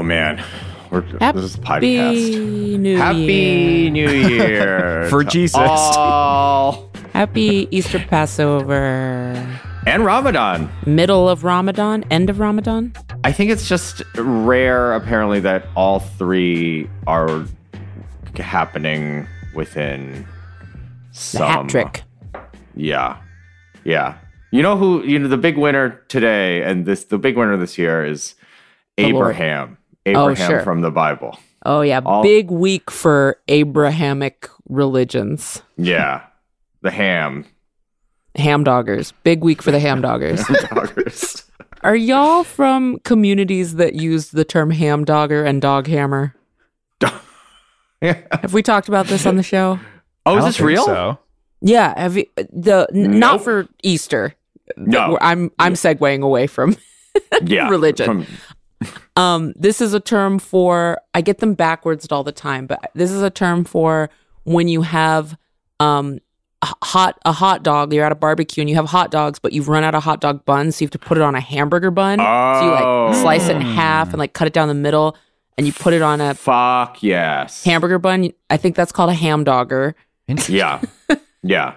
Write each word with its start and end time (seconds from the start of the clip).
Oh 0.00 0.02
man, 0.02 0.42
We're, 0.90 1.02
Happy 1.18 1.40
this 1.42 1.50
is 1.50 1.54
a 1.56 1.58
podcast. 1.58 2.78
New 2.78 2.96
Happy 2.96 3.18
Year. 3.18 3.90
New 3.90 4.08
Year 4.30 5.06
For 5.10 5.22
Jesus. 5.22 5.58
all. 5.60 6.90
Happy 7.12 7.68
Easter 7.70 7.98
Passover. 7.98 9.46
and 9.86 10.02
Ramadan. 10.06 10.72
Middle 10.86 11.28
of 11.28 11.44
Ramadan, 11.44 12.04
end 12.10 12.30
of 12.30 12.40
Ramadan. 12.40 12.94
I 13.24 13.32
think 13.32 13.50
it's 13.50 13.68
just 13.68 14.00
rare, 14.16 14.94
apparently, 14.94 15.38
that 15.40 15.66
all 15.76 16.00
three 16.00 16.88
are 17.06 17.44
happening 18.36 19.26
within 19.54 20.26
The 21.12 21.18
some 21.18 21.46
hat 21.46 21.68
trick. 21.68 22.02
Yeah, 22.74 23.18
yeah. 23.84 24.16
You 24.50 24.62
know 24.62 24.78
who? 24.78 25.04
You 25.04 25.18
know 25.18 25.28
the 25.28 25.36
big 25.36 25.58
winner 25.58 25.90
today, 26.08 26.62
and 26.62 26.86
this 26.86 27.04
the 27.04 27.18
big 27.18 27.36
winner 27.36 27.58
this 27.58 27.76
year 27.76 28.02
is 28.02 28.34
The 28.96 29.12
Lord. 29.12 29.36
Oh, 30.14 30.30
Abraham. 30.30 30.46
Oh, 30.46 30.54
sure. 30.54 30.60
from 30.62 30.80
the 30.80 30.90
Bible. 30.90 31.38
Oh 31.66 31.80
yeah, 31.82 32.00
All- 32.04 32.22
big 32.22 32.50
week 32.50 32.90
for 32.90 33.38
Abrahamic 33.48 34.48
religions. 34.68 35.62
Yeah, 35.76 36.22
the 36.82 36.90
ham 36.90 37.44
Ham 38.36 38.64
doggers. 38.64 39.12
Big 39.24 39.42
week 39.42 39.60
for 39.60 39.70
the 39.72 39.80
ham 39.80 40.00
doggers. 40.00 40.38
doggers. 40.44 41.44
Are 41.82 41.96
y'all 41.96 42.44
from 42.44 42.98
communities 43.00 43.74
that 43.76 43.94
use 43.94 44.30
the 44.30 44.44
term 44.44 44.70
ham 44.70 45.04
dogger 45.04 45.44
and 45.44 45.60
dog 45.60 45.86
hammer? 45.86 46.34
Yeah. 48.02 48.18
Have 48.40 48.54
we 48.54 48.62
talked 48.62 48.88
about 48.88 49.08
this 49.08 49.26
on 49.26 49.36
the 49.36 49.42
show? 49.42 49.78
Oh, 50.24 50.38
is 50.38 50.44
this 50.46 50.60
real? 50.60 50.86
So. 50.86 51.18
Yeah, 51.60 51.92
have 52.00 52.16
you, 52.16 52.24
the 52.36 52.88
n- 52.94 53.18
not 53.18 53.44
for 53.44 53.66
Easter. 53.82 54.34
No. 54.78 55.18
I'm 55.20 55.50
I'm 55.58 55.74
segueing 55.74 56.22
away 56.22 56.46
from 56.46 56.78
Yeah, 57.44 57.68
religion. 57.68 58.06
from- 58.06 58.26
Um, 59.16 59.52
this 59.56 59.80
is 59.80 59.92
a 59.94 60.00
term 60.00 60.38
for 60.38 61.00
I 61.14 61.20
get 61.20 61.38
them 61.38 61.54
backwards 61.54 62.06
all 62.10 62.24
the 62.24 62.32
time, 62.32 62.66
but 62.66 62.90
this 62.94 63.10
is 63.10 63.22
a 63.22 63.30
term 63.30 63.64
for 63.64 64.08
when 64.44 64.68
you 64.68 64.82
have 64.82 65.36
um 65.80 66.18
a 66.62 66.74
hot 66.84 67.18
a 67.24 67.32
hot 67.32 67.62
dog. 67.62 67.92
You're 67.92 68.04
at 68.04 68.12
a 68.12 68.16
barbecue 68.16 68.60
and 68.62 68.70
you 68.70 68.76
have 68.76 68.86
hot 68.86 69.10
dogs, 69.10 69.38
but 69.38 69.52
you've 69.52 69.68
run 69.68 69.84
out 69.84 69.94
of 69.94 70.02
hot 70.02 70.20
dog 70.20 70.44
buns, 70.44 70.76
so 70.76 70.82
you 70.82 70.86
have 70.86 70.92
to 70.92 70.98
put 70.98 71.18
it 71.18 71.22
on 71.22 71.34
a 71.34 71.40
hamburger 71.40 71.90
bun. 71.90 72.20
Oh. 72.20 72.60
So 72.60 72.66
you 72.66 72.72
Oh. 72.72 73.06
like 73.10 73.16
slice 73.20 73.48
it 73.48 73.56
in 73.56 73.62
half 73.62 74.08
and 74.10 74.18
like 74.18 74.32
cut 74.32 74.46
it 74.46 74.52
down 74.54 74.68
the 74.68 74.74
middle, 74.74 75.16
and 75.58 75.66
you 75.66 75.72
put 75.74 75.92
it 75.92 76.00
on 76.02 76.20
a 76.20 76.34
Fuck 76.34 77.02
yes. 77.02 77.64
hamburger 77.64 77.98
bun. 77.98 78.30
I 78.48 78.56
think 78.56 78.76
that's 78.76 78.92
called 78.92 79.10
a 79.10 79.14
ham 79.14 79.44
dogger. 79.44 79.94
Yeah, 80.48 80.80
yeah. 81.42 81.74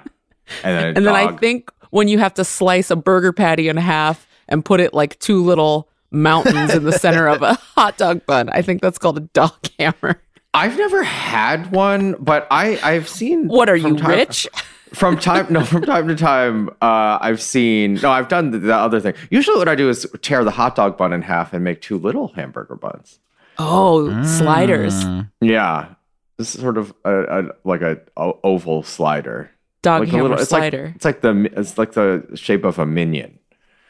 And 0.64 0.78
then, 0.78 0.86
And 0.98 1.06
then 1.08 1.16
I 1.16 1.36
think 1.38 1.72
when 1.90 2.08
you 2.08 2.20
have 2.20 2.34
to 2.36 2.46
slice 2.46 2.92
a 2.92 2.96
burger 2.96 3.34
patty 3.34 3.68
in 3.68 3.78
half 3.78 4.28
and 4.48 4.64
put 4.64 4.80
it 4.80 4.94
like 4.94 5.18
two 5.20 5.44
little 5.44 5.90
mountains 6.14 6.73
in 6.73 6.83
the 6.83 6.94
center 6.94 7.28
of 7.28 7.42
a 7.42 7.53
hot 7.75 7.97
dog 7.97 8.25
bun, 8.25 8.50
I 8.50 8.61
think 8.61 8.81
that's 8.81 8.97
called 8.97 9.17
a 9.17 9.22
dog 9.22 9.53
hammer. 9.78 10.22
I've 10.53 10.78
never 10.78 11.03
had 11.03 11.72
one, 11.72 12.16
but 12.19 12.47
I 12.52 12.80
I've 12.83 13.09
seen. 13.09 13.47
What 13.47 13.69
are 13.69 13.75
you 13.75 13.97
time- 13.97 14.09
rich? 14.11 14.47
From 14.94 15.17
time 15.17 15.47
no, 15.52 15.66
from 15.66 15.81
time 15.81 16.08
to 16.08 16.14
time, 16.16 16.69
uh, 16.80 17.17
I've 17.19 17.41
seen. 17.41 17.95
No, 17.95 18.11
I've 18.11 18.28
done 18.28 18.52
the, 18.52 18.59
the 18.59 18.75
other 18.75 19.00
thing. 19.00 19.16
Usually, 19.31 19.58
what 19.58 19.67
I 19.67 19.73
do 19.73 19.89
is 19.89 20.06
tear 20.22 20.44
the 20.44 20.52
hot 20.52 20.75
dog 20.75 20.97
bun 20.97 21.14
in 21.14 21.23
half 21.23 21.52
and 21.52 21.64
make 21.64 21.81
two 21.81 21.97
little 21.97 22.28
hamburger 22.36 22.75
buns. 22.75 23.17
Oh, 23.58 24.23
sliders. 24.23 25.03
Mm. 25.03 25.30
Yeah, 25.41 25.95
this 26.38 26.53
is 26.53 26.61
sort 26.61 26.78
of 26.78 26.94
a, 27.03 27.23
a 27.23 27.44
like 27.64 27.81
a, 27.81 28.02
o- 28.17 28.39
oval 28.44 28.84
slider. 28.84 29.50
Dog 29.81 30.02
like 30.02 30.09
hammer 30.09 30.34
it's 30.36 30.50
slider. 30.50 30.86
Like, 30.86 30.95
it's 30.95 31.06
like 31.06 31.22
the 31.22 31.52
it's 31.58 31.78
like 31.80 31.94
the 31.94 32.28
shape 32.36 32.64
of 32.64 32.78
a 32.78 32.86
minion, 32.86 33.39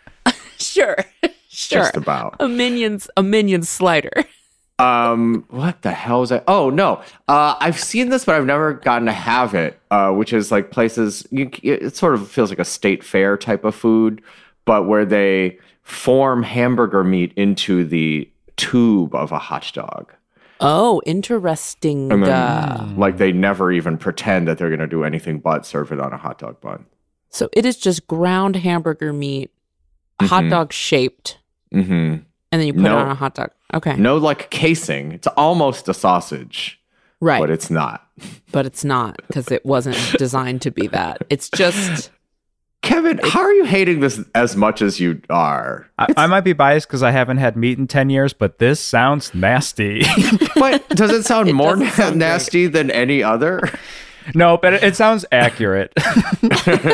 sure. 0.57 0.95
Sure. 1.53 1.79
just 1.83 1.95
about. 1.97 2.35
a 2.39 2.47
minions 2.47 3.09
a 3.17 3.23
minion 3.23 3.63
slider. 3.63 4.11
Um, 4.79 5.45
what 5.49 5.83
the 5.83 5.91
hell 5.91 6.23
is 6.23 6.29
that? 6.29 6.43
Oh 6.47 6.71
no, 6.71 7.01
uh, 7.27 7.55
I've 7.59 7.79
seen 7.79 8.09
this, 8.09 8.25
but 8.25 8.33
I've 8.35 8.47
never 8.47 8.73
gotten 8.73 9.05
to 9.05 9.11
have 9.13 9.53
it. 9.53 9.79
Uh, 9.91 10.11
which 10.11 10.33
is 10.33 10.51
like 10.51 10.71
places. 10.71 11.27
You, 11.29 11.51
it 11.61 11.95
sort 11.95 12.15
of 12.15 12.27
feels 12.27 12.49
like 12.49 12.57
a 12.57 12.65
state 12.65 13.03
fair 13.03 13.37
type 13.37 13.65
of 13.65 13.75
food, 13.75 14.21
but 14.65 14.87
where 14.87 15.05
they 15.05 15.59
form 15.83 16.41
hamburger 16.41 17.03
meat 17.03 17.33
into 17.35 17.85
the 17.85 18.27
tube 18.57 19.13
of 19.13 19.31
a 19.31 19.37
hot 19.37 19.71
dog. 19.75 20.11
Oh, 20.59 21.03
interesting. 21.05 22.11
And 22.11 22.25
then, 22.25 22.97
like 22.97 23.17
they 23.17 23.31
never 23.31 23.71
even 23.71 23.95
pretend 23.99 24.47
that 24.47 24.57
they're 24.57 24.69
going 24.69 24.79
to 24.79 24.87
do 24.87 25.03
anything 25.03 25.37
but 25.39 25.67
serve 25.67 25.91
it 25.91 25.99
on 25.99 26.13
a 26.13 26.17
hot 26.17 26.39
dog 26.39 26.59
bun. 26.61 26.85
so 27.29 27.47
it 27.53 27.63
is 27.63 27.77
just 27.77 28.07
ground 28.07 28.55
hamburger 28.55 29.13
meat, 29.13 29.51
hot 30.19 30.45
Mhm. 30.45 30.49
dog 30.49 30.73
shaped, 30.73 31.37
Mm-hmm. 31.73 31.91
and 31.93 32.23
then 32.51 32.61
you 32.67 32.73
put 32.73 32.81
No. 32.83 32.97
it 32.97 33.01
on 33.01 33.09
a 33.09 33.15
hot 33.15 33.35
dog. 33.35 33.51
Okay. 33.73 33.95
No, 33.95 34.17
like 34.17 34.49
casing. 34.51 35.11
It's 35.11 35.27
almost 35.27 35.89
a 35.89 35.93
sausage, 35.93 36.79
right. 37.19 37.39
but 37.39 37.49
it's 37.49 37.69
not. 37.69 38.07
but 38.51 38.65
it's 38.65 38.85
not 38.85 39.19
because 39.27 39.51
it 39.51 39.65
wasn't 39.65 39.97
designed 40.17 40.61
to 40.63 40.71
be 40.71 40.87
that. 40.87 41.23
It's 41.29 41.49
just 41.49 42.11
Kevin, 42.83 43.17
how 43.23 43.39
are 43.39 43.53
you 43.53 43.63
hating 43.63 44.01
this 44.01 44.19
as 44.35 44.57
much 44.57 44.81
as 44.81 44.99
you 44.99 45.21
are? 45.29 45.89
I, 45.97 46.07
I 46.17 46.27
might 46.27 46.41
be 46.41 46.51
biased 46.51 46.85
because 46.87 47.01
I 47.01 47.11
haven't 47.11 47.37
had 47.37 47.55
meat 47.55 47.77
in 47.79 47.87
10 47.87 48.09
years, 48.09 48.33
but 48.33 48.59
this 48.59 48.79
sounds 48.81 49.33
nasty. 49.33 50.03
But 50.55 50.87
does 50.89 51.09
it 51.11 51.23
sound 51.23 51.47
It 51.49 51.53
more 51.53 51.75
na- 51.77 51.89
sound 51.91 52.11
great. 52.15 52.17
nasty 52.19 52.67
than 52.67 52.91
any 52.91 53.23
other? 53.23 53.61
no, 54.35 54.57
but 54.57 54.73
it, 54.73 54.83
it 54.83 54.95
sounds 54.97 55.25
accurate. 55.31 55.93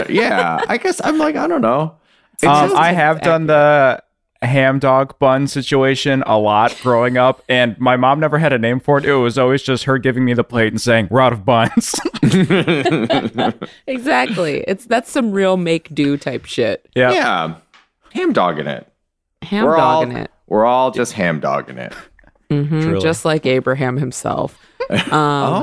yeah, 0.09 0.63
I 0.67 0.78
guess 0.78 1.01
I'm 1.03 1.17
like 1.17 1.35
I 1.35 1.47
don't 1.47 1.61
know. 1.61 1.96
Um, 2.44 2.75
I 2.75 2.91
have 2.94 3.22
done 3.22 3.47
the 3.47 4.01
ham 4.41 4.79
dog 4.79 5.17
bun 5.19 5.47
situation 5.47 6.23
a 6.25 6.38
lot 6.38 6.77
growing 6.81 7.17
up, 7.17 7.44
and 7.50 7.77
my 7.79 7.97
mom 7.97 8.19
never 8.19 8.38
had 8.39 8.53
a 8.53 8.57
name 8.57 8.79
for 8.79 8.97
it. 8.97 9.05
It 9.05 9.13
was 9.16 9.38
always 9.38 9.61
just 9.61 9.83
her 9.83 9.97
giving 9.97 10.23
me 10.25 10.33
the 10.33 10.44
plate 10.44 10.72
and 10.72 10.79
saying, 10.81 11.07
We're 11.11 11.22
out 11.22 11.33
of 11.33 11.45
buns. 11.45 11.94
exactly. 13.88 14.63
It's 14.67 14.85
that's 14.85 15.11
some 15.11 15.31
real 15.31 15.57
make 15.57 15.94
do 15.94 16.17
type 16.17 16.45
shit. 16.45 16.88
yeah. 16.95 17.11
yeah, 17.11 17.55
ham 18.13 18.33
dogging 18.33 18.67
it. 18.67 18.88
Ham 19.44 19.66
we're 19.66 19.78
all 19.78 20.01
dogging 20.03 20.17
it. 20.17 20.31
we're 20.47 20.66
all 20.66 20.91
just 20.91 21.13
ham 21.13 21.39
dogging 21.39 21.78
it. 21.78 21.94
Mhm, 22.49 23.01
just 23.01 23.25
like 23.25 23.45
Abraham 23.45 23.97
himself. 23.97 24.57
Um, 24.89 25.11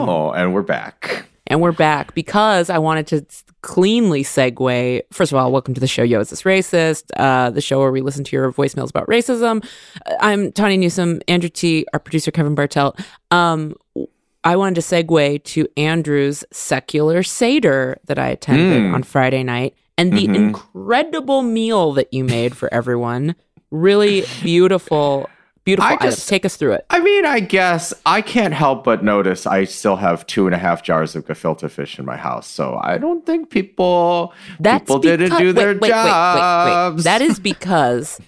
oh, 0.09 0.31
and 0.31 0.55
we're 0.55 0.63
back. 0.63 1.27
And 1.49 1.61
we're 1.61 1.73
back 1.73 2.13
because 2.15 2.71
I 2.71 2.79
wanted 2.79 3.07
to 3.09 3.25
cleanly 3.63 4.23
segue. 4.25 5.03
First 5.13 5.31
of 5.33 5.39
all, 5.39 5.53
welcome 5.53 5.75
to 5.75 5.81
the 5.81 5.87
show, 5.87 6.03
Yo, 6.03 6.19
Is 6.21 6.31
This 6.31 6.43
Racist? 6.43 7.05
Uh, 7.17 7.51
the 7.51 7.61
show 7.61 7.79
where 7.79 7.93
we 7.93 8.01
listen 8.01 8.25
to 8.25 8.37
your 8.37 8.53
voicemails 8.53 8.91
about 8.91 9.07
racism. 9.07 9.65
Uh, 10.07 10.15
I'm 10.21 10.51
Tawny 10.53 10.77
Newsome, 10.77 11.21
Andrew 11.29 11.49
T., 11.49 11.87
our 11.93 12.01
producer, 12.01 12.31
Kevin 12.33 12.57
Bartelt. 12.57 13.01
Um, 13.31 13.75
I 14.43 14.57
wanted 14.57 14.75
to 14.77 14.81
segue 14.81 15.43
to 15.45 15.69
Andrew's 15.77 16.45
secular 16.53 17.23
Seder 17.23 17.99
that 18.07 18.19
I 18.19 18.29
attended 18.29 18.83
Mm. 18.83 18.95
on 18.95 19.03
Friday 19.05 19.43
night 19.45 19.75
and 19.99 20.13
the 20.13 20.27
Mhm. 20.27 20.35
incredible 20.35 21.43
meal 21.43 21.93
that 21.93 22.13
you 22.13 22.25
made 22.25 22.57
for 22.57 22.73
everyone. 22.75 23.35
Really 23.71 24.25
beautiful, 24.43 25.29
beautiful 25.67 25.91
I 25.93 25.97
just- 25.99 26.27
Take 26.31 26.47
us 26.47 26.57
through 26.57 26.73
it. 26.73 26.87
I 26.89 27.01
mean, 27.01 27.27
I 27.27 27.41
guess 27.41 27.93
I 28.07 28.23
can't 28.23 28.55
help 28.55 28.85
but 28.85 29.05
notice 29.05 29.47
I 29.47 29.65
still 29.65 29.97
have 29.97 30.27
two 30.27 30.47
and 30.47 30.55
a 30.55 30.59
half 30.59 30.83
jars 30.83 31.15
of 31.15 31.27
gefilte 31.27 31.71
fish 31.71 31.99
in 31.99 32.07
my 32.07 32.17
house. 32.17 32.47
So 32.49 32.81
I 32.83 32.97
don't 32.97 33.27
think 33.27 33.51
people 33.51 34.33
That's 34.59 34.81
people 34.83 35.01
didn't 35.01 35.37
do 35.37 35.47
wait, 35.49 35.53
their 35.55 35.77
wait, 35.77 35.89
jobs. 35.91 36.97
wait. 36.97 37.05
That 37.05 37.21
is 37.21 37.39
because 37.39 38.19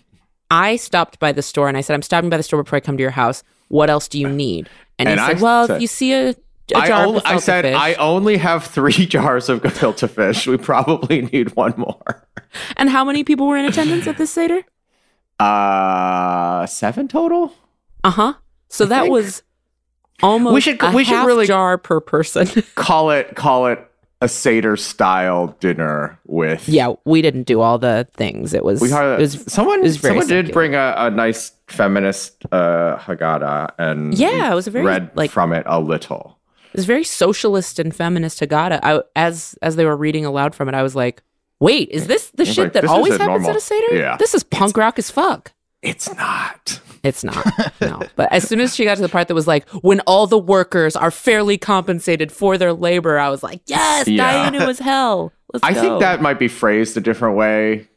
I 0.50 0.76
stopped 0.76 1.18
by 1.18 1.32
the 1.32 1.42
store 1.42 1.68
and 1.68 1.76
I 1.78 1.80
said, 1.80 1.94
I'm 1.94 2.02
stopping 2.02 2.28
by 2.28 2.36
the 2.36 2.42
store 2.42 2.62
before 2.62 2.76
I 2.76 2.80
come 2.80 2.96
to 2.98 3.02
your 3.02 3.10
house. 3.12 3.42
What 3.68 3.88
else 3.90 4.08
do 4.08 4.18
you 4.18 4.28
need? 4.28 4.68
And, 4.98 5.08
And 5.08 5.20
he 5.20 5.24
I 5.26 5.32
said, 5.34 5.40
Well, 5.42 5.66
said- 5.66 5.76
if 5.76 5.82
you 5.82 5.88
see 5.88 6.12
a, 6.12 6.34
I, 6.74 6.86
jar 6.88 7.06
only, 7.06 7.18
of 7.20 7.26
I 7.26 7.38
said 7.38 7.62
fish, 7.64 7.74
I 7.76 7.94
only 7.94 8.36
have 8.36 8.64
three 8.64 9.06
jars 9.14 9.48
of 9.48 9.62
gefilte 9.62 10.08
fish. 10.10 10.46
We 10.46 10.56
probably 10.58 11.22
need 11.32 11.54
one 11.56 11.72
more. 11.78 12.26
and 12.76 12.90
how 12.90 13.04
many 13.04 13.24
people 13.24 13.46
were 13.46 13.56
in 13.56 13.64
attendance 13.64 14.06
at 14.06 14.18
this 14.18 14.30
Seder? 14.32 14.60
Uh, 15.40 15.44
seven 16.68 17.08
total. 17.08 17.52
Uh 18.04 18.10
huh. 18.10 18.32
So 18.68 18.84
I 18.84 18.88
that 18.88 19.00
think- 19.02 19.12
was 19.12 19.42
almost 20.22 20.54
We 20.54 20.60
should- 20.60 20.82
a 20.82 20.90
we 20.92 21.04
should 21.04 21.24
really- 21.26 21.46
jar 21.46 21.78
per 21.78 22.00
person. 22.00 22.46
Call 22.74 23.10
it 23.10 23.34
call 23.34 23.66
it 23.66 23.84
a 24.20 24.28
seder 24.28 24.76
style 24.76 25.56
dinner 25.60 26.18
with. 26.26 26.68
yeah, 26.68 26.92
we 27.04 27.22
didn't 27.22 27.44
do 27.44 27.60
all 27.60 27.78
the 27.78 28.04
things. 28.14 28.52
It 28.52 28.64
was, 28.64 28.80
We 28.80 28.90
had, 28.90 29.04
it 29.12 29.20
was 29.20 29.44
someone. 29.46 29.78
it 29.78 29.82
was 29.84 30.00
someone 30.00 30.26
did 30.26 30.50
bring 30.52 30.74
a, 30.74 30.92
a 30.96 31.08
nice 31.10 31.52
feminist 31.68 32.44
uh, 32.50 32.96
Haggadah, 32.98 33.70
and 33.78 34.12
Yeah, 34.18 34.50
it 34.50 34.54
was 34.56 34.66
a 34.66 34.72
very, 34.72 34.84
read 34.84 35.12
like- 35.14 35.30
from 35.30 35.52
it 35.52 35.62
a 35.66 35.78
little. 35.80 36.36
It 36.72 36.76
was 36.78 36.84
very 36.84 37.04
socialist 37.04 37.78
and 37.78 37.94
feminist 37.94 38.40
Haggadah. 38.40 38.80
I, 38.82 39.02
as 39.14 39.56
as 39.62 39.76
they 39.76 39.84
were 39.84 39.96
reading 39.96 40.24
aloud 40.26 40.52
from 40.54 40.68
it, 40.68 40.74
I 40.74 40.82
was 40.82 40.96
like, 40.96 41.22
"Wait, 41.60 41.88
is 41.90 42.08
this 42.08 42.30
the 42.30 42.44
shit 42.44 42.58
like, 42.64 42.72
that 42.72 42.84
always 42.86 43.12
happens 43.12 43.28
normal. 43.28 43.50
at 43.50 43.56
a 43.56 43.60
seder? 43.60 43.94
Yeah. 43.96 44.16
this 44.16 44.34
is 44.34 44.42
punk 44.42 44.76
rock 44.76 44.98
as 44.98 45.10
fuck." 45.12 45.52
It's 45.82 46.12
not. 46.16 46.80
It's 47.04 47.22
not. 47.22 47.46
no. 47.80 48.02
But 48.16 48.32
as 48.32 48.46
soon 48.48 48.60
as 48.60 48.74
she 48.74 48.84
got 48.84 48.96
to 48.96 49.02
the 49.02 49.08
part 49.08 49.28
that 49.28 49.34
was 49.34 49.46
like, 49.46 49.68
when 49.68 50.00
all 50.00 50.26
the 50.26 50.38
workers 50.38 50.96
are 50.96 51.10
fairly 51.12 51.56
compensated 51.56 52.32
for 52.32 52.58
their 52.58 52.72
labor, 52.72 53.18
I 53.18 53.28
was 53.28 53.42
like, 53.44 53.60
yes, 53.66 54.08
Yeah. 54.08 54.50
Dayenu 54.50 54.66
was 54.66 54.80
hell. 54.80 55.32
Let's 55.52 55.64
I 55.64 55.72
go. 55.72 55.80
think 55.80 56.00
that 56.00 56.20
might 56.20 56.38
be 56.38 56.48
phrased 56.48 56.96
a 56.96 57.00
different 57.00 57.36
way. 57.36 57.88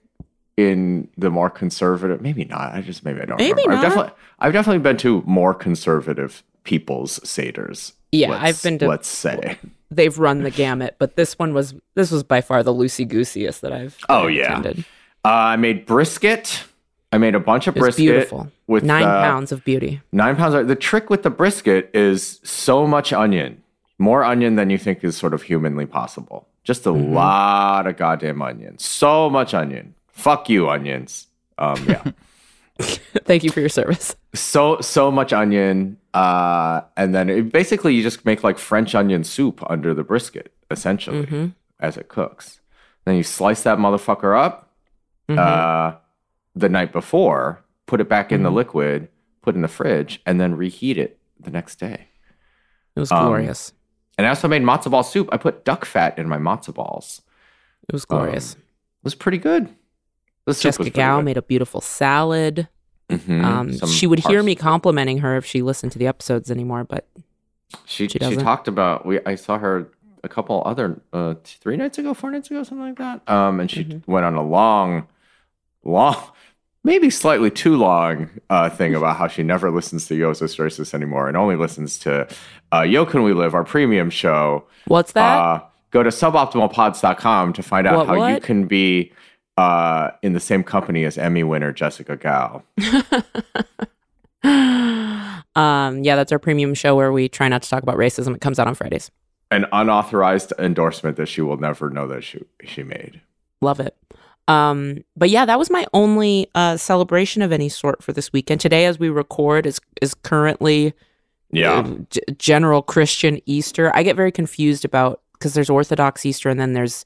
in 0.57 1.07
the 1.17 1.31
more 1.31 1.49
conservative. 1.49 2.21
Maybe 2.21 2.45
not. 2.45 2.73
I 2.73 2.81
just 2.81 3.03
maybe 3.03 3.21
I 3.21 3.25
don't. 3.25 3.37
Maybe 3.39 3.63
remember. 3.63 3.73
I've 3.73 3.81
not. 3.81 3.89
definitely 3.89 4.13
I've 4.39 4.53
definitely 4.53 4.79
been 4.83 4.97
to 4.97 5.23
more 5.25 5.53
conservative 5.55 6.43
people's 6.63 7.19
seders. 7.21 7.93
Yeah, 8.11 8.29
let's- 8.31 8.43
I've 8.43 8.63
been 8.63 8.77
to- 8.79 8.87
Let's 8.87 9.07
say. 9.07 9.57
They've 9.89 10.17
run 10.19 10.43
the 10.43 10.51
gamut, 10.51 10.97
but 10.99 11.15
this 11.15 11.39
one 11.39 11.53
was 11.53 11.73
this 11.95 12.11
was 12.11 12.21
by 12.23 12.41
far 12.41 12.61
the 12.63 12.73
loosey 12.73 13.07
gooseyest 13.07 13.61
that 13.61 13.73
I've 13.73 13.97
Oh, 14.07 14.27
I've 14.27 14.31
yeah. 14.35 14.59
attended. 14.59 14.85
Uh, 15.25 15.29
I 15.29 15.55
made 15.55 15.85
brisket. 15.85 16.63
I 17.11 17.17
made 17.17 17.35
a 17.35 17.39
bunch 17.39 17.67
of 17.67 17.75
brisket 17.75 17.97
beautiful. 18.05 18.51
with 18.67 18.83
Nine 18.83 19.03
uh, 19.03 19.21
pounds 19.21 19.51
of 19.51 19.63
beauty. 19.65 20.01
Nine 20.11 20.35
pounds. 20.35 20.53
Of, 20.55 20.67
The 20.67 20.75
trick 20.75 21.09
with 21.09 21.23
the 21.23 21.29
brisket 21.29 21.89
is 21.93 22.39
so 22.43 22.87
much 22.87 23.11
onion, 23.11 23.61
more 23.99 24.23
onion 24.23 24.55
than 24.55 24.69
you 24.69 24.77
think 24.77 25.03
is 25.03 25.17
sort 25.17 25.33
of 25.33 25.41
humanly 25.43 25.85
possible. 25.85 26.47
Just 26.63 26.85
a 26.85 26.89
Mm-hmm. 26.89 27.13
lot 27.13 27.87
of 27.87 27.97
goddamn 27.97 28.41
onion. 28.41 28.77
So 28.79 29.29
much 29.29 29.53
onion. 29.53 29.93
Fuck 30.07 30.49
you, 30.49 30.69
onions. 30.69 31.27
Um, 31.57 31.83
yeah. 31.87 32.03
Thank 33.25 33.43
you 33.43 33.51
for 33.51 33.59
your 33.59 33.69
service. 33.69 34.15
so 34.33 34.79
so 34.81 35.11
much 35.11 35.33
onion. 35.33 35.97
Uh, 36.13 36.81
and 36.97 37.13
then 37.15 37.29
it, 37.29 37.51
basically 37.51 37.93
you 37.95 38.03
just 38.03 38.25
make 38.25 38.43
like 38.43 38.57
French 38.57 38.95
onion 38.95 39.23
soup 39.23 39.63
under 39.69 39.93
the 39.93 40.03
brisket, 40.03 40.51
essentially, 40.69 41.25
Mm-hmm. 41.25 41.45
as 41.79 41.97
it 41.97 42.07
cooks. 42.07 42.59
Then 43.05 43.15
you 43.15 43.23
slice 43.23 43.63
that 43.63 43.77
motherfucker 43.79 44.37
up 44.37 44.69
Mm-hmm. 45.29 45.39
uh, 45.39 45.97
the 46.55 46.69
night 46.69 46.91
before, 46.91 47.61
put 47.85 48.01
it 48.01 48.09
back 48.09 48.31
in 48.31 48.43
the 48.43 48.49
Mhm. 48.49 48.55
liquid, 48.55 49.07
put 49.41 49.55
it 49.55 49.57
in 49.57 49.61
the 49.61 49.67
fridge, 49.67 50.21
and 50.25 50.39
then 50.39 50.55
reheat 50.55 50.97
it 50.97 51.19
the 51.39 51.51
next 51.51 51.77
day. 51.79 52.07
It 52.95 52.99
was 52.99 53.11
um, 53.11 53.25
glorious. 53.25 53.73
And 54.17 54.27
I 54.27 54.29
also 54.29 54.47
made 54.47 54.61
matzo 54.61 54.91
ball 54.91 55.03
soup. 55.03 55.29
I 55.31 55.37
put 55.37 55.63
duck 55.65 55.85
fat 55.85 56.17
in 56.19 56.27
my 56.27 56.37
matzo 56.37 56.73
balls. 56.73 57.21
It 57.87 57.93
was 57.93 58.05
glorious. 58.05 58.53
It 58.55 58.59
was 59.03 59.15
pretty 59.15 59.37
good. 59.37 59.69
The 60.45 60.53
Jessica 60.53 60.89
Gao 60.89 61.21
made 61.21 61.37
a 61.37 61.41
beautiful 61.41 61.81
salad. 61.81 62.67
Mhm. 63.09 63.43
Um, 63.43 63.87
she 63.87 64.07
would 64.07 64.19
hear 64.19 64.41
me 64.43 64.55
complimenting 64.55 65.19
her 65.19 65.37
if 65.37 65.45
she 65.45 65.61
listened 65.61 65.91
to 65.93 65.99
the 65.99 66.07
episodes 66.07 66.49
anymore, 66.51 66.83
but 66.83 67.07
She 67.85 68.07
she 68.07 68.19
she, 68.19 68.35
talked 68.35 68.67
about 68.67 69.05
we. 69.05 69.19
I 69.25 69.35
saw 69.35 69.57
her 69.57 69.89
a 70.23 70.29
couple 70.29 70.61
other 70.65 71.01
uh, 71.13 71.35
three 71.43 71.77
nights 71.77 71.97
ago, 71.97 72.13
four 72.13 72.31
nights 72.31 72.49
ago, 72.51 72.63
something 72.63 72.85
like 72.85 72.97
that. 72.97 73.27
Um, 73.29 73.59
and 73.59 73.69
she 73.71 73.83
Mhm. 73.85 74.07
went 74.07 74.25
on 74.25 74.35
a 74.35 74.43
long, 74.43 75.07
long, 75.83 76.15
maybe 76.83 77.09
slightly 77.09 77.51
too 77.51 77.77
long 77.77 78.29
uh, 78.49 78.69
thing 78.69 78.95
about 78.95 79.17
how 79.17 79.27
she 79.27 79.43
never 79.43 79.71
listens 79.71 80.07
to 80.07 80.13
Yosis 80.15 80.57
Racist 80.57 80.93
anymore 80.93 81.27
and 81.27 81.37
only 81.37 81.55
listens 81.55 81.97
to 81.99 82.27
uh, 82.73 82.81
Yo 82.81 83.05
Can 83.05 83.23
We 83.23 83.33
Live, 83.33 83.53
our 83.53 83.63
premium 83.63 84.09
show. 84.09 84.65
what's 84.85 85.11
that? 85.13 85.37
Uh, 85.37 85.61
go 85.91 86.03
to 86.03 86.09
suboptimalpods.com 86.09 87.53
to 87.53 87.63
find 87.63 87.87
out 87.87 88.07
What, 88.07 88.07
how 88.07 88.27
you 88.27 88.39
can 88.39 88.65
be 88.67 89.11
uh, 89.57 90.11
in 90.21 90.33
the 90.33 90.39
same 90.39 90.63
company 90.63 91.03
as 91.05 91.17
Emmy 91.17 91.43
winner 91.43 91.71
Jessica 91.71 92.15
Gao. 92.15 92.63
um, 95.55 96.03
yeah, 96.03 96.15
that's 96.15 96.31
our 96.31 96.39
premium 96.39 96.73
show 96.73 96.95
where 96.95 97.11
we 97.11 97.29
try 97.29 97.47
not 97.47 97.61
to 97.63 97.69
talk 97.69 97.83
about 97.83 97.97
racism. 97.97 98.33
It 98.35 98.41
comes 98.41 98.57
out 98.59 98.67
on 98.67 98.75
Fridays. 98.75 99.11
An 99.51 99.65
unauthorized 99.73 100.53
endorsement 100.57 101.17
that 101.17 101.27
she 101.27 101.41
will 101.41 101.57
never 101.57 101.89
know 101.89 102.07
that 102.07 102.23
she 102.23 102.41
she 102.63 102.83
made. 102.83 103.19
Love 103.59 103.81
it. 103.81 103.97
Um, 104.51 105.03
but 105.15 105.29
yeah, 105.29 105.45
that 105.45 105.57
was 105.59 105.69
my 105.69 105.85
only 105.93 106.47
uh, 106.55 106.77
celebration 106.77 107.41
of 107.41 107.51
any 107.51 107.69
sort 107.69 108.03
for 108.03 108.13
this 108.13 108.31
weekend. 108.33 108.59
Today, 108.61 108.85
as 108.85 108.99
we 108.99 109.09
record, 109.09 109.65
is 109.65 109.79
is 110.01 110.13
currently 110.13 110.93
Yeah. 111.51 111.79
uh, 111.79 111.83
g- 112.09 112.21
general 112.37 112.81
Christian 112.81 113.39
Easter. 113.45 113.91
I 113.95 114.03
get 114.03 114.15
very 114.15 114.31
confused 114.31 114.85
about 114.85 115.21
because 115.33 115.53
there's 115.53 115.69
Orthodox 115.69 116.25
Easter 116.25 116.49
and 116.49 116.59
then 116.59 116.73
there's 116.73 117.03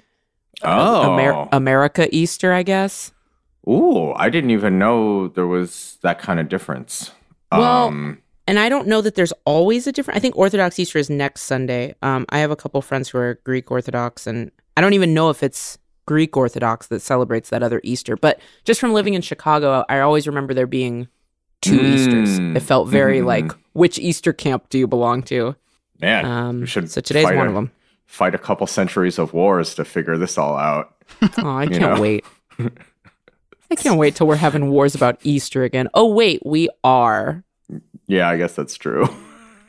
Oh. 0.64 1.14
Amer- 1.14 1.48
America 1.52 2.08
Easter, 2.16 2.54
I 2.54 2.64
guess. 2.64 3.12
Ooh, 3.68 4.14
I 4.14 4.30
didn't 4.30 4.52
even 4.52 4.78
know 4.80 5.28
there 5.30 5.48
was 5.48 5.98
that 6.02 6.20
kind 6.20 6.40
of 6.40 6.48
difference. 6.50 7.12
Well, 7.52 7.88
um, 7.88 8.20
And 8.48 8.60
I 8.60 8.70
don't 8.70 8.88
know 8.88 9.02
that 9.02 9.16
there's 9.16 9.34
always 9.46 9.88
a 9.88 9.92
different. 9.92 10.18
I 10.18 10.20
think 10.22 10.38
Orthodox 10.38 10.78
Easter 10.80 11.00
is 11.00 11.10
next 11.10 11.42
Sunday. 11.44 11.96
Um, 12.04 12.26
I 12.30 12.40
have 12.40 12.52
a 12.52 12.56
couple 12.56 12.80
friends 12.84 13.10
who 13.10 13.18
are 13.18 13.40
Greek 13.44 13.72
Orthodox, 13.72 14.28
and 14.28 14.52
I 14.78 14.82
don't 14.82 14.94
even 14.94 15.14
know 15.16 15.30
if 15.32 15.42
it's 15.42 15.78
Greek 16.06 16.36
Orthodox 16.38 16.88
that 16.88 17.02
celebrates 17.02 17.50
that 17.50 17.64
other 17.64 17.82
Easter. 17.84 18.16
But 18.16 18.40
just 18.64 18.80
from 18.80 18.94
living 18.94 19.14
in 19.16 19.22
Chicago, 19.22 19.84
I 19.90 20.00
always 20.00 20.28
remember 20.28 20.54
there 20.54 20.68
being 20.68 21.08
two 21.62 21.80
Mm. 21.80 21.84
Easters. 21.96 22.38
It 22.40 22.60
felt 22.62 22.88
very 22.90 23.20
Mhm. 23.22 23.26
like 23.26 23.52
which 23.74 23.98
Easter 24.00 24.32
camp 24.34 24.70
do 24.70 24.78
you 24.78 24.88
belong 24.88 25.24
to? 25.24 25.56
man, 26.02 26.26
Um, 26.26 26.66
should 26.66 26.92
so 26.92 27.00
today's 27.02 27.24
one 27.26 27.38
a- 27.38 27.46
of 27.48 27.54
them. 27.54 27.72
fight 28.06 28.36
a 28.36 28.38
couple 28.38 28.68
centuries 28.68 29.18
of 29.18 29.34
wars 29.34 29.74
to 29.76 29.86
figure 29.86 30.18
this 30.18 30.38
all 30.38 30.58
out. 30.58 30.94
Oh, 31.38 31.56
I 31.58 31.66
can't 31.68 31.96
know. 31.96 32.02
wait. 32.02 32.26
I 33.72 33.76
can't 33.76 33.98
wait 33.98 34.16
till 34.16 34.28
we're 34.28 34.36
having 34.36 34.70
wars 34.70 34.94
about 34.96 35.18
Easter 35.24 35.64
again. 35.64 35.88
Oh 35.94 36.08
wait, 36.14 36.42
we 36.46 36.70
are. 36.84 37.44
Yeah, 38.08 38.30
I 38.30 38.38
guess 38.38 38.56
that's 38.56 38.76
true. 38.76 39.08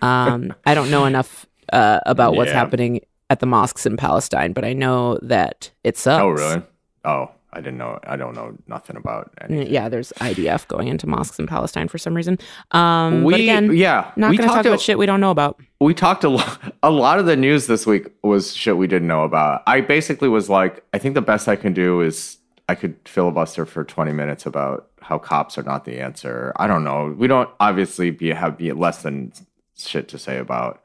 Um, 0.02 0.52
I 0.66 0.74
don't 0.74 0.90
know 0.90 1.06
enough 1.06 1.46
uh, 1.72 2.00
about 2.04 2.34
what's 2.36 2.50
Yeah. 2.50 2.58
happening 2.58 3.00
at 3.31 3.40
the 3.40 3.46
mosques 3.46 3.87
in 3.87 3.96
Palestine, 3.96 4.52
but 4.52 4.64
I 4.64 4.73
know 4.73 5.19
that 5.23 5.70
it 5.84 5.96
sucks. 5.96 6.23
oh, 6.23 6.28
really? 6.28 6.62
Oh, 7.05 7.31
I 7.52 7.61
didn't 7.61 7.78
know. 7.78 7.99
I 8.05 8.17
don't 8.17 8.34
know 8.34 8.55
nothing 8.67 8.96
about 8.96 9.32
any. 9.40 9.64
Mm, 9.64 9.70
Yeah, 9.70 9.88
there's 9.88 10.12
IDF 10.20 10.69
going 10.69 10.88
into 10.88 11.06
mosques 11.06 11.38
in 11.38 11.46
Palestine 11.46 11.88
for 11.88 11.96
some 11.96 12.14
reason. 12.14 12.38
Um, 12.73 13.25
we 13.25 13.32
but 13.32 13.40
again, 13.40 13.75
yeah, 13.75 14.11
not 14.17 14.28
going 14.37 14.38
to 14.38 14.44
talk 14.55 14.64
about 14.67 14.81
shit 14.81 14.99
we 14.99 15.06
don't 15.06 15.20
know 15.20 15.31
about. 15.31 15.58
we 15.81 15.94
talked 15.94 16.23
a 16.25 16.28
lot. 16.28 16.61
A 16.82 16.90
lot 16.90 17.19
of 17.19 17.26
the 17.26 17.37
news 17.37 17.67
this 17.67 17.87
week 17.87 18.08
was 18.23 18.55
shit 18.55 18.76
we 18.76 18.87
didn't 18.87 19.08
know 19.08 19.23
about. 19.25 19.62
I 19.67 19.81
basically 19.81 20.28
was 20.28 20.49
like, 20.50 20.84
I 20.93 20.99
think 20.99 21.14
the 21.14 21.23
best 21.23 21.49
I 21.49 21.56
can 21.56 21.73
do 21.73 22.00
is 22.02 22.37
I 22.69 22.75
could 22.75 22.96
filibuster 23.06 23.64
for 23.64 23.84
20 23.84 24.12
minutes 24.12 24.44
about 24.44 24.88
how 25.00 25.19
cops 25.19 25.56
are 25.56 25.62
not 25.62 25.84
the 25.84 26.00
answer. 26.00 26.52
I 26.56 26.67
don't 26.67 26.84
know. 26.84 27.14
We 27.17 27.26
don't 27.26 27.49
obviously 27.61 28.11
be 28.11 28.31
have 28.31 28.58
be 28.58 28.73
less 28.73 29.02
than 29.02 29.32
shit 29.78 30.08
to 30.08 30.19
say 30.19 30.38
about 30.38 30.82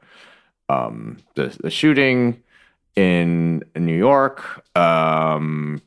um, 0.72 1.18
the 1.34 1.56
the 1.60 1.70
shooting 1.70 2.42
in 2.96 3.62
New 3.76 3.96
York. 3.96 4.64
Um, 4.76 5.82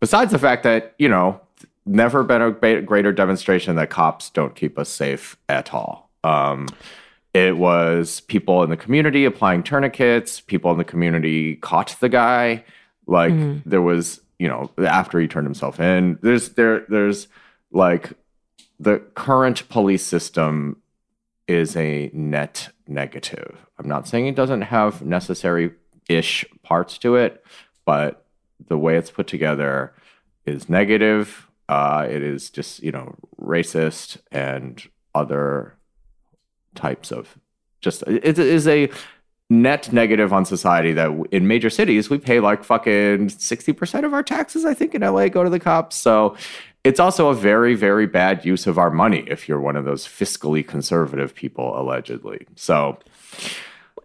besides 0.00 0.32
the 0.32 0.38
fact 0.38 0.62
that 0.64 0.94
you 0.98 1.08
know, 1.08 1.40
never 1.86 2.22
been 2.22 2.42
a 2.42 2.50
greater 2.82 3.12
demonstration 3.12 3.76
that 3.76 3.90
cops 3.90 4.30
don't 4.30 4.54
keep 4.54 4.78
us 4.78 4.88
safe 4.88 5.36
at 5.48 5.72
all. 5.74 6.10
Um, 6.24 6.68
it 7.34 7.56
was 7.56 8.20
people 8.20 8.62
in 8.62 8.70
the 8.70 8.76
community 8.76 9.24
applying 9.24 9.62
tourniquets. 9.62 10.40
People 10.40 10.70
in 10.72 10.78
the 10.78 10.84
community 10.84 11.56
caught 11.56 11.96
the 12.00 12.08
guy. 12.08 12.64
Like 13.06 13.32
Mhm. 13.32 13.62
there 13.64 13.82
was, 13.82 14.20
you 14.38 14.48
know, 14.48 14.70
after 14.78 15.18
he 15.18 15.26
turned 15.26 15.46
himself 15.46 15.80
in. 15.80 16.18
There's 16.22 16.50
there 16.50 16.84
there's 16.88 17.28
like 17.72 18.12
the 18.78 18.98
current 19.14 19.68
police 19.68 20.04
system 20.04 20.76
is 21.52 21.76
a 21.76 22.10
net 22.12 22.70
negative. 22.88 23.56
I'm 23.78 23.88
not 23.88 24.08
saying 24.08 24.26
it 24.26 24.36
doesn't 24.36 24.62
have 24.62 25.02
necessary 25.02 25.72
ish 26.08 26.44
parts 26.62 26.98
to 26.98 27.16
it, 27.16 27.44
but 27.84 28.26
the 28.68 28.78
way 28.78 28.96
it's 28.96 29.10
put 29.10 29.26
together 29.26 29.92
is 30.46 30.68
negative. 30.68 31.48
Uh, 31.68 32.06
it 32.10 32.22
is 32.22 32.50
just 32.50 32.82
you 32.82 32.92
know 32.92 33.14
racist 33.40 34.18
and 34.30 34.82
other 35.14 35.76
types 36.74 37.12
of 37.12 37.38
just 37.80 38.02
it 38.06 38.38
is 38.38 38.66
a 38.66 38.90
net 39.50 39.92
negative 39.92 40.32
on 40.32 40.44
society 40.46 40.92
that 40.92 41.10
in 41.30 41.46
major 41.46 41.68
cities 41.68 42.08
we 42.08 42.16
pay 42.16 42.40
like 42.40 42.64
fucking 42.64 43.28
60% 43.28 44.04
of 44.04 44.14
our 44.14 44.22
taxes 44.22 44.64
i 44.64 44.72
think 44.72 44.94
in 44.94 45.02
la 45.02 45.28
go 45.28 45.44
to 45.44 45.50
the 45.50 45.60
cops 45.60 45.96
so 45.96 46.34
it's 46.84 47.00
also 47.00 47.28
a 47.28 47.34
very 47.34 47.74
very 47.74 48.06
bad 48.06 48.44
use 48.44 48.66
of 48.66 48.78
our 48.78 48.90
money 48.90 49.24
if 49.26 49.48
you're 49.48 49.60
one 49.60 49.76
of 49.76 49.84
those 49.84 50.06
fiscally 50.06 50.66
conservative 50.66 51.34
people 51.34 51.78
allegedly 51.80 52.46
so 52.56 52.98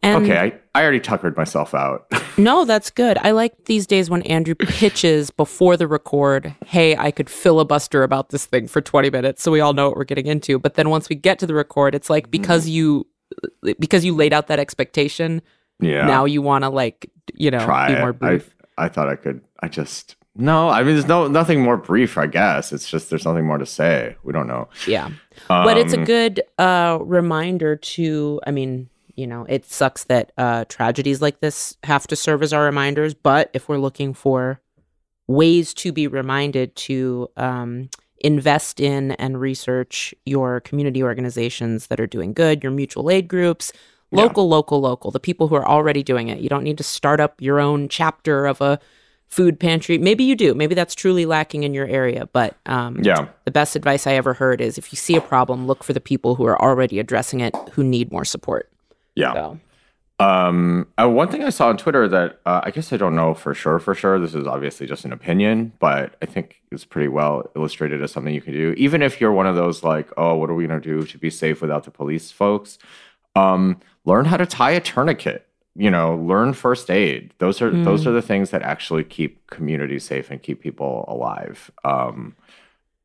And 0.03 0.23
okay 0.23 0.37
I, 0.73 0.79
I 0.79 0.83
already 0.83 0.99
tuckered 0.99 1.35
myself 1.35 1.73
out 1.73 2.11
no, 2.37 2.65
that's 2.65 2.91
good. 2.91 3.17
I 3.19 3.31
like 3.31 3.65
these 3.65 3.87
days 3.87 4.09
when 4.09 4.21
Andrew 4.23 4.55
pitches 4.55 5.31
before 5.31 5.75
the 5.75 5.87
record, 5.87 6.55
hey, 6.65 6.95
I 6.95 7.11
could 7.11 7.29
filibuster 7.29 8.03
about 8.03 8.29
this 8.29 8.45
thing 8.45 8.67
for 8.67 8.81
20 8.81 9.09
minutes 9.09 9.41
so 9.41 9.51
we 9.51 9.59
all 9.59 9.73
know 9.73 9.89
what 9.89 9.97
we're 9.97 10.03
getting 10.03 10.27
into. 10.27 10.59
But 10.59 10.75
then 10.75 10.89
once 10.89 11.09
we 11.09 11.15
get 11.15 11.39
to 11.39 11.47
the 11.47 11.55
record, 11.55 11.95
it's 11.95 12.09
like 12.09 12.25
mm-hmm. 12.25 12.31
because 12.31 12.67
you 12.67 13.07
because 13.79 14.05
you 14.05 14.15
laid 14.15 14.33
out 14.33 14.47
that 14.47 14.59
expectation, 14.59 15.41
yeah 15.79 16.05
now 16.05 16.25
you 16.25 16.41
want 16.41 16.63
to 16.63 16.69
like, 16.69 17.09
you 17.33 17.51
know, 17.51 17.63
try 17.63 17.93
be 17.93 17.99
more 17.99 18.09
I, 18.09 18.11
brief. 18.11 18.55
I 18.77 18.89
thought 18.89 19.09
i 19.09 19.15
could 19.15 19.41
i 19.61 19.67
just 19.67 20.15
no 20.37 20.69
i 20.69 20.83
mean 20.83 20.93
there's 20.95 21.07
no 21.07 21.27
nothing 21.27 21.61
more 21.61 21.77
brief 21.77 22.17
i 22.17 22.25
guess 22.27 22.71
it's 22.71 22.89
just 22.89 23.09
there's 23.09 23.25
nothing 23.25 23.45
more 23.45 23.57
to 23.57 23.65
say 23.65 24.15
we 24.23 24.31
don't 24.33 24.47
know 24.47 24.67
yeah. 24.87 25.09
but 25.47 25.77
it's 25.77 25.93
a 25.93 25.99
Um, 25.99 26.05
good 26.05 26.41
uh, 26.57 26.99
reminder 27.01 27.75
to 27.75 28.39
i 28.45 28.51
mean 28.51 28.89
you 29.15 29.25
know 29.27 29.45
it 29.49 29.65
sucks 29.65 30.03
that 30.05 30.31
uh, 30.37 30.65
tragedies 30.65 31.21
like 31.21 31.39
this 31.39 31.75
have 31.83 32.05
to 32.07 32.15
serve 32.15 32.43
as 32.43 32.53
our 32.53 32.63
reminders 32.65 33.13
but 33.13 33.49
if 33.53 33.67
we're 33.67 33.77
looking 33.79 34.13
for 34.13 34.59
ways 35.27 35.73
to 35.73 35.91
be 35.91 36.07
reminded 36.07 36.75
to 36.75 37.27
um, 37.35 37.89
invest 38.19 38.79
in 38.79 39.11
and 39.13 39.39
research 39.41 40.13
your 40.25 40.59
community 40.61 41.03
organizations 41.03 41.87
that 41.87 41.99
are 41.99 42.07
doing 42.07 42.33
good 42.33 42.63
your 42.63 42.71
mutual 42.71 43.09
aid 43.11 43.27
groups 43.27 43.71
Yeah. 44.11 44.21
local 44.23 44.47
local 44.47 44.79
local 44.81 45.11
the 45.11 45.19
people 45.19 45.47
who 45.49 45.55
are 45.55 45.67
already 45.67 46.01
doing 46.03 46.29
it 46.29 46.39
you 46.39 46.49
don't 46.49 46.63
need 46.63 46.77
to 46.77 46.83
start 46.83 47.19
up 47.19 47.41
your 47.41 47.59
own 47.59 47.89
chapter 47.89 48.45
of 48.45 48.61
a 48.61 48.79
food 49.27 49.59
pantry. 49.59 49.97
Maybe 49.97 50.23
you 50.23 50.35
do. 50.35 50.53
Maybe 50.53 50.73
that's 50.75 50.95
truly 50.95 51.25
lacking 51.25 51.63
in 51.63 51.73
your 51.73 51.85
area. 51.87 52.27
But 52.31 52.55
um, 52.65 52.99
Yeah. 53.03 53.27
the 53.45 53.51
best 53.51 53.75
advice 53.75 54.07
I 54.07 54.13
ever 54.13 54.33
heard 54.33 54.61
is 54.61 54.77
if 54.77 54.91
you 54.91 54.97
see 54.97 55.15
a 55.15 55.21
problem, 55.21 55.67
look 55.67 55.83
for 55.83 55.93
the 55.93 55.99
people 56.01 56.35
who 56.35 56.45
are 56.45 56.59
already 56.61 56.99
addressing 56.99 57.41
it 57.41 57.55
who 57.73 57.83
need 57.83 58.11
more 58.11 58.25
support. 58.25 58.69
Yeah. 59.15 59.33
So 59.33 59.59
Um, 60.19 60.87
uh, 60.99 61.07
one 61.09 61.27
thing 61.27 61.43
I 61.43 61.49
saw 61.49 61.67
on 61.69 61.77
Twitter 61.77 62.07
that 62.07 62.39
uh, 62.45 62.61
I 62.63 62.71
guess 62.71 62.91
I 62.91 62.97
don't 62.97 63.15
know 63.15 63.33
for 63.35 63.53
sure, 63.53 63.77
for 63.79 63.93
sure. 63.93 64.17
This 64.19 64.33
is 64.33 64.47
obviously 64.47 64.87
just 64.87 65.05
an 65.05 65.13
opinion, 65.13 65.73
but 65.79 66.15
I 66.21 66.25
think 66.25 66.61
it's 66.71 66.85
pretty 66.85 67.07
well 67.07 67.47
illustrated 67.55 68.01
as 68.01 68.11
something 68.13 68.33
you 68.33 68.41
can 68.41 68.53
do. 68.53 68.73
Even 68.77 69.03
if 69.03 69.21
you're 69.21 69.31
one 69.31 69.45
of 69.45 69.55
those 69.55 69.83
like, 69.83 70.07
oh, 70.17 70.35
what 70.35 70.49
are 70.49 70.55
we 70.55 70.65
gonna 70.65 70.79
do 70.81 71.03
to 71.03 71.17
be 71.19 71.29
safe 71.29 71.61
without 71.61 71.83
the 71.83 71.91
police, 71.91 72.31
folks? 72.31 72.79
Um, 73.35 73.79
learn 74.05 74.25
how 74.25 74.37
to 74.37 74.45
tie 74.47 74.71
a 74.71 74.79
tourniquet. 74.81 75.46
You 75.77 75.91
know, 75.91 76.15
learn 76.15 76.53
first 76.53 76.89
aid. 76.89 77.33
Those 77.37 77.61
are 77.61 77.69
those 77.69 78.07
are 78.07 78.11
the 78.11 78.21
things 78.21 78.49
that 78.49 78.63
actually 78.63 79.03
keep 79.03 79.45
communities 79.47 80.03
safe 80.03 80.31
and 80.31 80.41
keep 80.41 80.59
people 80.61 81.05
alive. 81.07 81.69
Um, 81.83 82.35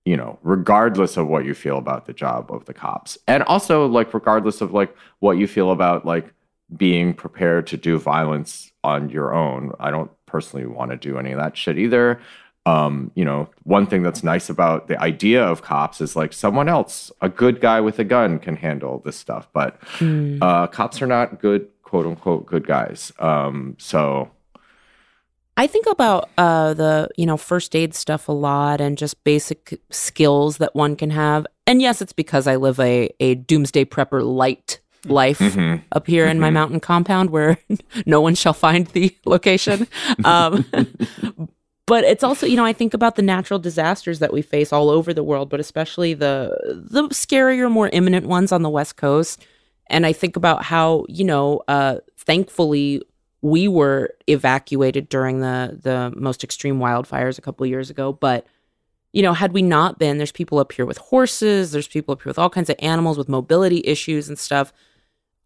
you 0.04 0.16
know, 0.16 0.38
regardless 0.42 1.16
of 1.16 1.28
what 1.28 1.44
you 1.44 1.54
feel 1.54 1.78
about 1.78 2.06
the 2.06 2.12
job 2.12 2.50
of 2.50 2.64
the 2.64 2.74
cops, 2.74 3.18
and 3.28 3.42
also 3.44 3.86
like 3.86 4.14
regardless 4.14 4.60
of 4.60 4.72
like 4.72 4.96
what 5.20 5.36
you 5.36 5.46
feel 5.46 5.70
about 5.70 6.06
like 6.06 6.32
being 6.76 7.12
prepared 7.14 7.66
to 7.66 7.76
do 7.76 7.98
violence 7.98 8.72
on 8.82 9.10
your 9.10 9.34
own. 9.34 9.72
I 9.78 9.90
don't 9.90 10.10
personally 10.26 10.66
want 10.66 10.90
to 10.90 10.96
do 10.96 11.18
any 11.18 11.32
of 11.32 11.38
that 11.38 11.56
shit 11.56 11.78
either. 11.78 12.20
Um, 12.64 13.10
you 13.14 13.24
know, 13.24 13.50
one 13.64 13.86
thing 13.86 14.02
that's 14.02 14.22
nice 14.22 14.48
about 14.48 14.86
the 14.86 14.98
idea 15.00 15.44
of 15.44 15.62
cops 15.62 16.00
is 16.00 16.14
like 16.14 16.32
someone 16.32 16.68
else, 16.68 17.10
a 17.20 17.28
good 17.28 17.60
guy 17.60 17.80
with 17.80 17.98
a 17.98 18.04
gun, 18.04 18.38
can 18.38 18.56
handle 18.56 19.02
this 19.04 19.16
stuff, 19.16 19.48
but 19.52 19.80
uh, 20.42 20.68
cops 20.68 21.02
are 21.02 21.06
not 21.08 21.40
good, 21.40 21.66
quote 21.92 22.06
unquote, 22.06 22.46
good 22.46 22.66
guys. 22.66 23.12
Um, 23.18 23.76
so 23.78 24.30
I 25.58 25.66
think 25.66 25.84
about 25.86 26.30
uh, 26.38 26.72
the 26.72 27.10
you 27.18 27.26
know 27.26 27.36
first 27.36 27.76
aid 27.76 27.94
stuff 27.94 28.28
a 28.28 28.32
lot 28.32 28.80
and 28.80 28.96
just 28.96 29.22
basic 29.24 29.78
skills 29.90 30.56
that 30.56 30.74
one 30.74 30.96
can 30.96 31.10
have. 31.10 31.46
And 31.66 31.82
yes, 31.82 32.00
it's 32.00 32.14
because 32.14 32.46
I 32.46 32.56
live 32.56 32.80
a 32.80 33.10
a 33.20 33.34
doomsday 33.34 33.84
prepper 33.84 34.24
light 34.24 34.80
life 35.04 35.40
mhm. 35.40 35.82
up 35.92 36.06
here 36.06 36.26
in 36.26 36.40
my 36.40 36.48
mountain 36.48 36.80
compound 36.80 37.28
where 37.28 37.58
no 38.06 38.22
one 38.22 38.36
shall 38.36 38.54
find 38.54 38.86
the 38.88 39.14
location. 39.26 39.86
Um, 40.24 40.64
but 41.86 42.04
it's 42.04 42.24
also 42.24 42.46
you 42.46 42.56
know 42.56 42.64
I 42.64 42.72
think 42.72 42.94
about 42.94 43.16
the 43.16 43.22
natural 43.22 43.58
disasters 43.58 44.18
that 44.20 44.32
we 44.32 44.40
face 44.40 44.72
all 44.72 44.88
over 44.88 45.12
the 45.12 45.22
world, 45.22 45.50
but 45.50 45.60
especially 45.60 46.14
the 46.14 46.56
the 46.90 47.02
scarier, 47.08 47.70
more 47.70 47.90
imminent 47.90 48.26
ones 48.26 48.50
on 48.50 48.62
the 48.62 48.70
west 48.70 48.96
coast. 48.96 49.44
And 49.92 50.04
I 50.06 50.12
think 50.12 50.36
about 50.36 50.64
how 50.64 51.04
you 51.08 51.24
know, 51.24 51.62
uh, 51.68 51.98
thankfully 52.18 53.02
we 53.42 53.68
were 53.68 54.10
evacuated 54.26 55.08
during 55.08 55.40
the 55.40 55.78
the 55.80 56.12
most 56.16 56.42
extreme 56.42 56.78
wildfires 56.78 57.38
a 57.38 57.42
couple 57.42 57.64
of 57.64 57.70
years 57.70 57.90
ago. 57.90 58.12
But 58.12 58.46
you 59.12 59.22
know 59.22 59.34
had 59.34 59.52
we 59.52 59.60
not 59.60 59.98
been 59.98 60.16
there's 60.16 60.32
people 60.32 60.58
up 60.58 60.72
here 60.72 60.86
with 60.86 60.96
horses 60.96 61.70
there's 61.72 61.86
people 61.86 62.12
up 62.14 62.22
here 62.22 62.30
with 62.30 62.38
all 62.38 62.48
kinds 62.48 62.70
of 62.70 62.76
animals 62.78 63.18
with 63.18 63.28
mobility 63.28 63.82
issues 63.84 64.28
and 64.28 64.38
stuff. 64.38 64.72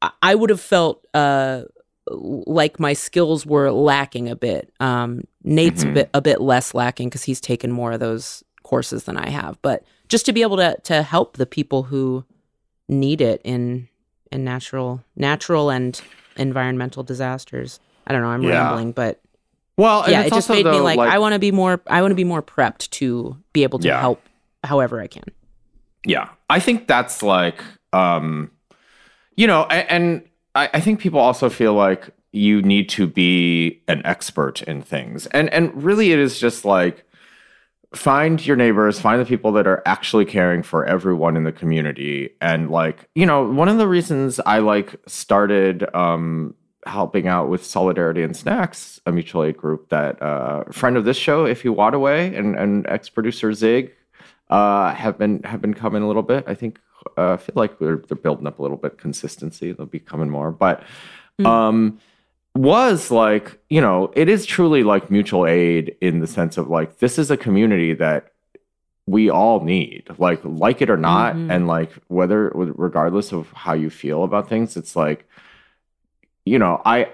I, 0.01 0.11
I 0.23 0.35
would 0.37 0.51
have 0.51 0.61
felt 0.61 1.05
uh 1.15 1.63
like 2.09 2.79
my 2.79 2.93
skills 2.93 3.45
were 3.45 3.73
lacking 3.73 4.29
a 4.29 4.37
bit. 4.37 4.73
Um 4.79 5.23
nate's 5.43 5.83
a 5.83 5.87
Mhm. 5.87 5.95
bit 5.95 6.11
a 6.15 6.23
bit 6.23 6.41
less 6.41 6.75
lacking 6.75 7.09
because 7.09 7.25
he's 7.25 7.41
taken 7.41 7.73
more 7.73 7.93
of 7.93 8.01
those 8.01 8.45
courses 8.63 9.05
than 9.05 9.17
i 9.17 9.31
have. 9.31 9.59
But 9.63 9.83
just 10.09 10.27
to 10.27 10.33
be 10.33 10.43
able 10.43 10.59
to 10.59 10.77
to 10.85 11.03
help 11.03 11.37
the 11.37 11.47
people 11.47 11.85
who 11.85 12.25
need 12.89 13.21
it 13.21 13.41
in 13.43 13.89
in 14.37 14.45
natural 14.45 15.03
natural 15.17 15.71
and 15.71 16.01
environmental 16.37 17.03
disasters. 17.03 17.81
I 18.07 18.13
don't 18.13 18.23
know, 18.23 18.29
I'm 18.29 18.45
Yeah. 18.45 18.69
rambling, 18.69 18.93
but 18.93 19.21
well, 19.77 20.09
yeah, 20.09 20.21
it's 20.21 20.29
it 20.29 20.31
just 20.31 20.49
also, 20.51 20.55
made 20.55 20.65
me 20.67 20.79
though, 20.79 20.85
like, 20.85 20.99
I 21.01 21.19
want 21.19 21.33
to 21.33 21.39
be 21.41 21.51
more 21.51 21.81
I 21.89 22.01
want 22.03 22.13
to 22.13 22.17
be 22.17 22.25
more 22.25 22.43
prepped 22.43 22.89
to 22.91 23.37
be 23.53 23.65
able 23.65 23.79
to 23.81 23.89
Yeah. 23.89 23.99
help 24.01 24.23
however 24.63 25.01
I 25.01 25.07
can. 25.09 25.25
Yeah, 26.05 26.29
I 26.49 26.61
think 26.61 26.87
that's 26.87 27.23
like, 27.23 27.61
um, 27.93 28.51
you 29.37 29.47
know, 29.49 29.63
a- 29.71 29.91
and 29.93 30.23
I, 30.55 30.71
I 30.75 30.81
think 30.81 31.01
people 31.01 31.19
also 31.19 31.49
feel 31.49 31.75
like 31.75 32.11
you 32.33 32.63
need 32.63 32.89
to 32.91 33.07
be 33.07 33.81
an 33.89 34.03
expert 34.05 34.63
in 34.63 34.83
things, 34.83 35.27
and 35.29 35.49
and 35.53 35.83
really, 35.83 36.13
it 36.13 36.19
is 36.19 36.39
just 36.39 36.65
like 36.65 37.05
find 37.97 38.45
your 38.45 38.57
neighbors, 38.57 39.01
find 39.01 39.21
the 39.21 39.25
people 39.25 39.53
that 39.53 39.67
are 39.67 39.83
actually 39.87 40.25
caring 40.25 40.63
for 40.63 40.85
everyone 40.85 41.37
in 41.37 41.45
the 41.45 41.53
community, 41.53 42.31
and 42.41 42.71
like, 42.71 43.09
you 43.15 43.27
know, 43.27 43.45
one 43.51 43.69
of 43.69 43.79
the 43.79 43.89
reasons 43.89 44.41
I 44.47 44.59
like 44.59 44.95
started. 45.07 45.85
Um, 45.95 46.55
helping 46.87 47.27
out 47.27 47.49
with 47.49 47.65
solidarity 47.65 48.23
and 48.23 48.37
snacks 48.37 49.01
a 49.07 49.11
mutual 49.11 49.43
aid 49.43 49.57
group 49.57 49.89
that 49.89 50.23
uh 50.23 50.63
friend 50.71 50.97
of 50.97 51.05
this 51.05 51.17
show 51.17 51.45
if 51.45 51.65
you 51.65 51.73
want 51.73 51.97
away 51.97 52.33
and 52.37 52.55
and 52.55 52.87
ex-producer 52.87 53.53
zig 53.53 53.93
uh, 54.51 54.95
have 54.95 55.19
been 55.19 55.43
have 55.43 55.61
been 55.61 55.75
coming 55.75 56.03
a 56.03 56.07
little 56.07 56.23
bit. 56.23 56.45
I 56.47 56.55
think 56.55 56.79
uh, 57.19 57.33
I 57.33 57.37
feel 57.37 57.55
like 57.57 57.79
they're 57.79 57.97
they're 57.97 58.17
building 58.17 58.47
up 58.47 58.59
a 58.59 58.63
little 58.63 58.77
bit 58.77 58.99
consistency. 58.99 59.73
They'll 59.73 59.87
be 59.87 60.01
coming 60.01 60.31
more, 60.31 60.51
but 60.51 60.83
um, 61.45 62.01
was 62.57 63.11
like 63.11 63.59
you 63.69 63.81
know 63.81 64.13
it 64.17 64.29
is 64.29 64.47
truly 64.47 64.83
like 64.83 65.11
mutual 65.11 65.47
aid 65.47 65.95
in 66.01 66.21
the 66.21 66.27
sense 66.27 66.57
of 66.57 66.69
like 66.69 66.99
this 66.99 67.19
is 67.19 67.31
a 67.31 67.37
community 67.37 67.93
that 67.95 68.33
we 69.07 69.29
all 69.31 69.61
need 69.61 70.05
like 70.19 70.41
like 70.45 70.81
it 70.83 70.91
or 70.91 70.97
not 70.97 71.35
Mhm. 71.35 71.51
and 71.53 71.67
like 71.69 71.93
whether 72.09 72.51
regardless 72.55 73.33
of 73.33 73.51
how 73.53 73.73
you 73.75 73.91
feel 73.91 74.25
about 74.25 74.49
things 74.49 74.77
it's 74.77 74.97
like 74.97 75.29
you 76.45 76.59
know 76.59 76.81
i 76.85 77.09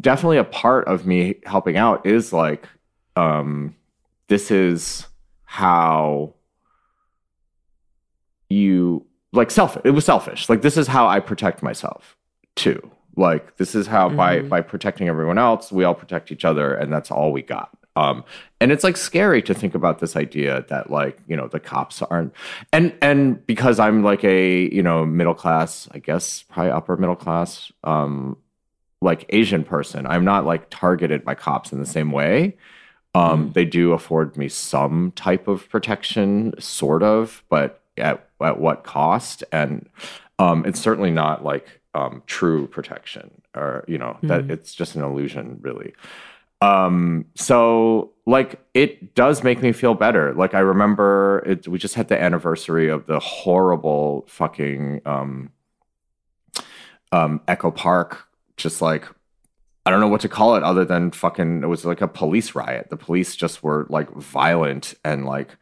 definitely 0.00 0.38
a 0.38 0.44
part 0.44 0.86
of 0.88 1.06
me 1.06 1.36
helping 1.44 1.76
out 1.76 2.04
is 2.06 2.32
like 2.32 2.68
um 3.16 3.74
this 4.28 4.50
is 4.50 5.06
how 5.44 6.32
you 8.48 9.04
like 9.32 9.50
self 9.50 9.76
it 9.84 9.90
was 9.90 10.04
selfish 10.04 10.48
like 10.48 10.62
this 10.62 10.76
is 10.76 10.86
how 10.86 11.06
i 11.06 11.20
protect 11.20 11.62
myself 11.62 12.16
too 12.54 12.90
like 13.16 13.56
this 13.56 13.74
is 13.74 13.86
how 13.86 14.08
by 14.08 14.40
Mhm. 14.40 14.48
by 14.48 14.60
protecting 14.60 15.08
everyone 15.08 15.38
else 15.38 15.72
we 15.72 15.84
all 15.84 15.94
protect 15.94 16.30
each 16.30 16.44
other 16.44 16.74
and 16.74 16.92
that's 16.92 17.10
all 17.10 17.32
we 17.32 17.42
got. 17.42 17.70
Um 17.96 18.24
and 18.60 18.70
it's 18.72 18.84
like 18.84 18.96
scary 18.98 19.40
to 19.42 19.54
think 19.54 19.74
about 19.74 20.00
this 20.00 20.16
idea 20.16 20.64
that 20.68 20.90
like 20.90 21.18
you 21.26 21.34
know 21.36 21.48
the 21.48 21.58
cops 21.60 22.02
aren't 22.02 22.32
and 22.72 22.92
and 23.00 23.46
because 23.46 23.78
i'm 23.80 24.02
like 24.02 24.22
a 24.22 24.68
you 24.74 24.82
know 24.82 25.06
middle 25.06 25.34
class 25.34 25.88
i 25.92 25.98
guess 25.98 26.42
probably 26.42 26.70
upper 26.72 26.96
middle 26.98 27.16
class 27.16 27.72
um 27.84 28.36
like 29.00 29.24
asian 29.30 29.64
person 29.64 30.06
i'm 30.06 30.24
not 30.24 30.44
like 30.44 30.66
targeted 30.68 31.24
by 31.24 31.34
cops 31.34 31.72
in 31.72 31.78
the 31.80 31.86
same 31.86 32.12
way. 32.12 32.54
Um 33.14 33.52
they 33.54 33.64
do 33.64 33.92
afford 33.92 34.36
me 34.36 34.48
some 34.48 35.10
type 35.12 35.48
of 35.48 35.66
protection 35.70 36.52
sort 36.58 37.02
of 37.02 37.42
but 37.48 37.80
at 37.96 38.28
at 38.42 38.60
what 38.60 38.84
cost? 38.84 39.42
And 39.52 39.88
um 40.38 40.66
it's 40.66 40.80
certainly 40.80 41.10
not 41.10 41.42
like 41.42 41.80
um 41.96 42.22
true 42.26 42.66
protection 42.76 43.26
or 43.54 43.84
you 43.88 43.98
know 43.98 44.12
that 44.22 44.42
Mhm. 44.44 44.50
it's 44.50 44.74
just 44.74 44.94
an 44.96 45.02
illusion 45.02 45.58
really. 45.62 45.90
Um 46.60 47.26
so 47.34 48.12
like 48.26 48.50
it 48.74 49.14
does 49.14 49.42
make 49.48 49.60
me 49.66 49.72
feel 49.72 49.94
better. 49.94 50.32
Like 50.34 50.54
i 50.54 50.58
remember 50.74 51.42
it 51.46 51.66
we 51.68 51.78
just 51.78 51.94
had 52.00 52.08
the 52.08 52.18
anniversary 52.28 52.88
of 52.88 53.06
the 53.06 53.18
horrible 53.18 54.24
fucking 54.28 55.00
um 55.06 55.50
um 57.12 57.40
echo 57.46 57.70
park 57.70 58.26
just 58.56 58.82
like 58.82 59.04
i 59.84 59.90
don't 59.90 60.00
know 60.00 60.08
what 60.08 60.20
to 60.22 60.28
call 60.28 60.56
it 60.56 60.62
other 60.64 60.84
than 60.84 61.10
fucking 61.10 61.62
it 61.62 61.66
was 61.74 61.84
like 61.84 62.00
a 62.00 62.08
police 62.08 62.54
riot. 62.54 62.88
The 62.90 62.96
police 62.96 63.36
just 63.36 63.62
were 63.62 63.86
like 63.88 64.10
violent 64.14 64.94
and 65.04 65.24
like 65.24 65.56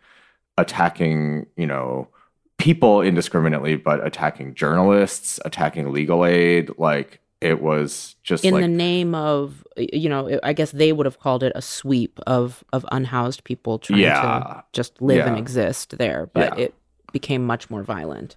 attacking 0.56 1.46
you 1.56 1.66
know 1.66 2.08
people 2.58 3.02
indiscriminately 3.02 3.76
but 3.76 4.04
attacking 4.06 4.54
journalists 4.54 5.40
attacking 5.44 5.92
legal 5.92 6.24
aid 6.24 6.70
like 6.78 7.20
it 7.40 7.60
was 7.60 8.16
just 8.22 8.44
In 8.44 8.54
like 8.54 8.62
the 8.62 8.68
name 8.68 9.14
of 9.14 9.66
you 9.76 10.08
know, 10.08 10.38
I 10.42 10.54
guess 10.54 10.70
they 10.70 10.92
would 10.92 11.04
have 11.04 11.18
called 11.18 11.42
it 11.42 11.52
a 11.54 11.60
sweep 11.60 12.18
of 12.26 12.64
of 12.72 12.86
unhoused 12.90 13.44
people 13.44 13.78
trying 13.78 14.00
to 14.00 14.64
just 14.72 15.02
live 15.02 15.26
and 15.26 15.36
exist 15.36 15.98
there, 15.98 16.30
but 16.32 16.56
Yeah. 16.56 16.64
it 16.66 16.74
became 17.12 17.44
much 17.44 17.68
more 17.68 17.82
violent. 17.82 18.36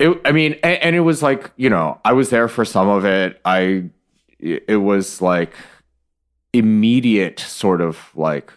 it, 0.00 0.20
I 0.24 0.32
mean, 0.32 0.54
and, 0.64 0.82
and 0.82 0.96
it 0.96 1.00
was 1.00 1.22
like, 1.22 1.52
you 1.56 1.70
know, 1.70 2.00
I 2.04 2.12
was 2.12 2.30
there 2.30 2.48
for 2.48 2.64
some 2.64 2.88
of 2.88 3.04
it. 3.04 3.40
I, 3.44 3.84
it 4.40 4.80
was 4.82 5.20
like 5.22 5.52
immediate 6.52 7.38
sort 7.38 7.80
of 7.80 8.10
like 8.16 8.52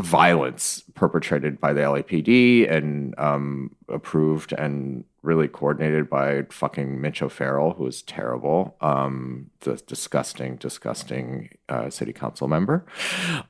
violence 0.00 0.82
perpetrated 0.94 1.60
by 1.60 1.72
the 1.72 1.80
LAPD 1.80 2.70
and 2.70 3.14
um, 3.18 3.74
approved 3.88 4.52
and 4.52 5.04
really 5.22 5.48
coordinated 5.48 6.08
by 6.08 6.42
fucking 6.50 7.00
Mitch 7.00 7.22
O'Farrell, 7.22 7.74
who 7.74 7.86
is 7.86 8.02
terrible, 8.02 8.76
um, 8.80 9.50
the 9.60 9.76
disgusting, 9.86 10.56
disgusting 10.56 11.50
uh, 11.68 11.90
city 11.90 12.12
council 12.12 12.48
member 12.48 12.86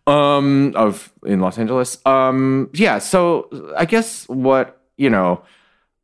um, 0.07 0.73
of 0.75 1.13
in 1.25 1.41
Los 1.41 1.59
Angeles. 1.59 1.99
Um, 2.05 2.71
yeah, 2.75 2.99
so 2.99 3.49
I 3.77 3.85
guess 3.85 4.29
what 4.29 4.81
you 4.97 5.11
know 5.11 5.43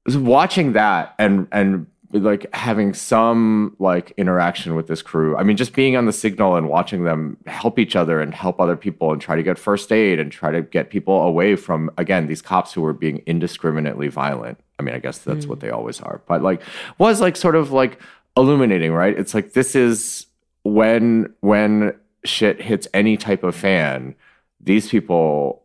watching 0.09 0.73
that 0.75 1.15
and 1.19 1.49
and 1.51 1.87
like 2.21 2.47
having 2.55 2.95
some 2.95 3.75
like 3.79 4.13
interaction 4.17 4.75
with 4.75 4.87
this 4.87 5.03
crew. 5.03 5.37
I 5.37 5.43
mean, 5.43 5.57
just 5.57 5.73
being 5.75 5.97
on 5.97 6.07
the 6.07 6.13
signal 6.13 6.57
and 6.57 6.69
watching 6.69 7.05
them 7.05 7.37
help 7.47 7.79
each 7.79 7.97
other 7.97 8.21
and 8.21 8.35
help 8.35 8.61
other 8.61 8.77
people 8.77 9.13
and 9.13 9.21
try 9.21 9.37
to 9.37 9.43
get 9.43 9.59
first 9.59 9.91
aid 9.93 10.19
and 10.21 10.31
try 10.33 10.51
to 10.51 10.63
get 10.63 10.91
people 10.91 11.23
away 11.23 11.57
from 11.57 11.91
again 11.99 12.27
these 12.27 12.43
cops 12.43 12.73
who 12.73 12.81
were 12.83 12.93
being 12.93 13.23
indiscriminately 13.27 14.09
violent. 14.09 14.59
I 14.79 14.83
mean, 14.83 14.95
I 14.95 14.99
guess 14.99 15.19
that's 15.19 15.47
what 15.47 15.61
they 15.61 15.71
always 15.71 16.01
are, 16.01 16.21
but 16.27 16.43
like 16.43 16.61
was 16.99 17.21
like 17.21 17.37
sort 17.37 17.57
of 17.57 17.73
like 17.73 18.01
illuminating, 18.37 18.93
right? 18.93 19.19
It's 19.19 19.35
like 19.35 19.53
this 19.55 19.75
is 19.75 20.27
when 20.63 21.33
when 21.41 21.95
shit 22.25 22.61
hits 22.61 22.89
any 22.93 23.17
type 23.17 23.43
of 23.45 23.55
fan, 23.55 24.15
these 24.61 24.89
people 24.89 25.63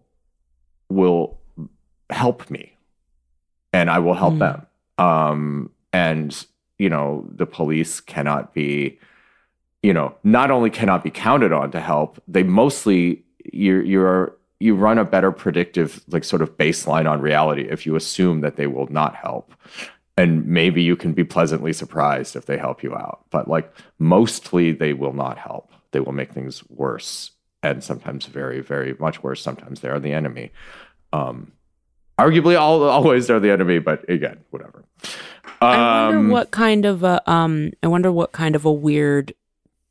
will 0.89 1.37
help 2.09 2.49
me 2.49 2.75
and 3.73 3.89
I 3.89 3.99
will 3.99 4.13
help 4.13 4.33
Mm. 4.35 4.39
them. 4.39 4.67
Um, 4.97 5.69
and 5.93 6.45
you 6.77 6.89
know, 6.89 7.27
the 7.35 7.45
police 7.45 7.99
cannot 7.99 8.55
be, 8.55 8.99
you 9.83 9.93
know, 9.93 10.15
not 10.23 10.49
only 10.49 10.71
cannot 10.71 11.03
be 11.03 11.11
counted 11.11 11.51
on 11.51 11.69
to 11.71 11.79
help, 11.79 12.21
they 12.27 12.41
mostly 12.41 13.23
you're 13.53 13.83
you're 13.83 14.35
you 14.59 14.75
run 14.75 14.97
a 14.97 15.05
better 15.05 15.31
predictive 15.31 16.03
like 16.09 16.23
sort 16.23 16.41
of 16.41 16.57
baseline 16.57 17.09
on 17.09 17.21
reality 17.21 17.67
if 17.69 17.85
you 17.85 17.95
assume 17.95 18.41
that 18.41 18.55
they 18.55 18.67
will 18.67 18.87
not 18.87 19.15
help. 19.15 19.53
And 20.17 20.45
maybe 20.45 20.83
you 20.83 20.95
can 20.95 21.13
be 21.13 21.23
pleasantly 21.23 21.73
surprised 21.73 22.35
if 22.35 22.45
they 22.45 22.57
help 22.57 22.83
you 22.83 22.95
out. 22.95 23.25
But 23.29 23.47
like 23.47 23.71
mostly 23.99 24.71
they 24.71 24.93
will 24.93 25.13
not 25.13 25.37
help. 25.37 25.71
They 25.91 25.99
will 25.99 26.13
make 26.13 26.31
things 26.31 26.63
worse 26.69 27.31
and 27.63 27.83
sometimes 27.83 28.25
very, 28.25 28.61
very 28.61 28.95
much 28.99 29.21
worse. 29.23 29.41
Sometimes 29.41 29.81
they 29.81 29.89
are 29.89 29.99
the 29.99 30.13
enemy. 30.13 30.51
Um, 31.13 31.51
arguably, 32.17 32.59
all 32.59 32.83
always 32.83 33.27
they're 33.27 33.39
the 33.39 33.51
enemy, 33.51 33.79
but 33.79 34.07
again, 34.09 34.39
whatever. 34.49 34.83
I 35.61 36.05
wonder 36.05 36.17
Um, 36.19 36.29
what 36.29 36.51
kind 36.51 36.85
of 36.85 37.03
a 37.03 37.21
um 37.31 37.71
I 37.83 37.87
wonder 37.87 38.11
what 38.11 38.31
kind 38.31 38.55
of 38.55 38.65
a 38.65 38.71
weird 38.71 39.33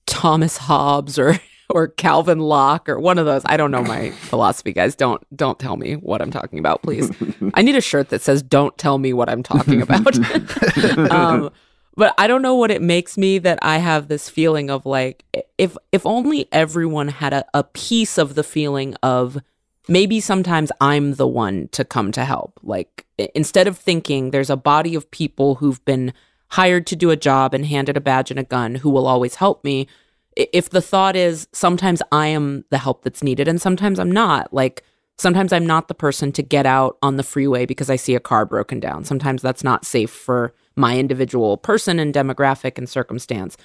Thomas 0.07 0.57
Hobbes 0.57 1.19
or 1.19 1.38
or 1.71 1.87
Calvin 1.88 2.40
Locke 2.40 2.88
or 2.88 2.99
one 2.99 3.16
of 3.19 3.26
those. 3.26 3.42
I 3.47 3.57
don't 3.57 3.71
know 3.71 3.83
my 3.83 4.11
philosophy, 4.23 4.73
guys. 4.73 4.97
Don't 4.97 5.23
don't 5.37 5.59
tell 5.59 5.76
me 5.76 5.95
what 5.95 6.21
I'm 6.21 6.30
talking 6.30 6.59
about, 6.59 6.83
please. 6.83 7.11
I 7.54 7.62
need 7.62 7.76
a 7.76 7.80
shirt 7.80 8.09
that 8.09 8.23
says 8.23 8.42
"Don't 8.42 8.76
tell 8.78 8.99
me 8.99 9.12
what 9.12 9.28
I'm 9.28 9.42
talking 9.42 9.80
about." 9.83 10.19
um, 11.11 11.50
but 11.97 12.14
I 12.19 12.26
don't 12.26 12.42
know 12.42 12.54
what 12.54 12.71
it 12.71 12.83
makes 12.83 13.16
me 13.19 13.38
that 13.38 13.59
I 13.62 13.78
have 13.78 14.09
this 14.09 14.28
feeling 14.28 14.71
of 14.71 14.85
like 14.87 15.25
if 15.59 15.76
if 15.92 16.04
only 16.07 16.49
everyone 16.52 17.09
had 17.09 17.33
a, 17.33 17.45
a 17.54 17.62
piece 17.64 18.19
of 18.19 18.35
the 18.35 18.42
feeling 18.45 18.95
of 19.02 19.38
maybe 19.90 20.20
sometimes 20.20 20.70
I'm 20.80 21.14
the 21.14 21.26
one 21.26 21.68
to 21.73 21.85
come 21.85 22.12
to 22.12 22.25
help. 22.25 22.59
Like 22.62 23.06
instead 23.35 23.66
of 23.66 23.76
thinking 23.76 24.30
there's 24.30 24.49
a 24.49 24.56
body 24.56 24.94
of 24.94 25.11
people 25.11 25.56
who've 25.56 25.85
been 25.85 26.14
hired 26.49 26.87
to 26.87 26.97
do 26.97 27.11
a 27.11 27.16
job 27.16 27.52
and 27.52 27.66
handed 27.66 27.97
a 27.97 28.00
badge 28.00 28.30
and 28.30 28.40
a 28.40 28.44
gun 28.44 28.76
who 28.76 28.88
will 28.88 29.06
always 29.06 29.35
help 29.35 29.62
me. 29.64 29.88
If 30.37 30.70
the 30.70 30.80
thought 30.80 31.16
is 31.16 31.49
sometimes 31.52 32.00
I 32.12 32.28
am 32.28 32.64
the 32.70 32.78
help 32.78 33.02
that's 33.02 33.23
needed 33.23 33.49
and 33.49 33.61
sometimes 33.61 33.99
I'm 33.99 34.12
not, 34.12 34.54
like 34.54 34.85
sometimes 35.18 35.52
I'm 35.52 35.66
not 35.66 35.88
the 35.88 35.94
person 35.94 36.30
to 36.32 36.42
get 36.42 36.66
out 36.66 36.97
on 37.02 37.16
the 37.16 37.25
freeway 37.25 37.66
because 37.66 37.90
I 37.90 37.97
see 37.97 38.14
a 38.14 38.20
car 38.20 38.47
broken 38.47 38.78
down. 38.78 39.04
Sometimes 39.04 39.42
that's 39.42 39.64
not 39.64 39.85
safe 39.85 40.11
for 40.11 40.54
my 40.76 40.99
individual 40.99 41.56
person 41.56 41.99
and 41.99 42.14
demographic 42.14 42.78
and 42.78 42.88
circumstance. 42.88 43.56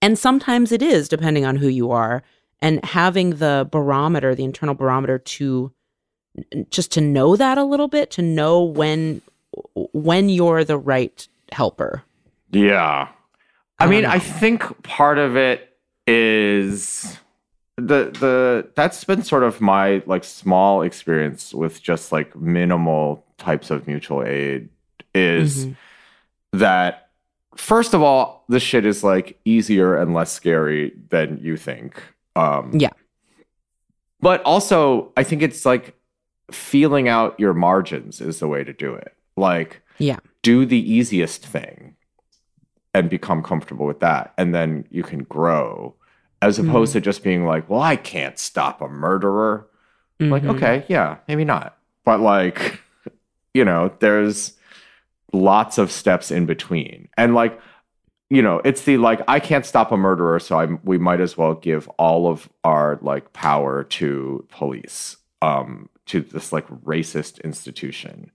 And 0.00 0.18
sometimes 0.18 0.72
it 0.72 0.82
is, 0.82 1.08
depending 1.08 1.44
on 1.44 1.56
who 1.56 1.68
you 1.68 1.90
are. 1.90 2.22
And 2.64 2.82
having 2.84 3.30
the 3.36 3.68
barometer, 3.70 4.34
the 4.34 4.42
internal 4.44 4.74
barometer 4.74 5.18
to 5.18 5.70
just 6.70 6.90
to 6.92 7.00
know 7.02 7.36
that 7.36 7.58
a 7.58 7.62
little 7.64 7.88
bit, 7.88 8.10
to 8.12 8.22
know 8.22 8.62
when 8.64 9.20
when 9.92 10.28
you're 10.30 10.64
the 10.64 10.78
right 10.78 11.28
helper. 11.52 12.02
Yeah. 12.50 13.08
I 13.78 13.84
I 13.84 13.86
mean, 13.86 14.02
don't 14.04 14.12
I 14.12 14.18
think 14.18 14.82
part 14.82 15.18
of 15.18 15.36
it 15.36 15.76
is 16.06 17.18
the 17.76 18.10
the 18.18 18.70
that's 18.74 19.04
been 19.04 19.22
sort 19.22 19.42
of 19.42 19.60
my 19.60 20.02
like 20.06 20.24
small 20.24 20.80
experience 20.82 21.52
with 21.52 21.82
just 21.82 22.12
like 22.12 22.34
minimal 22.34 23.24
types 23.36 23.70
of 23.70 23.86
mutual 23.86 24.22
aid 24.24 24.70
is 25.14 25.66
Mhm. 25.66 25.76
that 26.54 27.10
first 27.56 27.92
of 27.94 28.02
all, 28.02 28.44
the 28.48 28.58
shit 28.58 28.86
is 28.86 29.04
like 29.04 29.38
easier 29.44 29.96
and 29.96 30.14
less 30.14 30.32
scary 30.32 30.92
than 31.10 31.38
you 31.42 31.56
think. 31.58 32.00
Um 32.36 32.70
Yeah. 32.74 32.90
But 34.20 34.42
also, 34.42 35.12
I 35.16 35.22
think 35.22 35.42
it's 35.42 35.66
like 35.66 35.94
feeling 36.50 37.08
out 37.08 37.38
your 37.38 37.54
margins 37.54 38.20
is 38.20 38.38
the 38.38 38.48
way 38.48 38.64
to 38.64 38.72
do 38.72 38.94
it. 38.94 39.14
Like 39.36 39.82
Yeah. 39.98 40.18
do 40.42 40.64
the 40.66 40.78
easiest 40.92 41.44
thing 41.46 41.96
and 42.92 43.10
become 43.10 43.42
comfortable 43.42 43.86
with 43.86 43.98
that 44.00 44.32
and 44.38 44.54
then 44.54 44.86
you 44.90 45.02
can 45.02 45.24
grow 45.24 45.94
as 46.42 46.58
opposed 46.60 46.92
to 46.92 47.00
just 47.00 47.24
being 47.24 47.44
like 47.44 47.68
well 47.68 47.80
i 47.80 47.96
can't 47.96 48.38
stop 48.38 48.80
a 48.80 48.86
murderer 48.88 49.66
like 50.20 50.42
Mhm. 50.44 50.54
okay 50.54 50.84
yeah 50.88 51.16
maybe 51.26 51.44
not 51.44 51.76
but 52.04 52.20
like 52.20 52.80
you 53.54 53.64
know 53.64 53.90
there's 53.98 54.52
lots 55.32 55.76
of 55.78 55.90
steps 55.90 56.30
in 56.30 56.46
between 56.46 57.08
and 57.16 57.34
like 57.34 57.58
you 58.30 58.40
know 58.42 58.60
it's 58.64 58.82
the 58.82 58.96
like 58.96 59.20
i 59.28 59.38
can't 59.38 59.66
stop 59.66 59.92
a 59.92 59.96
murderer 59.96 60.38
so 60.40 60.58
i 60.58 60.66
we 60.82 60.98
might 60.98 61.20
as 61.20 61.36
well 61.36 61.54
give 61.54 61.88
all 61.98 62.26
of 62.26 62.48
our 62.64 62.98
like 63.02 63.32
power 63.32 63.84
to 63.84 64.44
police 64.50 65.16
um 65.42 65.88
to 66.06 66.20
this 66.20 66.52
like 66.52 66.66
racist 66.84 67.42
institution 67.44 68.30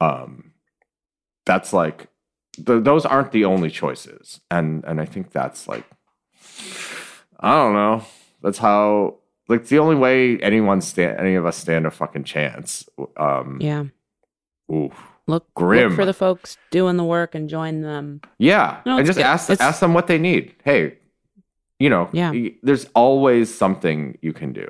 um 0.00 0.52
that's 1.46 1.72
like 1.72 2.08
th- 2.56 2.84
those 2.84 3.04
aren't 3.06 3.32
the 3.32 3.44
only 3.44 3.70
choices 3.70 4.40
and 4.50 4.84
and 4.84 5.00
i 5.00 5.04
think 5.04 5.30
that's 5.32 5.66
like 5.68 5.84
i 7.40 7.50
don't 7.50 7.72
know 7.74 8.04
that's 8.42 8.58
how 8.58 9.16
like 9.48 9.66
the 9.66 9.78
only 9.78 9.96
way 9.96 10.38
anyone 10.40 10.80
stand 10.80 11.18
any 11.18 11.34
of 11.34 11.46
us 11.46 11.56
stand 11.56 11.86
a 11.86 11.90
fucking 11.90 12.24
chance 12.24 12.88
um 13.16 13.58
Yeah. 13.60 13.84
oof. 14.72 14.92
Look, 15.26 15.52
Grim. 15.54 15.88
look 15.90 15.96
for 15.96 16.04
the 16.04 16.12
folks 16.12 16.56
doing 16.70 16.96
the 16.96 17.04
work 17.04 17.34
and 17.34 17.48
join 17.48 17.80
them. 17.80 18.20
yeah 18.38 18.80
No, 18.84 18.98
and 18.98 19.06
just 19.06 19.18
good. 19.18 19.24
ask 19.26 19.48
It's- 19.50 19.66
ask 19.66 19.80
them 19.80 19.94
what 19.94 20.06
they 20.06 20.18
need 20.18 20.54
hey 20.64 20.98
you 21.78 21.88
know 21.90 22.08
Yeah. 22.12 22.32
there's 22.62 22.86
always 22.94 23.52
something 23.54 24.18
you 24.22 24.32
can 24.32 24.52
do 24.52 24.68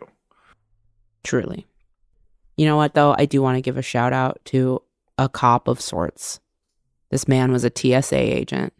Truly. 1.22 1.66
You 2.56 2.66
know 2.66 2.76
what, 2.76 2.94
though? 2.94 3.14
I 3.18 3.24
do 3.24 3.40
want 3.42 3.56
to 3.56 3.62
give 3.62 3.76
a 3.78 3.82
shout 3.82 4.12
out 4.12 4.40
to 4.46 4.82
a 5.18 5.28
cop 5.28 5.68
of 5.68 5.80
sorts. 5.80 6.38
This 7.10 7.26
man 7.26 7.50
was 7.50 7.64
a 7.64 7.70
TSA 7.74 8.16
agent. 8.18 8.72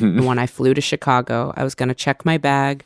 And 0.00 0.26
when 0.26 0.38
I 0.38 0.46
flew 0.56 0.74
to 0.74 0.80
Chicago, 0.80 1.52
I 1.56 1.62
was 1.64 1.74
going 1.74 1.88
to 1.90 1.94
check 1.94 2.24
my 2.24 2.38
bag. 2.38 2.84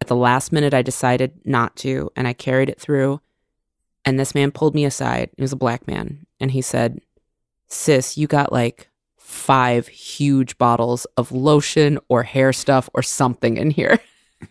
At 0.00 0.08
the 0.08 0.16
last 0.16 0.52
minute, 0.52 0.74
I 0.74 0.82
decided 0.82 1.32
not 1.44 1.76
to, 1.76 2.10
and 2.14 2.28
I 2.28 2.32
carried 2.32 2.68
it 2.68 2.78
through. 2.80 3.20
And 4.04 4.18
this 4.20 4.34
man 4.34 4.50
pulled 4.50 4.74
me 4.74 4.84
aside. 4.84 5.30
He 5.36 5.42
was 5.42 5.52
a 5.52 5.56
black 5.56 5.86
man. 5.86 6.26
And 6.38 6.50
he 6.50 6.60
said, 6.62 7.00
Sis, 7.70 8.18
you 8.18 8.26
got 8.26 8.52
like 8.52 8.88
five 9.16 9.88
huge 9.88 10.58
bottles 10.58 11.06
of 11.16 11.32
lotion 11.32 11.98
or 12.08 12.24
hair 12.24 12.52
stuff 12.52 12.90
or 12.94 13.02
something 13.02 13.56
in 13.56 13.70
here. 13.70 13.98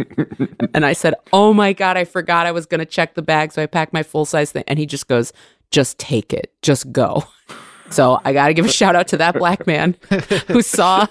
and 0.74 0.86
I 0.86 0.94
said, 0.94 1.16
Oh 1.34 1.54
my 1.54 1.74
God, 1.74 1.98
I 1.98 2.06
forgot 2.06 2.46
I 2.46 2.52
was 2.52 2.66
going 2.66 2.80
to 2.80 2.86
check 2.86 3.16
the 3.16 3.22
bag. 3.22 3.52
So 3.52 3.62
I 3.62 3.66
packed 3.66 3.94
my 3.94 4.04
full 4.04 4.26
size 4.26 4.52
thing. 4.52 4.64
And 4.68 4.80
he 4.80 4.86
just 4.86 5.08
goes, 5.08 5.34
Just 5.70 6.00
take 6.00 6.34
it, 6.34 6.54
just 6.62 6.92
go. 6.92 7.24
So 7.92 8.22
I 8.24 8.34
got 8.34 8.48
to 8.48 8.54
give 8.54 8.66
a 8.66 8.72
shout 8.72 8.96
out 8.96 9.08
to 9.08 9.18
that 9.18 9.36
black 9.36 9.66
man 9.66 9.96
who 10.48 10.62
saw 10.62 11.08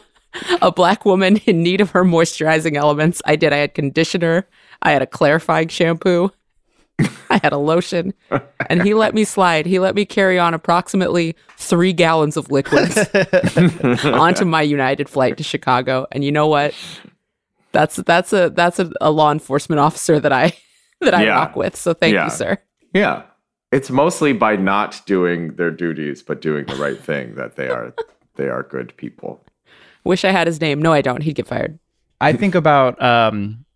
a 0.63 0.71
black 0.71 1.05
woman 1.05 1.39
in 1.39 1.63
need 1.63 1.81
of 1.81 1.91
her 1.91 2.05
moisturizing 2.05 2.77
elements. 2.77 3.21
I 3.25 3.37
did. 3.37 3.53
I 3.53 3.57
had 3.57 3.75
conditioner, 3.75 4.47
I 4.83 4.93
had 4.93 5.03
a 5.03 5.07
clarifying 5.07 5.69
shampoo, 5.69 6.31
I 7.31 7.39
had 7.43 7.53
a 7.53 7.59
lotion, 7.59 8.15
and 8.69 8.83
he 8.83 8.95
let 8.95 9.15
me 9.15 9.25
slide. 9.25 9.67
He 9.67 9.79
let 9.79 9.95
me 9.95 10.05
carry 10.05 10.39
on 10.39 10.55
approximately 10.55 11.37
three 11.57 11.93
gallons 11.93 12.37
of 12.37 12.51
liquids 12.51 12.97
onto 14.05 14.45
my 14.45 14.63
United 14.63 15.09
flight 15.09 15.37
to 15.37 15.43
Chicago. 15.43 16.07
And 16.13 16.25
you 16.25 16.33
know 16.33 16.47
what? 16.49 16.75
That's 17.73 17.97
that's 17.97 18.33
a 18.33 18.51
that's 18.51 18.79
a, 18.79 18.91
a 19.01 19.11
law 19.11 19.31
enforcement 19.31 19.79
officer 19.81 20.19
that 20.19 20.33
I 20.33 20.53
that 21.01 21.15
I 21.15 21.25
Yeah. 21.25 21.35
rock 21.35 21.55
with. 21.57 21.77
So 21.77 21.95
thank 21.95 22.15
Yeah. 22.15 22.25
you, 22.25 22.31
sir. 22.31 22.59
yeah 22.95 23.23
it's 23.71 23.91
mostly 23.91 24.33
by 24.33 24.57
not 24.57 24.99
doing 25.05 25.55
their 25.57 25.71
duties 25.71 26.23
but 26.23 26.41
doing 26.41 26.65
the 26.65 26.75
right 26.77 26.99
thing 26.99 27.35
that 27.35 27.57
they 27.57 27.69
are 27.69 27.93
they 28.37 28.49
are 28.49 28.63
good 28.63 28.97
people 28.97 29.45
Wish 30.05 30.25
I 30.25 30.31
had 30.31 30.47
his 30.47 30.59
name. 30.59 30.81
No, 30.81 30.91
I 30.95 31.03
don't. 31.03 31.23
He'd 31.23 31.35
get 31.35 31.47
fired. 31.47 31.79
I 32.19 32.33
think 32.33 32.55
about 32.55 33.01
um, 33.03 33.67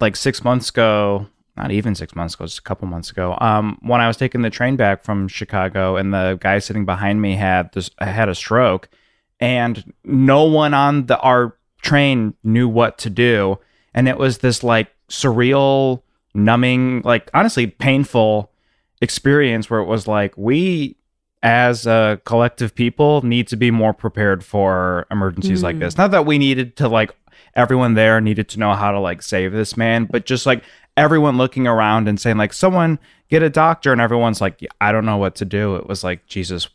like 0.00 0.16
six 0.16 0.42
months 0.42 0.70
ago, 0.70 1.28
not 1.56 1.70
even 1.70 1.94
six 1.94 2.14
months 2.14 2.34
ago, 2.34 2.44
just 2.44 2.58
a 2.58 2.62
couple 2.62 2.86
months 2.88 3.10
ago, 3.10 3.36
um, 3.40 3.78
when 3.82 4.00
I 4.00 4.06
was 4.06 4.16
taking 4.16 4.42
the 4.42 4.50
train 4.50 4.76
back 4.76 5.04
from 5.04 5.28
Chicago, 5.28 5.96
and 5.96 6.12
the 6.12 6.38
guy 6.40 6.58
sitting 6.58 6.84
behind 6.84 7.22
me 7.22 7.36
had 7.36 7.72
this 7.72 7.90
had 7.98 8.28
a 8.28 8.34
stroke, 8.34 8.88
and 9.40 9.92
no 10.04 10.44
one 10.44 10.74
on 10.74 11.06
the 11.06 11.18
our 11.20 11.56
train 11.82 12.34
knew 12.42 12.68
what 12.68 12.98
to 12.98 13.10
do, 13.10 13.58
and 13.94 14.08
it 14.08 14.18
was 14.18 14.38
this 14.38 14.62
like 14.62 14.88
surreal, 15.08 16.02
numbing, 16.34 17.02
like 17.02 17.30
honestly 17.32 17.66
painful 17.66 18.50
experience 19.00 19.68
where 19.68 19.80
it 19.80 19.84
was 19.86 20.08
like 20.08 20.36
we 20.36 20.96
as 21.42 21.86
a 21.86 22.20
collective 22.24 22.74
people 22.74 23.22
need 23.22 23.46
to 23.46 23.56
be 23.56 23.70
more 23.70 23.92
prepared 23.92 24.44
for 24.44 25.06
emergencies 25.10 25.62
like 25.62 25.78
this. 25.78 25.96
Not 25.96 26.10
that 26.10 26.26
we 26.26 26.38
needed 26.38 26.76
to 26.76 26.88
like 26.88 27.14
everyone 27.54 27.94
there 27.94 28.20
needed 28.20 28.48
to 28.50 28.58
know 28.58 28.74
how 28.74 28.90
to 28.90 28.98
like 28.98 29.22
save 29.22 29.52
this 29.52 29.76
man, 29.76 30.06
but 30.10 30.26
just 30.26 30.46
like 30.46 30.64
everyone 30.96 31.36
looking 31.36 31.66
around 31.66 32.08
and 32.08 32.18
saying 32.20 32.36
like 32.36 32.52
someone 32.52 32.98
get 33.28 33.42
a 33.42 33.50
doctor 33.50 33.92
and 33.92 34.00
everyone's 34.00 34.40
like 34.40 34.60
I 34.80 34.92
don't 34.92 35.04
know 35.06 35.16
what 35.18 35.34
to 35.36 35.44
do. 35.44 35.76
It 35.76 35.86
was 35.86 36.02
like 36.04 36.26
Jesus 36.26 36.68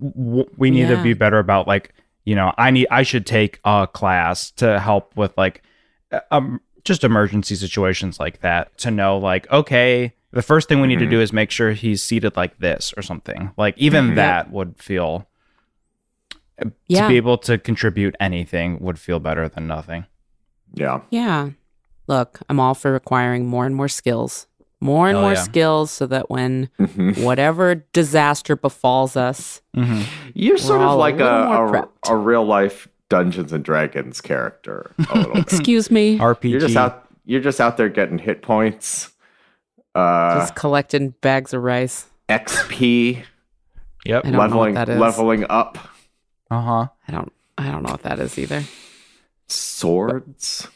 w- 0.00 0.48
we 0.56 0.70
need 0.70 0.88
to 0.88 1.02
be 1.02 1.14
better 1.14 1.38
about 1.38 1.66
like 1.66 1.94
you 2.24 2.34
know 2.34 2.52
I 2.58 2.70
need 2.70 2.86
I 2.90 3.02
should 3.02 3.26
take 3.26 3.60
a 3.64 3.88
class 3.92 4.50
to 4.52 4.78
help 4.80 5.16
with 5.16 5.32
like 5.36 5.62
um 6.30 6.60
just 6.84 7.04
emergency 7.04 7.54
situations 7.54 8.18
like 8.20 8.40
that 8.40 8.76
to 8.78 8.90
know 8.90 9.16
like 9.18 9.50
okay 9.50 10.12
the 10.32 10.42
first 10.42 10.68
thing 10.68 10.80
we 10.80 10.88
need 10.88 10.98
to 10.98 11.06
do 11.08 11.20
is 11.20 11.32
make 11.32 11.50
sure 11.50 11.72
he's 11.72 12.02
seated 12.02 12.36
like 12.36 12.58
this 12.58 12.92
or 12.96 13.02
something 13.02 13.50
like 13.56 13.76
even 13.78 14.14
that 14.16 14.50
would 14.50 14.76
feel 14.78 15.26
Yeah. 16.86 17.02
to 17.02 17.08
be 17.08 17.16
able 17.16 17.38
to 17.38 17.58
contribute 17.58 18.14
anything 18.20 18.78
would 18.80 18.98
feel 18.98 19.18
better 19.20 19.48
than 19.48 19.66
nothing 19.66 20.06
Yeah. 20.74 21.00
Yeah. 21.10 21.50
Look, 22.08 22.40
I'm 22.48 22.58
all 22.60 22.74
for 22.74 22.92
requiring 22.92 23.46
more 23.46 23.64
and 23.66 23.74
more 23.74 23.88
skills, 23.88 24.46
more 24.80 25.08
and 25.08 25.16
Hell 25.16 25.22
more 25.22 25.32
yeah. 25.34 25.42
skills 25.42 25.90
so 25.90 26.06
that 26.06 26.28
when 26.30 26.68
Mhm. 26.80 27.22
whatever 27.24 27.76
disaster 27.92 28.56
befalls 28.56 29.16
us, 29.16 29.60
mm-hmm. 29.76 30.02
You're 30.34 30.58
sort 30.58 30.80
of 30.82 30.98
like 30.98 31.20
a, 31.20 31.68
little 31.70 31.88
a, 32.08 32.14
a 32.14 32.16
real 32.16 32.44
life 32.44 32.88
Dungeons 33.08 33.52
and 33.52 33.64
Dragons 33.64 34.20
character. 34.20 34.90
A 35.10 35.18
little 35.18 35.36
excuse 35.40 35.90
me, 35.90 36.18
rpg 36.18 36.50
You're 36.50 36.60
just 36.60 36.76
out. 36.76 37.08
You're 37.24 37.40
just 37.40 37.60
out 37.60 37.76
there 37.76 37.88
getting 37.88 38.18
hit 38.18 38.42
points, 38.42 39.12
uh, 39.94 40.40
just 40.40 40.54
collecting 40.56 41.10
bags 41.20 41.54
of 41.54 41.62
rice. 41.62 42.06
XP, 42.28 43.22
yep 44.04 44.24
I 44.26 44.30
don't 44.30 44.32
know 44.32 44.38
what 44.38 44.50
leveling, 44.50 44.74
that 44.74 44.88
is. 44.88 44.98
leveling 44.98 45.44
up, 45.48 45.78
uh-huh 46.50 46.88
I 47.06 47.12
don't 47.12 47.32
I 47.58 47.70
don't 47.70 47.82
know 47.84 47.92
what 47.92 48.02
that 48.02 48.18
is 48.18 48.36
either. 48.38 48.64
swords. 49.48 50.66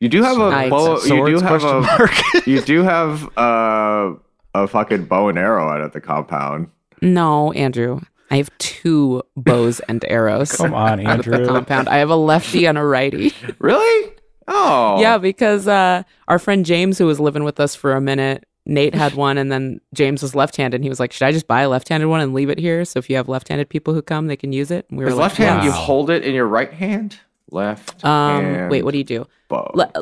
You 0.00 0.08
do 0.08 0.22
have 0.22 0.38
a 0.38 0.50
Nice. 0.50 0.70
bow. 0.70 1.00
You 1.06 1.26
do 1.26 1.40
have 1.40 1.64
a. 1.64 2.42
You 2.46 2.60
do 2.62 2.82
have 2.82 3.38
uh, 3.38 4.12
a 4.54 4.66
fucking 4.68 5.06
bow 5.06 5.28
and 5.28 5.38
arrow 5.38 5.68
out 5.68 5.80
at 5.80 5.92
the 5.92 6.00
compound. 6.00 6.68
No, 7.02 7.52
Andrew. 7.52 8.00
I 8.30 8.36
have 8.38 8.50
two 8.58 9.22
bows 9.36 9.80
and 9.88 10.04
arrows. 10.08 10.52
Come 10.52 10.74
on, 10.74 11.00
out 11.06 11.20
of 11.20 11.24
the 11.26 11.32
Andrew. 11.34 11.46
compound. 11.46 11.88
I 11.88 11.98
have 11.98 12.10
a 12.10 12.16
lefty 12.16 12.66
and 12.66 12.76
a 12.78 12.84
righty. 12.84 13.32
Really? 13.58 14.12
Oh, 14.48 15.00
Yeah, 15.00 15.18
because 15.18 15.66
uh, 15.66 16.02
our 16.28 16.38
friend 16.38 16.64
James, 16.64 16.98
who 16.98 17.06
was 17.06 17.18
living 17.18 17.42
with 17.44 17.58
us 17.58 17.74
for 17.74 17.94
a 17.94 18.00
minute, 18.00 18.44
Nate 18.64 18.94
had 18.94 19.14
one, 19.14 19.38
and 19.38 19.50
then 19.50 19.80
James 19.94 20.22
was 20.22 20.34
left-handed. 20.34 20.76
And 20.76 20.84
he 20.84 20.88
was 20.90 20.98
like, 21.00 21.12
"Should 21.12 21.24
I 21.26 21.32
just 21.32 21.46
buy 21.46 21.62
a 21.62 21.68
left-handed 21.68 22.06
one 22.08 22.20
and 22.20 22.34
leave 22.34 22.50
it 22.50 22.58
here? 22.58 22.84
So 22.84 22.98
if 22.98 23.08
you 23.10 23.16
have 23.16 23.28
left-handed 23.28 23.68
people 23.68 23.94
who 23.94 24.02
come, 24.02 24.26
they 24.26 24.36
can 24.36 24.52
use 24.52 24.70
it." 24.70 24.86
And 24.90 24.98
we 24.98 25.04
were 25.04 25.10
Is 25.10 25.16
like, 25.16 25.22
left 25.22 25.36
hand, 25.38 25.64
you 25.64 25.70
hold 25.72 26.10
it 26.10 26.24
in 26.24 26.34
your 26.34 26.46
right 26.46 26.72
hand. 26.72 27.18
Left. 27.50 28.04
Um, 28.04 28.44
hand 28.44 28.70
wait, 28.70 28.84
what 28.84 28.92
do 28.92 28.98
you 28.98 29.04
do? 29.04 29.26
bow. 29.48 29.70
Le- 29.74 29.92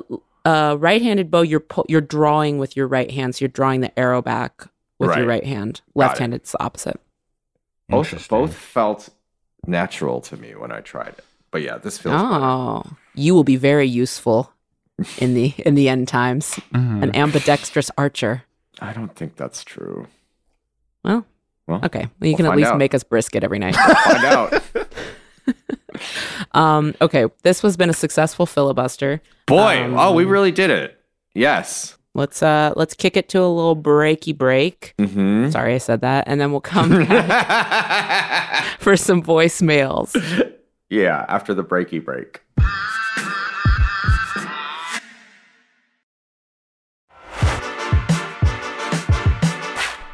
uh, 0.46 0.76
right-handed 0.78 1.30
bow, 1.30 1.42
you're 1.42 1.61
pu- 1.61 1.85
you're 1.88 2.00
drawing 2.00 2.59
with 2.59 2.76
your 2.76 2.87
right 2.87 3.11
hand, 3.11 3.35
so 3.35 3.40
you're 3.42 3.48
drawing 3.50 3.80
the 3.80 3.98
arrow 3.98 4.20
back 4.22 4.66
with 4.98 5.09
your 5.16 5.26
Right. 5.26 5.40
right 5.42 5.44
hand. 5.46 5.80
Left-handed, 5.94 6.37
it's 6.42 6.52
the 6.52 6.62
opposite. 6.62 7.00
both 7.88 8.28
both 8.28 8.54
felt 8.54 9.09
natural 9.66 10.20
to 10.22 10.37
me 10.37 10.54
when 10.54 10.70
I 10.72 10.80
tried 10.80 11.09
it. 11.18 11.24
But 11.50 11.62
yeah, 11.62 11.78
this 11.78 11.98
feels. 11.98 12.20
better. 12.20 12.35
Oh, 12.35 12.83
you 13.14 13.35
will 13.35 13.44
be 13.44 13.57
very 13.57 13.87
useful 13.87 14.50
in 15.18 15.35
the 15.35 15.54
in 15.66 15.74
the 15.74 15.88
end 15.88 16.09
times. 16.09 16.59
Mhm. 16.74 17.02
An 17.02 17.14
ambidextrous 17.16 17.90
archer. 17.98 18.42
I 18.80 18.92
don't 18.92 19.14
think 19.14 19.37
that's 19.37 19.62
true. 19.64 20.09
Well, 21.04 21.24
Well, 21.66 21.80
okay. 21.85 22.09
Well, 22.20 22.28
you 22.28 22.33
we'll 22.33 22.37
can 22.37 22.46
at 22.46 22.57
least 22.57 22.70
out. 22.70 22.78
make 22.78 22.94
us 22.94 23.02
brisket 23.04 23.44
every 23.44 23.59
night. 23.59 23.76
Find 23.76 24.24
out. 24.24 24.62
um, 26.55 26.95
okay, 27.01 27.27
this 27.43 27.61
has 27.62 27.77
been 27.77 27.90
a 27.90 27.95
successful 27.95 28.47
filibuster. 28.47 29.21
Boy, 29.47 29.83
Um, 29.85 29.99
oh, 29.99 30.12
we 30.14 30.25
really 30.25 30.53
did 30.53 30.71
it. 30.71 30.99
Yes. 31.35 31.97
Let's 32.17 32.45
uh 32.45 32.73
let's 32.77 32.95
kick 32.95 33.17
it 33.17 33.29
to 33.31 33.40
a 33.40 33.49
little 33.51 33.75
breaky 33.77 34.37
break. 34.37 34.95
Mm-hmm. 34.99 35.51
Sorry, 35.51 35.75
I 35.75 35.79
said 35.79 36.01
that, 36.03 36.29
and 36.29 36.40
then 36.40 36.53
we'll 36.53 36.61
come 36.61 36.90
back 37.09 38.64
for 38.79 38.97
some 38.97 39.21
voicemails. 39.21 40.14
yeah, 40.90 41.25
after 41.29 41.55
the 41.55 41.64
breaky 41.64 42.03
break. 42.03 42.40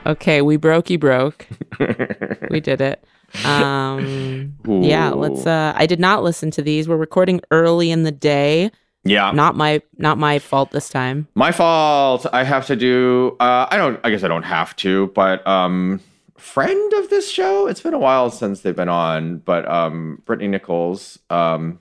Okay, 0.07 0.41
we 0.43 0.57
brokey 0.57 0.99
broke. 0.99 1.47
we 2.51 2.61
did 2.61 2.81
it. 2.81 3.05
Um, 3.45 4.55
yeah, 4.67 5.11
let's. 5.11 5.47
Uh, 5.47 5.73
I 5.77 5.87
did 5.87 6.01
not 6.01 6.23
listen 6.23 6.51
to 6.53 6.63
these. 6.63 6.89
We're 6.89 6.97
recording 6.97 7.41
early 7.51 7.91
in 7.91 8.03
the 8.03 8.13
day. 8.13 8.71
Yeah. 9.05 9.31
Not 9.33 9.57
my 9.57 9.81
not 9.97 10.19
my 10.19 10.39
fault 10.39 10.73
this 10.73 10.89
time. 10.89 11.27
My 11.35 11.53
fault. 11.53 12.27
I 12.33 12.45
have 12.45 12.67
to 12.67 12.77
do. 12.77 13.37
Uh, 13.41 13.67
I 13.71 13.77
don't. 13.77 13.99
I 14.05 14.11
guess 14.11 14.25
I 14.25 14.29
don't 14.29 14.43
have 14.43 14.77
to. 14.77 15.09
But 15.15 15.47
um, 15.47 16.01
friend 16.37 16.93
of 16.95 17.09
this 17.11 17.31
show. 17.31 17.67
It's 17.67 17.81
been 17.81 17.95
a 17.95 17.99
while 17.99 18.31
since 18.31 18.61
they've 18.61 18.77
been 18.77 18.89
on. 18.89 19.39
But 19.39 19.69
um, 19.69 20.23
Brittani 20.27 20.51
Nichols 20.51 21.19
um, 21.31 21.79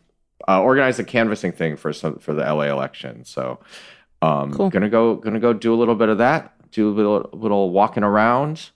uh, 0.48 0.62
organized 0.62 1.00
a 1.00 1.04
canvassing 1.04 1.52
thing 1.52 1.76
for 1.76 1.92
some 1.94 2.20
for 2.20 2.34
the 2.34 2.42
LA 2.44 2.64
election. 2.64 3.26
So 3.26 3.60
um, 4.22 4.54
Cool. 4.54 4.70
gonna 4.70 4.90
go 4.90 5.16
gonna 5.16 5.40
go 5.40 5.54
do 5.54 5.74
a 5.74 5.78
little 5.78 5.96
bit 5.96 6.10
of 6.10 6.20
that. 6.20 6.54
Do 6.72 6.90
a 6.90 6.92
little 6.94 7.30
little 7.34 7.72
walking 7.72 8.04
around. 8.04 8.70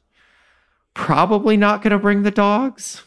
Probably 0.93 1.58
not 1.58 1.82
gonna 1.82 1.99
bring 1.99 2.23
the 2.23 2.32
dogs. 2.32 3.03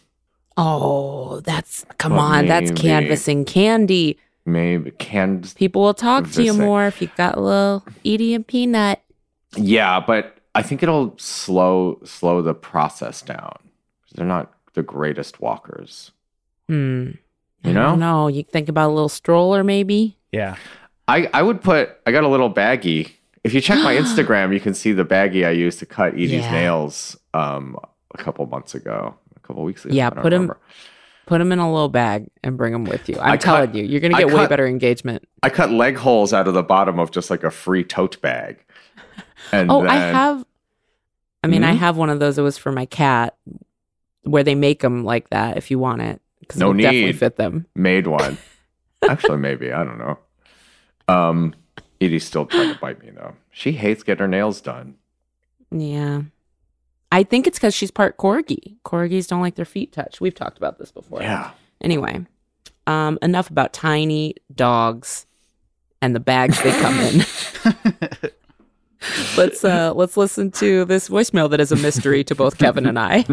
Oh, 0.57 1.41
that's 1.41 1.85
come 1.99 2.13
Well, 2.13 2.23
on. 2.23 2.47
That's 2.47 2.71
canvassing 2.71 3.45
candy. 3.45 4.19
Maybe 4.45 4.91
can. 4.93 5.43
People 5.57 5.83
will 5.83 5.95
talk 5.95 6.31
to 6.33 6.43
you 6.43 6.55
more 6.55 6.87
if 6.87 7.03
you 7.03 7.11
got 7.17 7.37
a 7.37 7.41
little 7.41 7.85
Edie 8.05 8.33
and 8.35 8.47
Peanut. 8.47 9.03
Yeah, 9.57 10.01
but 10.01 10.39
I 10.55 10.63
think 10.63 10.83
it'll 10.83 11.15
slow 11.19 12.01
slow 12.05 12.43
the 12.43 12.55
process 12.55 13.23
down. 13.23 13.57
They're 14.15 14.25
not 14.27 14.53
the 14.75 14.83
greatest 14.83 15.41
walkers. 15.41 16.13
Hmm. 16.69 17.11
You 17.65 17.73
know? 17.73 17.97
don't. 17.97 18.35
You 18.35 18.45
think 18.45 18.69
about 18.69 18.91
a 18.91 18.95
little 18.95 19.09
stroller, 19.09 19.65
maybe. 19.65 20.17
yeah 20.33 20.57
I, 21.09 21.29
I 21.33 21.43
would 21.43 21.61
put 21.63 21.91
I 22.07 22.13
got 22.13 22.25
a 22.25 22.29
little 22.29 22.53
baggie. 22.53 23.13
If 23.47 23.55
you 23.55 23.61
check 23.61 23.79
my 23.83 23.95
Instagram, 24.03 24.53
you 24.53 24.61
can 24.61 24.75
see 24.75 24.93
the 24.93 25.05
baggie 25.05 25.47
I 25.47 25.51
used 25.51 25.79
to 25.79 25.87
cut 25.87 26.15
Edie's 26.15 26.31
Yeah. 26.33 26.51
nails 26.51 27.17
um 27.35 27.77
a 28.15 28.19
couple 28.19 28.45
months 28.47 28.75
ago, 28.75 29.15
a 29.37 29.41
couple 29.41 29.63
weeks 29.65 29.85
ago. 29.85 29.95
Yeah, 29.95 30.11
put 30.11 30.33
'em- 30.33 30.43
remember. 30.43 30.59
Put 31.27 31.39
them 31.39 31.51
in 31.51 31.59
a 31.59 31.71
little 31.73 31.89
bag 31.89 32.29
and 32.45 32.57
bring 32.57 32.73
them 32.73 32.85
with 32.85 33.09
you. 33.09 33.17
I'm 33.21 33.39
telling 33.39 33.67
cut- 33.67 33.75
you, 33.75 33.85
you're 33.85 34.01
gonna 34.01 34.17
I 34.17 34.21
get 34.25 34.33
way 34.33 34.47
better 34.47 34.65
engagement. 34.67 35.25
I 35.43 35.51
cut 35.51 35.71
leg 35.73 35.97
holes 35.97 36.33
out 36.33 36.47
of 36.47 36.55
the 36.55 36.63
bottom 36.63 37.01
of 37.01 37.11
just 37.11 37.31
like 37.31 37.43
a 37.43 37.51
free 37.51 37.83
tote 37.83 38.21
bag. 38.21 38.59
And 39.53 39.71
Oh, 39.71 39.85
I 39.87 39.97
have. 39.97 40.45
I 41.43 41.49
mean, 41.49 41.65
I 41.65 41.73
Hmm? 41.73 41.79
have 41.79 41.97
one 41.97 42.11
of 42.11 42.21
those. 42.21 42.39
It 42.39 42.43
was 42.43 42.57
for 42.59 42.71
my 42.73 42.87
cat, 42.87 43.37
where 44.23 44.43
they 44.45 44.55
make 44.55 44.81
them 44.81 45.05
like 45.05 45.31
that 45.31 45.57
if 45.57 45.71
you 45.71 45.79
want 45.81 46.03
it, 46.03 46.21
because 46.41 46.59
No 46.61 46.71
it'll 46.71 46.81
definitely 46.83 47.13
fit 47.13 47.37
them. 47.37 47.67
made 47.75 48.07
one. 48.07 48.39
Actually, 49.09 49.39
maybe 49.39 49.73
I 49.73 49.83
don't 49.85 49.99
know. 49.99 50.19
Um, 51.09 51.55
Edie's 52.01 52.25
still 52.25 52.47
trying 52.47 52.73
to 52.73 52.79
bite 52.79 53.03
me 53.03 53.11
though. 53.11 53.35
She 53.51 53.73
hates 53.73 54.03
getting 54.03 54.21
her 54.21 54.29
nails 54.29 54.61
done. 54.61 54.97
Yeah, 55.71 56.23
I 57.11 57.23
think 57.23 57.47
it's 57.47 57.59
because 57.59 57.75
she's 57.75 57.91
part 57.91 58.17
corgi. 58.17 58.77
Corgis 58.85 59.27
don't 59.29 59.41
like 59.41 59.55
their 59.55 59.65
feet 59.65 59.93
touched. 59.93 60.21
We've 60.21 60.35
talked 60.35 60.59
about 60.59 60.79
this 60.79 60.93
before. 60.93 61.23
Yeah. 61.23 61.53
Anyway, 61.81 62.27
um, 62.87 63.19
enough 63.23 63.51
about 63.51 63.73
tiny 63.73 64.35
dogs 64.55 65.27
and 66.03 66.15
the 66.15 66.21
bags 66.21 66.63
they 66.63 66.73
come 66.73 66.99
in. 67.01 67.25
let's 69.37 69.65
uh, 69.65 69.93
let's 69.95 70.17
listen 70.17 70.51
to 70.53 70.85
this 70.85 71.09
voicemail 71.09 71.51
that 71.51 71.61
is 71.61 71.73
a 71.73 71.77
mystery 71.77 72.25
to 72.25 72.35
both 72.35 72.59
Kevin 72.59 72.87
and 72.87 72.99
I. 72.99 73.25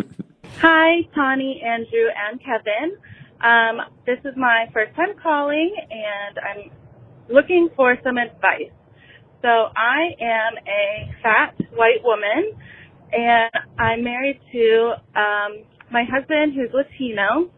Hi, 0.60 1.02
Tawny, 1.14 1.62
Andrew, 1.62 2.08
and 2.30 2.40
Kevin. 2.42 2.98
Um, 3.42 3.82
this 4.06 4.20
is 4.24 4.38
my 4.38 4.70
first 4.72 4.96
time 4.96 5.14
calling, 5.22 5.76
and 5.92 6.40
I'm 6.40 6.72
looking 7.30 7.70
for 7.76 7.96
some 8.04 8.18
advice. 8.18 8.72
So 9.42 9.50
I 9.50 10.16
am 10.22 10.54
a 10.66 11.14
fat 11.22 11.56
white 11.76 12.04
woman, 12.04 12.54
and 13.12 13.52
I'm 13.78 14.04
married 14.04 14.40
to 14.52 14.94
um, 15.16 15.64
my 15.92 16.04
husband 16.10 16.54
who's 16.56 16.70
Latino, 16.74 17.52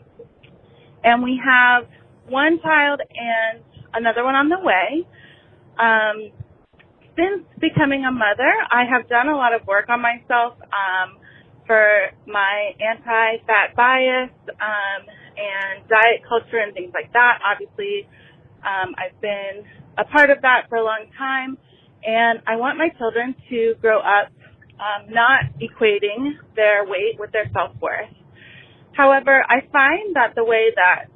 and 1.03 1.23
we 1.23 1.39
have 1.43 1.85
one 2.27 2.59
child 2.61 3.01
and 3.01 3.63
another 3.93 4.23
one 4.23 4.35
on 4.35 4.49
the 4.49 4.59
way. 4.59 5.07
Um, 5.77 6.31
since 7.15 7.45
becoming 7.61 8.03
a 8.03 8.11
mother, 8.11 8.51
I 8.71 8.83
have 8.91 9.07
done 9.07 9.29
a 9.29 9.37
lot 9.37 9.53
of 9.53 9.65
work 9.67 9.89
on 9.89 10.01
myself. 10.01 10.57
Um, 10.61 11.17
for 11.65 12.13
my 12.27 12.71
anti-fat 12.79 13.75
bias 13.75 14.29
um, 14.61 15.01
and 15.35 15.87
diet 15.89 16.21
culture 16.27 16.61
and 16.61 16.73
things 16.73 16.91
like 16.93 17.11
that. 17.13 17.41
Obviously, 17.41 18.07
um, 18.65 18.95
I've 18.97 19.19
been 19.21 19.63
a 19.97 20.03
part 20.05 20.29
of 20.29 20.41
that 20.41 20.67
for 20.69 20.77
a 20.77 20.83
long 20.83 21.05
time, 21.17 21.57
and 22.03 22.41
I 22.47 22.57
want 22.57 22.77
my 22.77 22.89
children 22.97 23.35
to 23.49 23.75
grow 23.81 23.99
up 23.99 24.31
um, 24.79 25.07
not 25.09 25.45
equating 25.61 26.35
their 26.55 26.85
weight 26.85 27.15
with 27.17 27.31
their 27.31 27.49
self 27.53 27.71
worth. 27.81 28.09
However, 28.91 29.43
I 29.47 29.61
find 29.71 30.15
that 30.15 30.35
the 30.35 30.43
way 30.43 30.71
that 30.75 31.11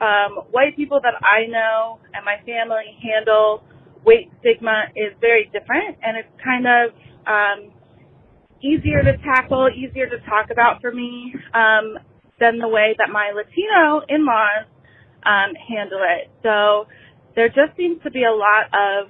um, 0.00 0.44
white 0.50 0.76
people 0.76 1.00
that 1.02 1.14
I 1.20 1.46
know 1.46 2.00
and 2.12 2.24
my 2.24 2.36
family 2.44 2.96
handle 3.02 3.62
weight 4.04 4.30
stigma 4.40 4.90
is 4.96 5.12
very 5.20 5.50
different, 5.52 5.98
and 6.02 6.16
it's 6.16 6.32
kind 6.42 6.66
of 6.66 6.90
um, 7.26 7.72
easier 8.62 9.02
to 9.02 9.16
tackle, 9.18 9.68
easier 9.68 10.08
to 10.08 10.18
talk 10.26 10.50
about 10.50 10.80
for 10.80 10.92
me 10.92 11.34
um, 11.54 11.98
than 12.40 12.58
the 12.58 12.68
way 12.68 12.94
that 12.98 13.10
my 13.10 13.32
Latino 13.34 14.02
in-laws 14.08 14.66
um, 15.24 15.54
handle 15.54 16.00
it. 16.02 16.30
So 16.42 16.86
there 17.34 17.48
just 17.48 17.76
seems 17.76 18.02
to 18.02 18.10
be 18.10 18.24
a 18.24 18.32
lot 18.32 18.66
of 18.72 19.08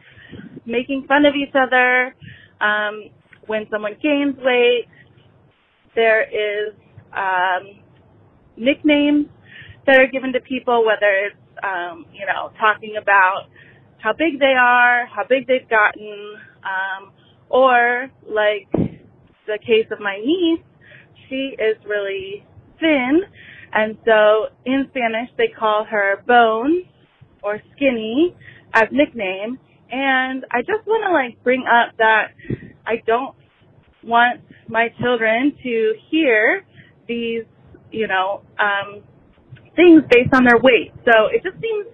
making 0.67 1.07
fun 1.09 1.27
of 1.27 1.35
each 1.35 1.55
other 1.55 2.15
um, 2.61 3.11
when 3.47 3.67
someone 3.71 3.97
gains 4.03 4.37
weight. 4.39 4.87
There 5.95 6.23
is 6.23 6.75
um, 7.13 7.83
nicknames 8.57 9.27
that 9.87 9.99
are 9.99 10.07
given 10.07 10.33
to 10.33 10.41
people, 10.41 10.85
whether 10.87 11.27
it's 11.27 11.37
um, 11.63 12.07
you 12.13 12.27
know 12.27 12.51
talking 12.59 12.95
about 13.01 13.49
how 13.99 14.13
big 14.13 14.41
they 14.41 14.55
are, 14.59 15.07
how 15.07 15.23
big 15.29 15.47
they've 15.47 15.69
gotten, 15.69 16.35
um, 16.65 17.13
or 17.51 18.11
like 18.27 18.69
the 19.47 19.59
case 19.59 19.87
of 19.91 20.01
my 20.01 20.17
niece, 20.17 20.65
she 21.29 21.55
is 21.59 21.77
really 21.87 22.45
thin, 22.81 23.23
and 23.73 23.97
so 24.05 24.47
in 24.65 24.87
Spanish 24.91 25.31
they 25.37 25.49
call 25.49 25.85
her 25.85 26.23
Bones 26.27 26.85
or 27.43 27.61
Skinny 27.75 28.35
as 28.75 28.85
nickname. 28.91 29.59
And 29.91 30.47
I 30.51 30.61
just 30.61 30.87
want 30.87 31.05
to 31.05 31.13
like 31.13 31.43
bring 31.45 31.65
up 31.67 31.97
that 31.99 32.33
I 32.87 33.03
don't 33.07 33.35
want 34.03 34.41
my 34.69 34.89
children 35.01 35.55
to 35.63 35.95
hear 36.11 36.65
these, 37.07 37.45
you 37.91 38.09
know, 38.09 38.43
um, 38.59 39.03
things 39.77 40.03
based 40.11 40.33
on 40.33 40.45
their 40.45 40.59
weight. 40.59 40.93
So 41.05 41.29
it 41.31 41.43
just 41.43 41.61
seems 41.61 41.87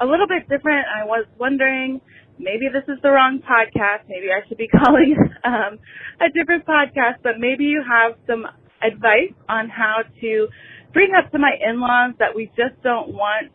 a 0.00 0.04
little 0.04 0.26
bit 0.26 0.48
different. 0.48 0.86
I 0.90 1.04
was 1.04 1.26
wondering 1.38 2.00
maybe 2.38 2.66
this 2.72 2.84
is 2.88 3.00
the 3.02 3.10
wrong 3.10 3.40
podcast. 3.40 4.08
Maybe 4.08 4.26
I 4.30 4.46
should 4.48 4.58
be 4.58 4.68
calling 4.84 5.16
um, 5.44 5.78
a 6.20 6.28
different 6.34 6.66
podcast, 6.66 7.22
but 7.22 7.38
maybe 7.38 7.64
you 7.64 7.82
have 7.86 8.18
some 8.26 8.44
advice 8.82 9.32
on 9.48 9.68
how 9.68 10.02
to 10.20 10.48
bring 10.92 11.12
up 11.14 11.30
to 11.32 11.38
my 11.38 11.52
in-laws 11.60 12.14
that 12.18 12.34
we 12.34 12.46
just 12.56 12.80
don't 12.82 13.08
want 13.08 13.52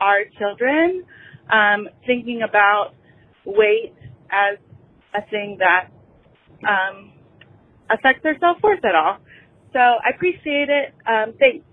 our 0.00 0.20
children 0.38 1.04
um, 1.50 1.88
thinking 2.06 2.42
about 2.42 2.94
weight 3.44 3.94
as 4.30 4.58
a 5.14 5.22
thing 5.30 5.58
that 5.58 5.90
um, 6.68 7.12
affects 7.90 8.22
their 8.22 8.38
self-worth 8.38 8.84
at 8.84 8.94
all. 8.94 9.18
So 9.72 9.78
I 9.78 10.10
appreciate 10.14 10.68
it. 10.68 10.94
Um, 11.06 11.34
thanks. 11.38 11.64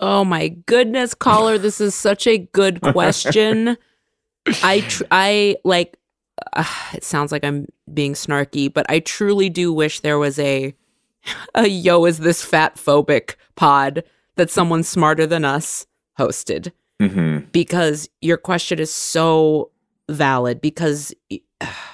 Oh 0.00 0.24
my 0.24 0.48
goodness, 0.48 1.14
caller, 1.14 1.58
this 1.58 1.80
is 1.80 1.94
such 1.94 2.26
a 2.26 2.38
good 2.38 2.80
question. 2.92 3.76
I 4.62 4.80
tr- 4.80 5.04
I 5.10 5.56
like 5.64 5.96
uh, 6.54 6.64
it 6.94 7.04
sounds 7.04 7.30
like 7.30 7.44
I'm 7.44 7.66
being 7.92 8.14
snarky, 8.14 8.72
but 8.72 8.86
I 8.88 8.98
truly 9.00 9.48
do 9.48 9.72
wish 9.72 10.00
there 10.00 10.18
was 10.18 10.38
a 10.38 10.74
a 11.54 11.68
yo 11.68 12.04
is 12.04 12.18
this 12.18 12.44
fat 12.44 12.76
phobic 12.76 13.36
pod 13.54 14.02
that 14.36 14.50
someone 14.50 14.82
smarter 14.82 15.26
than 15.26 15.44
us 15.44 15.86
hosted 16.18 16.72
Mm-hmm. 17.00 17.46
because 17.50 18.08
your 18.20 18.36
question 18.36 18.78
is 18.78 18.92
so 18.92 19.70
valid 20.08 20.60
because 20.60 21.12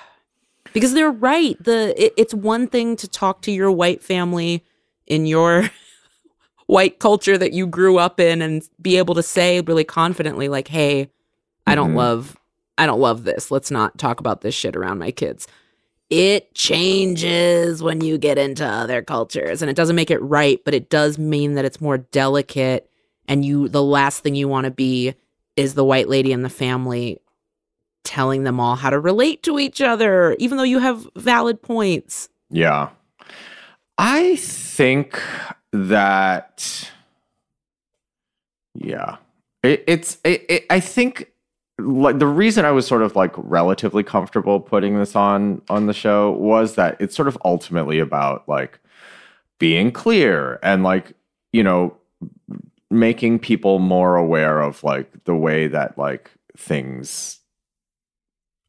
because 0.75 0.93
they're 0.93 1.11
right 1.11 1.57
the 1.63 1.95
it, 2.03 2.13
it's 2.19 2.35
one 2.35 2.67
thing 2.67 2.95
to 2.97 3.09
talk 3.09 3.41
to 3.43 3.51
your 3.53 3.71
white 3.73 4.03
family 4.03 4.65
in 5.07 5.25
your 5.25 5.71
white 6.67 6.99
culture 6.99 7.39
that 7.39 7.53
you 7.55 7.67
grew 7.67 7.97
up 7.99 8.21
in 8.21 8.43
and 8.43 8.69
be 8.83 8.99
able 8.99 9.15
to 9.15 9.23
say 9.23 9.61
really 9.63 9.85
confidently 9.85 10.49
like 10.49 10.69
hey 10.69 11.09
i 11.67 11.75
don't 11.75 11.93
Mhm. 11.93 11.97
love 11.97 12.37
i 12.77 12.85
don't 12.85 13.01
love 13.01 13.25
this 13.25 13.51
let's 13.51 13.71
not 13.71 13.97
talk 13.97 14.21
about 14.21 14.43
this 14.43 14.55
shit 14.55 14.77
around 14.77 14.99
my 14.99 15.11
kids 15.11 15.47
it 16.11 16.55
changes 16.55 17.83
when 17.83 18.01
you 18.01 18.17
get 18.17 18.39
into 18.39 18.65
other 18.65 19.03
cultures 19.03 19.61
and 19.61 19.71
it 19.71 19.77
doesn't 19.77 19.97
make 19.97 20.11
it 20.11 20.23
right 20.23 20.61
but 20.65 20.75
it 20.75 20.89
does 20.91 21.19
mean 21.19 21.55
that 21.55 21.65
it's 21.65 21.81
more 21.81 21.99
delicate 21.99 22.91
and 23.27 23.45
you 23.45 23.69
the 23.69 23.83
last 23.83 24.23
thing 24.23 24.35
you 24.35 24.49
want 24.49 24.65
to 24.65 24.71
be 24.71 25.15
is 25.57 25.75
the 25.75 25.85
white 25.85 26.09
lady 26.09 26.33
in 26.33 26.43
the 26.43 26.49
family 26.49 27.21
telling 28.05 28.45
them 28.45 28.59
all 28.59 28.75
how 28.75 28.89
to 28.89 28.99
relate 28.99 29.43
to 29.43 29.59
each 29.59 29.83
other 29.83 30.35
even 30.39 30.57
though 30.57 30.65
you 30.65 30.79
have 30.79 31.07
valid 31.15 31.61
points 31.61 32.29
Yeah. 32.51 32.91
I 33.99 34.37
think 34.37 35.21
that 35.73 36.91
yeah. 38.75 39.17
It, 39.65 39.85
it's 39.89 40.19
it, 40.25 40.47
it, 40.49 40.67
I 40.71 40.79
think 40.79 41.33
like 41.79 42.19
the 42.19 42.27
reason 42.27 42.65
I 42.65 42.71
was 42.71 42.87
sort 42.87 43.03
of 43.03 43.15
like 43.15 43.33
relatively 43.37 44.03
comfortable 44.03 44.61
putting 44.61 44.99
this 44.99 45.15
on 45.15 45.63
on 45.69 45.87
the 45.87 45.95
show 45.95 46.33
was 46.33 46.75
that 46.75 46.97
it's 47.01 47.15
sort 47.15 47.29
of 47.29 47.39
ultimately 47.45 47.99
about 47.99 48.49
like 48.49 48.81
being 49.59 49.93
clear 49.93 50.59
and 50.63 50.83
like 50.83 51.13
you 51.53 51.63
know 51.63 51.97
making 52.91 53.39
people 53.39 53.79
more 53.79 54.17
aware 54.17 54.61
of 54.61 54.83
like 54.83 55.25
the 55.25 55.35
way 55.35 55.67
that 55.69 55.97
like 55.99 56.31
things 56.57 57.39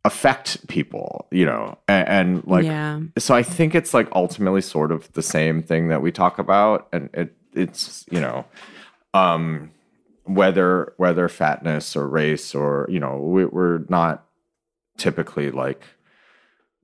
affect 0.05 0.65
people, 0.67 1.27
you 1.31 1.45
know, 1.45 1.77
and, 1.87 2.07
and 2.07 2.47
like 2.47 2.65
yeah. 2.65 2.99
so 3.17 3.35
I 3.35 3.43
think 3.43 3.75
it's 3.75 3.93
like 3.93 4.07
ultimately 4.13 4.61
sort 4.61 4.91
of 4.91 5.11
the 5.13 5.21
same 5.21 5.61
thing 5.61 5.89
that 5.89 6.01
we 6.01 6.11
talk 6.11 6.39
about, 6.39 6.87
and 6.91 7.09
it 7.13 7.35
it's 7.53 8.05
you 8.11 8.19
know, 8.19 8.45
um, 9.13 9.71
whether 10.29 10.93
whether 10.97 11.27
fatness 11.27 11.95
or 11.95 12.07
race 12.07 12.53
or 12.53 12.85
you 12.89 12.99
know 12.99 13.17
we, 13.17 13.45
we're 13.45 13.79
not 13.89 14.25
typically 14.97 15.49
like 15.49 15.83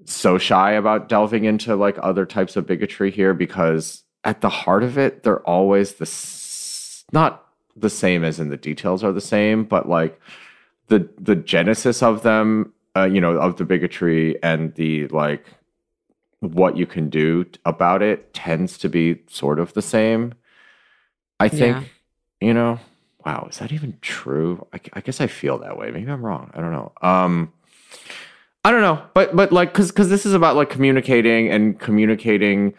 so 0.06 0.38
shy 0.38 0.72
about 0.72 1.08
delving 1.10 1.44
into 1.46 1.76
like 1.76 1.98
other 2.02 2.26
types 2.26 2.56
of 2.56 2.66
bigotry 2.66 3.12
here 3.12 3.34
because 3.34 4.04
at 4.24 4.42
the 4.42 4.50
heart 4.50 4.84
of 4.84 4.98
it 4.98 5.24
they're 5.24 5.42
always 5.42 5.94
the 5.94 6.06
s- 6.06 7.06
not 7.14 7.46
the 7.76 7.90
same 7.90 8.24
as 8.24 8.40
in 8.40 8.50
the 8.50 8.58
details 8.58 9.04
are 9.04 9.12
the 9.12 9.22
same 9.22 9.64
but 9.64 9.88
like 9.88 10.20
the 10.88 11.08
the 11.20 11.36
genesis 11.36 12.02
of 12.02 12.24
them 12.24 12.74
uh, 12.96 13.04
you 13.06 13.22
know 13.22 13.34
of 13.38 13.58
the 13.58 13.66
bigotry 13.66 14.42
and 14.42 14.74
the 14.76 15.08
like 15.08 15.46
what 16.40 16.78
you 16.78 16.86
can 16.88 17.10
do 17.10 17.46
about 17.66 18.02
it 18.02 18.34
tends 18.34 18.78
to 18.78 18.90
be 18.90 19.22
sort 19.28 19.60
of 19.60 19.74
the 19.74 19.82
same 19.82 20.34
i 21.40 21.48
think 21.48 21.78
Yeah. 21.78 22.48
you 22.48 22.54
know 22.54 22.80
wow 23.26 23.48
is 23.50 23.58
that 23.60 23.72
even 23.72 23.98
true? 24.02 24.66
I, 24.74 24.80
I 24.94 25.02
guess 25.02 25.20
i 25.22 25.28
feel 25.28 25.58
that 25.60 25.78
way. 25.78 25.92
Maybe 25.92 26.10
i'm 26.12 26.26
wrong. 26.26 26.52
I 26.54 26.62
don't 26.62 26.72
know. 26.72 26.92
Um 27.02 27.52
i 28.64 28.72
don't 28.72 28.82
know. 28.82 29.02
But 29.14 29.36
but 29.36 29.52
like 29.52 29.72
because 29.74 29.92
because 29.92 30.10
this 30.10 30.26
is 30.26 30.34
about 30.34 30.56
like 30.56 30.70
communicating 30.70 31.50
and 31.50 31.80
communicating 31.80 32.74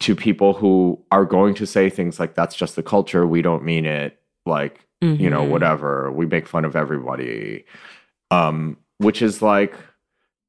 to 0.00 0.16
people 0.16 0.54
who 0.54 1.00
are 1.12 1.24
going 1.24 1.54
to 1.54 1.66
say 1.66 1.88
things 1.90 2.18
like 2.18 2.34
that's 2.34 2.56
just 2.56 2.74
the 2.76 2.82
culture. 2.82 3.26
We 3.26 3.42
don't 3.42 3.62
mean 3.64 3.84
it 3.86 4.18
like 4.46 4.80
you 5.00 5.28
know 5.28 5.42
Mhm. 5.42 5.50
whatever. 5.50 6.10
We 6.10 6.24
make 6.26 6.46
fun 6.48 6.64
of 6.64 6.74
everybody. 6.76 7.64
Um 8.30 8.78
which 8.98 9.20
is 9.22 9.42
like 9.42 9.74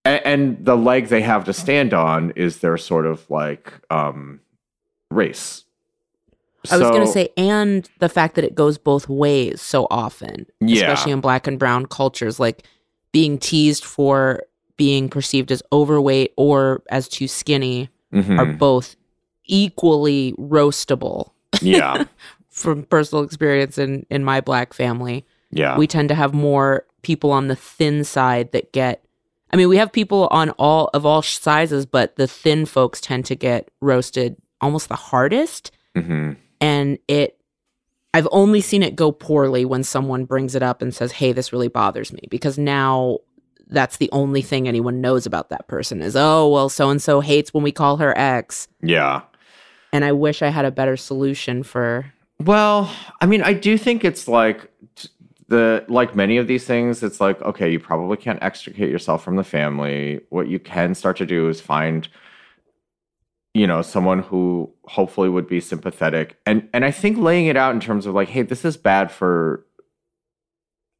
and, 0.06 0.22
and 0.26 0.66
the 0.66 0.78
leg 0.78 1.08
they 1.08 1.22
have 1.22 1.44
to 1.46 1.54
stand 1.54 1.94
on 1.94 2.32
is 2.38 2.60
their 2.60 2.78
sort 2.78 3.06
of 3.06 3.30
like 3.30 3.74
um 3.92 4.40
race 5.12 5.65
I 6.72 6.78
was 6.78 6.90
going 6.90 7.06
to 7.06 7.12
say, 7.12 7.30
and 7.38 7.90
the 8.00 8.10
fact 8.10 8.36
that 8.36 8.44
it 8.44 8.56
goes 8.56 8.78
both 8.78 9.08
ways 9.10 9.62
so 9.62 9.88
often, 9.92 10.46
Yeah. 10.62 10.84
especially 10.84 11.12
in 11.12 11.22
black 11.22 11.48
and 11.48 11.58
brown 11.60 11.86
cultures, 11.86 12.40
like 12.40 12.64
being 13.12 13.38
teased 13.38 13.84
for 13.86 14.44
being 14.78 15.08
perceived 15.10 15.52
as 15.52 15.64
overweight 15.72 16.34
or 16.38 16.84
as 16.90 17.08
too 17.08 17.28
skinny 17.28 17.90
Mhm. 18.14 18.38
are 18.40 18.46
both 18.46 18.96
equally 19.48 20.34
roastable 20.40 21.32
yeah 21.62 22.06
from 22.50 22.84
personal 22.84 23.24
experience 23.24 23.78
in, 23.78 24.06
in 24.10 24.24
my 24.24 24.42
black 24.42 24.74
family. 24.74 25.26
yeah 25.52 25.78
we 25.78 25.88
tend 25.88 26.10
to 26.10 26.16
have 26.16 26.34
more 26.34 26.86
people 27.04 27.32
on 27.32 27.48
the 27.48 27.56
thin 27.56 28.04
side 28.04 28.52
that 28.52 28.72
get 28.74 29.02
I 29.54 29.58
mean, 29.58 29.70
we 29.70 29.78
have 29.78 29.94
people 29.94 30.28
on 30.32 30.50
all 30.58 30.90
of 30.94 31.06
all 31.06 31.22
sizes, 31.22 31.86
but 31.86 32.16
the 32.18 32.28
thin 32.28 32.66
folks 32.66 33.00
tend 33.00 33.26
to 33.28 33.36
get 33.36 33.70
roasted 33.80 34.36
almost 34.60 34.90
the 34.90 34.96
hardest. 34.96 35.72
hmm 35.96 36.32
And 36.66 36.98
it, 37.08 37.38
I've 38.16 38.28
only 38.32 38.60
seen 38.60 38.82
it 38.82 38.96
go 38.96 39.12
poorly 39.12 39.66
when 39.66 39.84
someone 39.84 40.26
brings 40.26 40.56
it 40.56 40.64
up 40.64 40.82
and 40.82 40.92
says, 40.96 41.12
Hey, 41.12 41.32
this 41.32 41.54
really 41.54 41.68
bothers 41.68 42.12
me. 42.12 42.22
Because 42.32 42.58
now 42.58 43.20
that's 43.68 43.98
the 43.98 44.10
only 44.12 44.42
thing 44.42 44.68
anyone 44.68 45.00
knows 45.00 45.28
about 45.28 45.50
that 45.50 45.68
person 45.68 46.02
is, 46.02 46.16
Oh, 46.16 46.50
well, 46.50 46.70
so 46.70 46.90
and 46.90 47.00
so 47.00 47.20
hates 47.20 47.54
when 47.54 47.64
we 47.64 47.72
call 47.72 47.98
her 47.98 48.18
X. 48.18 48.68
yeah 48.82 49.22
And 49.94 50.04
I 50.04 50.12
wish 50.12 50.42
I 50.42 50.50
had 50.50 50.66
a 50.66 50.72
better 50.72 50.98
solution 50.98 51.62
for. 51.62 52.12
Well, 52.40 52.92
I 53.22 53.28
mean, 53.28 53.44
I 53.44 53.54
do 53.54 53.78
think 53.78 54.04
it's 54.04 54.28
like 54.28 54.72
the 55.48 55.86
like 55.88 56.16
many 56.16 56.38
of 56.38 56.48
these 56.48 56.66
things. 56.66 57.04
It's 57.04 57.22
like 57.22 57.40
okay, 57.44 57.72
you 57.72 57.80
probably 57.80 58.18
can't 58.18 58.42
extricate 58.42 58.90
yourself 58.90 59.24
from 59.24 59.36
the 59.36 59.44
family. 59.44 60.22
What 60.30 60.48
you 60.48 60.58
can 60.58 60.96
start 60.96 61.18
to 61.18 61.26
do 61.28 61.48
is 61.48 61.62
find 61.62 62.08
you 63.56 63.66
know, 63.66 63.82
someone 63.82 64.20
who 64.20 64.70
hopefully 64.84 65.30
would 65.30 65.48
be 65.48 65.62
sympathetic. 65.62 66.38
And 66.46 66.68
and 66.74 66.84
I 66.84 66.92
think 66.92 67.18
laying 67.18 67.46
it 67.46 67.56
out 67.56 67.74
in 67.74 67.80
terms 67.80 68.06
of 68.06 68.14
like, 68.14 68.28
hey, 68.28 68.42
this 68.42 68.66
is 68.66 68.76
bad 68.76 69.12
for 69.12 69.66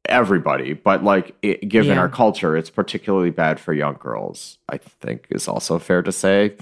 everybody, 0.08 0.72
but 0.72 1.04
like 1.04 1.36
it, 1.42 1.68
given 1.68 1.92
Yeah. 1.96 2.00
our 2.00 2.08
culture, 2.08 2.56
it's 2.56 2.70
particularly 2.70 3.30
bad 3.30 3.60
for 3.60 3.74
young 3.74 3.96
girls. 4.00 4.56
I 4.70 4.78
think 4.78 5.26
is 5.30 5.48
also 5.48 5.78
fair 5.78 6.00
to 6.02 6.10
say. 6.12 6.56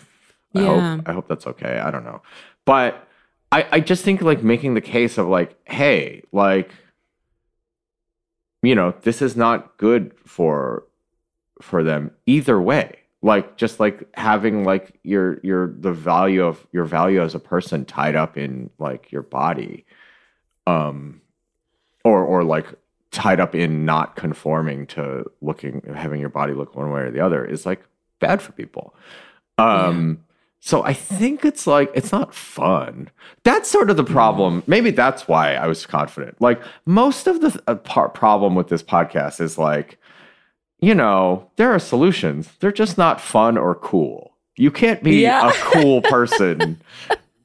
I 0.57 0.61
Yeah. 0.61 0.67
hope 0.97 1.09
I 1.09 1.13
hope 1.13 1.29
that's 1.29 1.47
okay. 1.47 1.79
I 1.79 1.91
don't 1.93 2.05
know. 2.05 2.23
But 2.65 3.07
I, 3.53 3.67
I 3.71 3.81
just 3.81 4.03
think 4.05 4.21
like 4.21 4.43
making 4.43 4.75
the 4.75 4.81
case 4.81 5.17
of 5.17 5.29
like, 5.29 5.57
hey, 5.65 6.23
like, 6.33 6.73
you 8.65 8.75
know, 8.75 8.95
this 9.03 9.23
is 9.23 9.37
not 9.37 9.77
good 9.77 10.13
for 10.27 10.87
for 11.63 11.85
them 11.85 12.11
either 12.27 12.61
way. 12.61 12.97
Like 13.25 13.57
just 13.57 13.81
like 13.81 14.07
having 14.15 14.65
like 14.65 15.01
your 15.03 15.41
your 15.43 15.75
the 15.79 15.93
value 15.93 16.45
of 16.45 16.67
your 16.73 16.85
value 16.85 17.23
as 17.23 17.35
a 17.35 17.39
person 17.39 17.87
tied 17.87 18.15
up 18.15 18.37
in 18.37 18.69
like 18.79 19.11
your 19.11 19.23
body. 19.23 19.87
Um 20.67 21.23
or 22.05 22.23
or 22.23 22.45
like 22.45 22.67
tied 23.11 23.41
up 23.41 23.55
in 23.55 23.87
not 23.87 24.15
conforming 24.15 24.87
to 24.89 25.25
looking 25.41 25.81
having 25.95 26.21
your 26.21 26.29
body 26.29 26.53
look 26.53 26.77
one 26.77 26.91
way 26.91 27.01
or 27.01 27.11
the 27.11 27.21
other 27.21 27.43
is 27.43 27.65
like 27.65 27.83
bad 28.21 28.43
for 28.43 28.53
people. 28.53 28.95
Um 29.57 30.23
so 30.61 30.83
I 30.83 30.93
think 30.93 31.47
it's 31.47 31.67
like 31.67 31.91
it's 31.95 32.13
not 32.13 32.35
fun. 32.35 33.11
That's 33.43 33.71
sort 33.71 33.89
of 33.89 33.97
the 33.97 34.05
problem. 34.05 34.63
Maybe 34.67 34.91
that's 34.91 35.27
why 35.27 35.55
I 35.55 35.67
was 35.67 35.87
confident. 35.87 36.41
Like 36.41 36.63
most 36.85 37.27
of 37.27 37.41
the 37.41 37.63
uh, 37.67 37.77
par- 37.77 38.09
problem 38.09 38.55
with 38.55 38.69
this 38.69 38.83
podcast 38.83 39.41
is 39.41 39.59
like, 39.59 39.99
you 40.81 40.95
know, 40.95 41.51
there 41.57 41.73
are 41.73 41.79
solutions. 41.79 42.51
They're 42.61 42.73
just 42.73 42.99
not 42.99 43.21
fun 43.21 43.57
or 43.57 43.75
cool. 43.75 44.33
You 44.57 44.71
can't 44.71 45.03
be 45.03 45.17
Yeah. 45.23 45.49
a 45.49 45.53
cool 45.53 46.03
person 46.15 46.81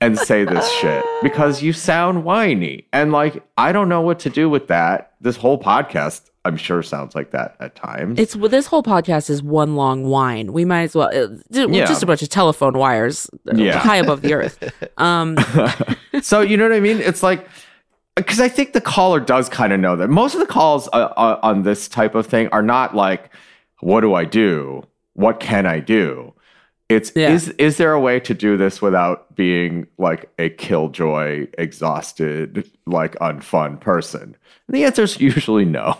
and 0.02 0.18
say 0.18 0.44
this 0.44 0.70
shit 0.74 1.04
because 1.24 1.62
you 1.62 1.74
sound 1.74 2.24
whiny. 2.24 2.88
And 2.94 3.12
like, 3.12 3.44
I 3.58 3.72
don't 3.72 3.90
know 3.90 4.02
what 4.02 4.20
to 4.20 4.30
do 4.30 4.50
with 4.50 4.68
that. 4.68 5.14
This 5.22 5.36
whole 5.36 5.60
podcast, 5.60 6.30
I'm 6.46 6.56
sure, 6.56 6.82
sounds 6.84 7.16
like 7.16 7.32
that 7.32 7.56
at 7.60 7.76
times. 7.76 8.20
It's 8.20 8.34
this 8.36 8.68
whole 8.68 8.84
podcast 8.84 9.30
is 9.30 9.42
one 9.44 9.76
long 9.76 10.06
whine. 10.06 10.54
We 10.54 10.64
might 10.66 10.84
as 10.84 10.96
well 10.96 11.10
uh, 11.14 11.28
Yeah. 11.50 11.86
just 11.86 12.04
a 12.04 12.06
bunch 12.06 12.22
of 12.22 12.30
telephone 12.30 12.78
wires 12.78 13.30
uh, 13.50 13.56
Yeah. 13.56 13.80
high 13.80 13.98
above 13.98 14.22
the 14.22 14.34
earth. 14.34 14.58
Um, 14.98 15.38
so 16.22 16.42
you 16.42 16.58
know 16.58 16.64
what 16.64 16.74
I 16.74 16.80
mean? 16.82 16.98
It's 17.00 17.24
like 17.24 17.48
because 18.16 18.40
I 18.40 18.50
think 18.50 18.74
the 18.74 18.82
caller 18.82 19.20
does 19.20 19.50
kind 19.50 19.72
of 19.72 19.80
know 19.80 19.96
that 19.96 20.10
most 20.10 20.34
of 20.34 20.40
the 20.40 20.46
calls 20.46 20.88
uh, 20.94 21.10
uh, 21.16 21.40
on 21.42 21.64
this 21.64 21.88
type 21.88 22.16
of 22.16 22.26
thing 22.28 22.48
are 22.50 22.62
not 22.62 22.96
like, 22.96 23.30
"What 23.80 24.02
do 24.02 24.14
I 24.14 24.26
do? 24.26 24.84
What 25.14 25.40
can 25.40 25.66
I 25.66 25.80
do?" 25.80 26.34
It's 26.90 27.12
Yeah. 27.16 27.32
is 27.32 27.50
is 27.50 27.78
there 27.78 27.94
a 27.94 28.00
way 28.00 28.20
to 28.22 28.34
do 28.34 28.58
this 28.58 28.82
without 28.82 29.36
being 29.36 29.86
like 29.98 30.30
a 30.40 30.50
killjoy, 30.50 31.48
exhausted, 31.58 32.70
like 32.88 33.16
unfun 33.20 33.80
person? 33.80 34.36
And 34.68 34.76
the 34.76 34.84
answer 34.84 35.04
is 35.04 35.20
usually 35.22 35.66
no. 35.66 35.98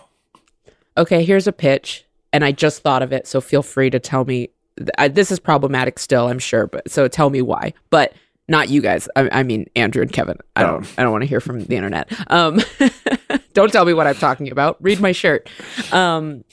okay, 0.98 1.24
here's 1.24 1.48
a 1.48 1.54
pitch, 1.54 2.06
and 2.34 2.44
I 2.44 2.52
just 2.52 2.82
thought 2.82 3.02
of 3.02 3.14
it, 3.14 3.28
so 3.28 3.40
feel 3.40 3.64
free 3.64 3.90
to 3.92 4.00
tell 4.00 4.26
me. 4.26 4.50
I, 4.98 5.10
this 5.10 5.30
is 5.30 5.40
problematic 5.42 6.00
still, 6.00 6.28
I'm 6.30 6.40
sure, 6.40 6.66
but 6.66 6.90
so 6.90 7.08
tell 7.10 7.30
me 7.30 7.42
why. 7.42 7.74
But 7.90 8.14
not 8.50 8.70
you 8.70 8.82
guys. 8.82 9.08
I, 9.16 9.30
I 9.32 9.44
mean 9.44 9.68
Andrew 9.76 10.02
and 10.02 10.12
Kevin. 10.12 10.38
I 10.56 10.64
don't. 10.64 10.86
Oh. 10.86 10.90
I 10.98 11.04
don't 11.04 11.12
want 11.12 11.22
to 11.22 11.28
hear 11.28 11.40
from 11.40 11.64
the 11.64 11.76
internet. 11.76 12.12
Um, 12.32 12.60
don't 13.54 13.72
tell 13.72 13.86
me 13.86 13.94
what 13.94 14.08
I'm 14.08 14.16
talking 14.16 14.52
about. 14.52 14.78
Read 14.82 15.00
my 15.00 15.12
shirt. 15.12 15.50
Um, 15.94 16.44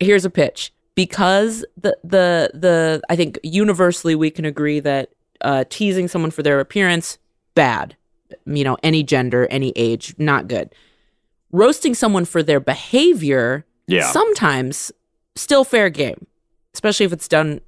here's 0.00 0.24
a 0.24 0.30
pitch 0.30 0.72
because 0.94 1.64
the 1.76 1.96
the 2.02 2.50
the 2.54 3.02
I 3.08 3.16
think 3.16 3.38
universally 3.42 4.14
we 4.14 4.30
can 4.30 4.44
agree 4.44 4.80
that 4.80 5.10
uh, 5.42 5.64
teasing 5.68 6.08
someone 6.08 6.30
for 6.30 6.42
their 6.42 6.58
appearance 6.60 7.18
bad. 7.54 7.96
You 8.44 8.64
know, 8.64 8.76
any 8.82 9.02
gender, 9.04 9.46
any 9.50 9.72
age, 9.76 10.14
not 10.18 10.48
good. 10.48 10.74
Roasting 11.52 11.94
someone 11.94 12.24
for 12.24 12.42
their 12.42 12.58
behavior 12.60 13.64
Yeah. 13.86 14.10
sometimes 14.10 14.90
still 15.36 15.64
fair 15.64 15.90
game 15.90 16.26
especially 16.74 17.04
if 17.06 17.12
it's 17.12 17.28
done 17.28 17.60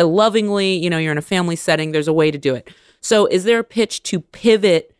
lovingly 0.00 0.76
you 0.76 0.88
know 0.90 0.98
you're 0.98 1.12
in 1.12 1.18
a 1.18 1.22
family 1.22 1.56
setting 1.56 1.92
there's 1.92 2.08
a 2.08 2.12
way 2.12 2.30
to 2.30 2.38
do 2.38 2.54
it 2.54 2.68
so 3.00 3.26
is 3.26 3.44
there 3.44 3.58
a 3.60 3.64
pitch 3.64 4.02
to 4.04 4.20
pivot 4.20 4.94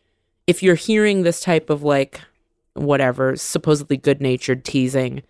if 0.47 0.63
you're 0.63 0.75
hearing 0.75 1.23
this 1.23 1.41
type 1.41 1.69
of 1.71 1.83
like 1.83 2.21
whatever 2.75 3.37
supposedly 3.37 3.97
good 3.97 4.21
natured 4.21 4.65
teasing 4.65 5.23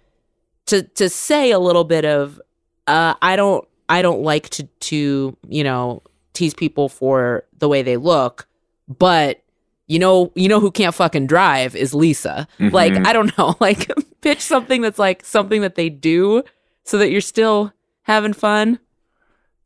to 0.66 0.82
to 0.82 1.08
say 1.08 1.50
a 1.50 1.58
little 1.58 1.84
bit 1.84 2.04
of 2.04 2.40
uh 2.86 3.14
i 3.22 3.36
don't 3.36 3.66
i 3.88 4.02
don't 4.02 4.22
like 4.22 4.48
to 4.50 4.64
to 4.80 5.36
you 5.48 5.64
know 5.64 6.02
tease 6.34 6.54
people 6.54 6.88
for 6.88 7.44
the 7.58 7.68
way 7.68 7.80
they 7.82 7.96
look 7.96 8.46
but 8.86 9.42
you 9.86 9.98
know 9.98 10.30
you 10.34 10.48
know 10.48 10.60
who 10.60 10.70
can't 10.70 10.94
fucking 10.94 11.26
drive 11.26 11.74
is 11.74 11.94
lisa. 11.94 12.46
Like 12.60 12.92
Mhm. 12.92 13.06
i 13.06 13.12
don't 13.12 13.36
know. 13.38 13.56
Like 13.60 13.90
pitch 14.20 14.40
something 14.40 14.82
that's 14.82 14.98
like 14.98 15.24
something 15.24 15.62
that 15.62 15.74
they 15.74 15.88
do 15.88 16.42
so 16.84 16.98
that 16.98 17.10
you're 17.10 17.20
still 17.22 17.72
having 18.02 18.34
fun 18.34 18.78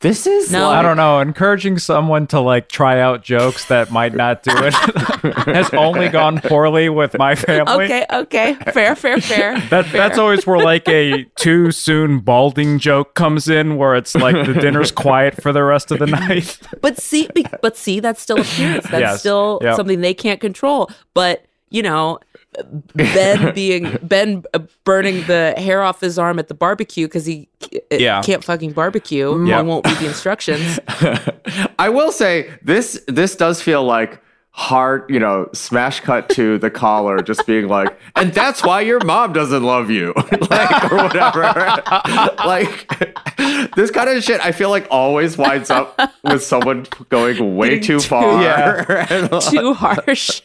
This 0.02 0.26
is 0.26 0.50
No. 0.52 0.66
like, 0.66 0.78
I 0.78 0.82
don't 0.82 0.96
know. 0.96 1.20
Encouraging 1.20 1.78
someone 1.78 2.26
to 2.28 2.40
like 2.40 2.68
try 2.68 3.00
out 3.00 3.22
jokes 3.22 3.66
that 3.66 3.90
might 3.92 4.14
not 4.14 4.42
do 4.42 4.50
it 4.54 4.74
has 5.46 5.72
only 5.72 6.08
gone 6.08 6.40
poorly 6.40 6.88
with 6.88 7.16
my 7.16 7.34
family. 7.36 7.84
okay 7.84 8.04
okay 8.12 8.54
fair 8.72 8.94
fair 8.96 9.20
fair 9.20 9.58
That 9.70 9.90
that's 9.92 10.18
always 10.18 10.46
where 10.46 10.58
like 10.58 10.88
a 10.88 11.24
too 11.36 11.70
soon 11.70 12.18
balding 12.18 12.78
joke 12.80 13.14
comes 13.14 13.48
in, 13.48 13.76
where 13.76 13.94
it's 13.94 14.14
like 14.14 14.34
the 14.46 14.54
dinner's 14.54 14.90
quiet 15.04 15.40
for 15.40 15.52
the 15.52 15.62
rest 15.62 15.90
of 15.92 16.00
the 16.00 16.06
night. 16.06 16.58
but 16.80 16.98
see 17.00 17.28
but 17.62 17.76
see 17.76 18.00
that's 18.00 18.20
still 18.20 18.40
appearance 18.40 18.84
that's 18.90 19.00
Yes. 19.00 19.20
still 19.20 19.60
Yep. 19.62 19.76
something 19.76 20.00
they 20.00 20.14
can't 20.14 20.40
control 20.40 20.90
but 21.14 21.44
you 21.70 21.82
know 21.82 22.18
ben 22.94 23.54
being 23.54 23.98
ben 24.02 24.44
uh, 24.54 24.58
burning 24.84 25.24
the 25.26 25.54
hair 25.56 25.82
off 25.82 26.00
his 26.00 26.18
arm 26.18 26.38
at 26.38 26.48
the 26.48 26.54
barbecue 26.54 27.06
because 27.06 27.24
he 27.26 27.48
uh, 27.90 27.96
Yeah. 27.96 28.22
can't 28.22 28.44
fucking 28.44 28.72
barbecue 28.72 29.44
Yeah. 29.46 29.58
and 29.60 29.68
won't 29.68 29.86
read 29.86 29.96
the 29.98 30.06
instructions 30.06 30.78
I 31.78 31.88
will 31.88 32.12
say 32.12 32.50
this 32.62 33.00
this 33.08 33.36
does 33.36 33.62
feel 33.62 33.84
like 33.84 34.21
hard, 34.54 35.08
you 35.08 35.18
know, 35.18 35.48
smash 35.54 36.00
cut 36.00 36.28
to 36.28 36.58
the 36.58 36.70
caller 36.70 37.18
just 37.22 37.46
being 37.46 37.68
like, 37.68 37.98
and 38.16 38.32
that's 38.34 38.62
why 38.62 38.82
your 38.82 39.02
mom 39.04 39.32
doesn't 39.32 39.62
love 39.62 39.88
you. 39.90 40.12
like 40.50 40.92
or 40.92 40.96
whatever. 40.96 41.42
like 42.44 42.86
this 43.74 43.90
kind 43.90 44.10
of 44.10 44.22
shit 44.22 44.44
I 44.44 44.52
feel 44.52 44.68
like 44.68 44.86
always 44.90 45.38
winds 45.38 45.70
up 45.70 45.98
with 46.22 46.42
someone 46.44 46.86
going 47.08 47.56
way 47.56 47.78
too 47.80 47.98
too- 47.98 48.00
far. 48.00 48.22
Yeah. 48.42 49.06
And, 49.08 49.32
like, 49.32 49.50
too 49.50 49.72
harsh. 49.74 50.42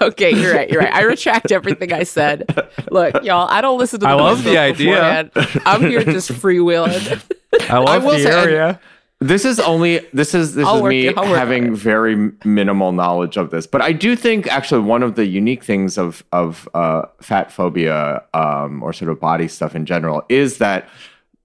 okay, 0.00 0.30
you're 0.34 0.54
right. 0.54 0.70
You're 0.70 0.80
right. 0.82 0.92
I 0.94 1.02
retract 1.02 1.50
everything 1.50 1.92
I 1.92 2.04
said. 2.04 2.44
Look, 2.90 3.24
y'all, 3.24 3.48
I 3.50 3.60
don't 3.60 3.78
listen 3.78 4.00
to. 4.00 4.06
The 4.06 4.10
I 4.12 4.14
love 4.14 4.44
the 4.44 4.56
idea. 4.58 5.28
beforehand. 5.32 5.62
I'm 5.66 5.82
here 5.82 6.04
just 6.04 6.30
freewheeling. 6.32 7.22
I 7.68 7.78
love 7.78 8.04
will 8.04 8.12
the 8.12 8.20
say- 8.22 8.30
area. 8.30 8.80
This 9.22 9.44
is 9.44 9.60
only 9.60 10.00
this 10.14 10.34
is 10.34 10.54
this 10.54 10.66
I'll 10.66 10.76
is 10.78 10.82
me 10.90 11.08
it- 11.08 11.16
having 11.18 11.74
very 11.74 12.32
minimal 12.44 12.92
knowledge 12.92 13.36
of 13.36 13.50
this, 13.50 13.66
but 13.66 13.82
I 13.82 13.92
do 13.92 14.16
think 14.16 14.46
actually 14.46 14.80
one 14.80 15.02
of 15.02 15.14
the 15.14 15.26
unique 15.26 15.62
things 15.62 15.98
of 15.98 16.24
of 16.32 16.66
uh, 16.72 17.02
fat 17.20 17.52
phobia 17.52 18.22
um, 18.32 18.82
or 18.82 18.94
sort 18.94 19.10
of 19.10 19.20
body 19.20 19.46
stuff 19.46 19.74
in 19.76 19.84
general 19.84 20.24
is 20.30 20.56
that 20.58 20.88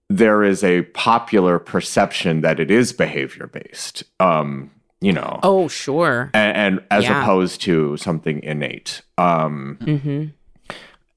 there 0.10 0.44
is 0.44 0.64
a 0.64 0.84
popular 0.94 1.60
perception 1.60 2.42
that 2.42 2.60
it 2.62 2.72
is 2.72 2.94
behavior 2.94 3.48
based. 3.48 4.04
Um, 4.22 4.72
you 5.02 5.12
know, 5.12 5.40
Oh, 5.44 5.68
sure. 5.68 6.32
and, 6.34 6.56
and 6.58 6.84
as 6.92 7.04
Yeah. 7.04 7.22
opposed 7.22 7.62
to 7.64 7.98
something 7.98 8.42
innate. 8.42 9.02
Um, 9.18 9.78
hmm 9.84 10.26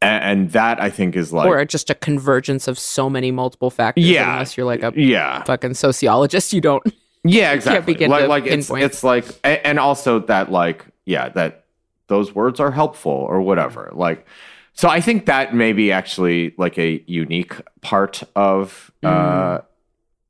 and, 0.01 0.25
and 0.25 0.51
that 0.53 0.81
I 0.81 0.91
think 0.91 1.17
is 1.17 1.33
like 1.33 1.47
or 1.47 1.65
just 1.65 1.91
a 1.91 1.95
convergence 1.95 2.69
of 2.69 2.79
so 2.79 3.11
many 3.11 3.31
multiple 3.31 3.71
factors. 3.71 4.05
Yeah. 4.05 4.33
Unless 4.33 4.57
you're 4.57 4.67
like 4.67 4.83
a 4.83 4.93
yeah, 4.97 5.43
fucking 5.45 5.75
sociologist, 5.75 6.53
you 6.53 6.61
don't. 6.61 6.83
Yeah, 7.25 7.53
exactly. 7.55 7.95
begin 7.95 8.11
like 8.11 8.23
to 8.23 8.29
like 8.29 8.47
it's 8.47 8.71
it's 8.71 9.03
like 9.03 9.25
and 9.45 9.79
also 9.79 10.21
that 10.21 10.51
like 10.51 10.87
yeah 11.05 11.29
that 11.31 11.65
those 12.07 12.35
words 12.35 12.61
are 12.61 12.71
helpful 12.71 13.13
or 13.13 13.41
whatever. 13.41 13.91
Like 13.93 14.27
so 14.73 14.89
I 14.89 15.01
think 15.01 15.27
that 15.27 15.55
may 15.55 15.73
be 15.73 15.91
actually 15.91 16.55
like 16.59 16.79
a 16.79 17.03
unique 17.07 17.55
part 17.81 18.23
of 18.37 18.93
uh 19.03 19.59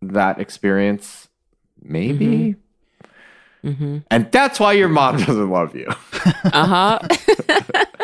that 0.00 0.40
experience 0.40 1.28
maybe. 1.82 2.56
Mm-hmm. 3.64 3.98
And 4.10 4.30
that's 4.30 4.60
why 4.60 4.72
your 4.72 4.88
mom 4.88 5.16
doesn't 5.24 5.50
love 5.50 5.74
you. 5.74 5.88
Uh 6.44 6.98
huh. 6.98 7.84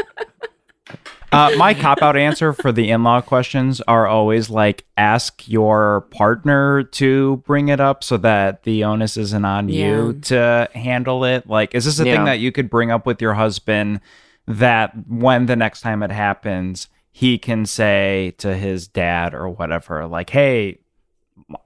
Uh, 1.34 1.50
my 1.56 1.74
cop 1.74 2.00
out 2.02 2.16
answer 2.16 2.52
for 2.52 2.70
the 2.72 2.90
in 2.90 3.02
law 3.02 3.20
questions 3.20 3.80
are 3.82 4.06
always 4.06 4.50
like 4.50 4.84
ask 4.96 5.48
your 5.48 6.02
partner 6.10 6.82
to 6.84 7.38
bring 7.46 7.68
it 7.68 7.80
up 7.80 8.04
so 8.04 8.16
that 8.18 8.62
the 8.62 8.84
onus 8.84 9.16
isn't 9.16 9.44
on 9.44 9.68
you 9.68 10.14
to 10.22 10.68
handle 10.74 11.24
it. 11.24 11.48
Like, 11.48 11.74
is 11.74 11.84
this 11.84 11.98
a 11.98 12.06
Yeah. 12.06 12.16
thing 12.16 12.24
that 12.26 12.38
you 12.38 12.52
could 12.52 12.70
bring 12.70 12.90
up 12.90 13.04
with 13.06 13.20
your 13.20 13.34
husband 13.34 14.00
that 14.46 14.92
when 15.08 15.46
the 15.46 15.56
next 15.56 15.80
time 15.80 16.02
it 16.02 16.10
happens, 16.12 16.88
he 17.10 17.38
can 17.38 17.64
say 17.66 18.34
to 18.38 18.54
his 18.54 18.86
dad 18.88 19.34
or 19.34 19.48
whatever, 19.48 20.06
like, 20.06 20.30
hey, 20.30 20.78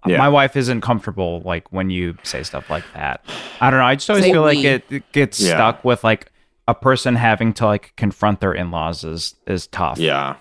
Yeah. 0.06 0.16
my 0.18 0.28
wife 0.28 0.56
isn't 0.56 0.80
comfortable 0.80 1.42
like 1.44 1.70
when 1.72 1.90
you 1.90 2.16
say 2.22 2.42
stuff 2.42 2.70
like 2.70 2.84
that. 2.94 3.22
I 3.60 3.70
don't 3.70 3.78
know. 3.80 3.84
I 3.86 3.94
just 3.96 4.08
always 4.10 4.24
Say 4.24 4.32
feel 4.32 4.42
like 4.42 4.58
it, 4.64 4.84
it 4.90 5.12
gets 5.12 5.40
Yeah. 5.40 5.54
stuck 5.54 5.84
with 5.84 6.02
like 6.04 6.32
a 6.68 6.74
person 6.74 7.16
having 7.16 7.52
to 7.54 7.66
like 7.66 7.94
confront 7.96 8.38
their 8.40 8.52
in-laws 8.52 9.02
is 9.02 9.34
is 9.48 9.66
tough. 9.66 9.98
Yeah. 9.98 10.36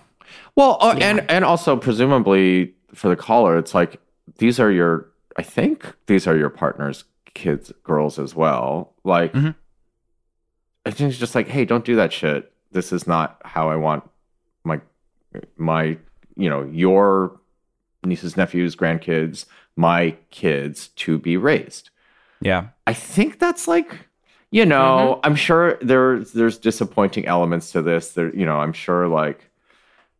Well, 0.54 0.76
uh, 0.80 0.94
and 1.00 1.28
and 1.28 1.44
also 1.44 1.76
presumably 1.76 2.74
for 2.94 3.08
the 3.08 3.16
caller, 3.16 3.58
it's 3.58 3.74
like 3.74 4.00
these 4.36 4.60
are 4.60 4.70
your. 4.70 5.06
I 5.36 5.42
think 5.42 5.94
these 6.06 6.26
are 6.26 6.36
your 6.36 6.50
partner's 6.50 7.04
kids, 7.34 7.72
girls 7.84 8.18
as 8.18 8.34
well. 8.34 8.92
Like, 9.04 9.32
Mhm. 9.32 9.54
I 10.84 10.90
think 10.90 11.10
it's 11.10 11.18
just 11.18 11.34
like, 11.34 11.46
hey, 11.48 11.64
don't 11.64 11.84
do 11.84 11.94
that 11.96 12.12
shit. 12.12 12.52
This 12.72 12.92
is 12.92 13.06
not 13.06 13.40
how 13.44 13.70
I 13.70 13.76
want 13.76 14.08
my 14.64 14.80
my 15.56 15.96
you 16.36 16.50
know 16.50 16.64
your 16.64 17.40
nieces, 18.04 18.36
nephews, 18.36 18.74
grandkids, 18.76 19.46
my 19.76 20.16
kids 20.30 20.88
to 20.88 21.18
be 21.18 21.36
raised. 21.36 21.90
Yeah. 22.40 22.68
I 22.86 22.92
think 22.94 23.38
that's 23.38 23.66
like, 23.68 24.07
you 24.50 24.64
know, 24.66 25.20
I'm 25.24 25.34
sure 25.36 25.78
there 25.82 26.20
there's 26.20 26.58
disappointing 26.58 27.26
elements 27.26 27.72
to 27.72 27.82
this. 27.82 28.12
There, 28.12 28.34
you 28.34 28.46
know, 28.46 28.58
I'm 28.58 28.72
sure 28.72 29.06
like, 29.08 29.50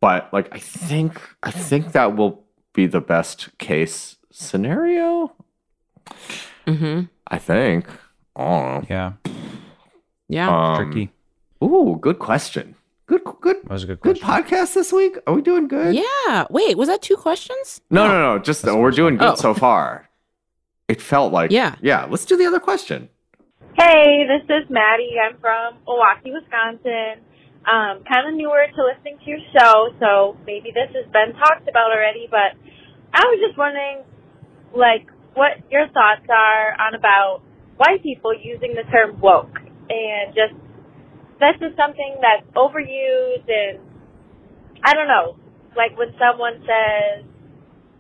but 0.01 0.33
like, 0.33 0.49
I 0.55 0.59
think 0.59 1.21
I 1.43 1.51
think 1.51 1.93
that 1.93 2.17
will 2.17 2.45
be 2.75 2.87
the 2.87 3.01
best 3.01 3.57
case 3.59 4.17
scenario. 4.31 5.33
hmm 6.67 7.03
I 7.27 7.39
think. 7.39 7.87
Oh, 8.37 8.83
Yeah. 8.89 9.13
Yeah. 10.29 10.49
um, 10.49 10.77
Tricky. 10.77 11.11
Ooh, 11.63 11.99
good 12.01 12.19
question. 12.19 12.75
Good, 13.07 13.23
good, 13.41 13.57
That 13.65 13.71
was 13.71 13.85
a 13.85 13.87
good 13.87 14.01
good 14.01 14.21
podcast 14.21 14.75
this 14.75 14.93
week. 14.93 15.17
Are 15.27 15.35
we 15.35 15.41
doing 15.43 15.67
good? 15.67 15.95
yeah. 15.95 16.47
Wait, 16.51 16.77
was 16.77 16.89
that 16.89 17.01
two 17.03 17.17
questions? 17.17 17.81
No, 17.91 18.07
no, 18.07 18.35
no. 18.35 18.39
Just 18.39 18.63
That's 18.63 18.77
we're 18.77 18.91
doing 18.91 19.17
good 19.17 19.31
Oh. 19.31 19.35
so 19.35 19.55
far. 19.55 20.09
It 20.89 21.01
felt 21.01 21.33
like 21.33 21.51
Yeah. 21.51 21.75
yeah. 21.81 22.05
Let's 22.05 22.25
do 22.27 22.37
the 22.37 22.45
other 22.47 22.61
question. 22.61 23.09
Hey, 23.79 24.27
this 24.27 24.43
is 24.51 24.67
Maddie. 24.69 25.15
I'm 25.23 25.39
from 25.39 25.79
Milwaukee, 25.87 26.35
Wisconsin. 26.35 27.23
Um, 27.63 28.03
kind 28.11 28.27
of 28.27 28.35
newer 28.35 28.67
to 28.67 28.81
listening 28.83 29.23
to 29.23 29.27
your 29.31 29.39
show, 29.55 29.95
so 30.03 30.35
maybe 30.43 30.75
this 30.75 30.91
has 30.99 31.07
been 31.15 31.31
talked 31.39 31.63
about 31.71 31.95
already, 31.95 32.27
but 32.27 32.59
I 33.15 33.23
was 33.23 33.39
just 33.39 33.55
wondering, 33.55 34.03
like, 34.75 35.07
what 35.39 35.63
your 35.71 35.87
thoughts 35.95 36.27
are 36.27 36.75
on 36.75 36.99
about 36.99 37.47
white 37.79 38.03
people 38.03 38.35
using 38.35 38.75
the 38.75 38.83
term 38.91 39.15
woke 39.23 39.55
and 39.63 40.35
just 40.35 40.59
that's 41.39 41.63
just 41.63 41.79
something 41.79 42.19
that's 42.19 42.43
overused 42.59 43.47
and 43.47 43.79
I 44.83 44.91
don't 44.99 45.07
know, 45.07 45.39
like 45.79 45.95
when 45.95 46.11
someone 46.19 46.67
says, 46.67 47.23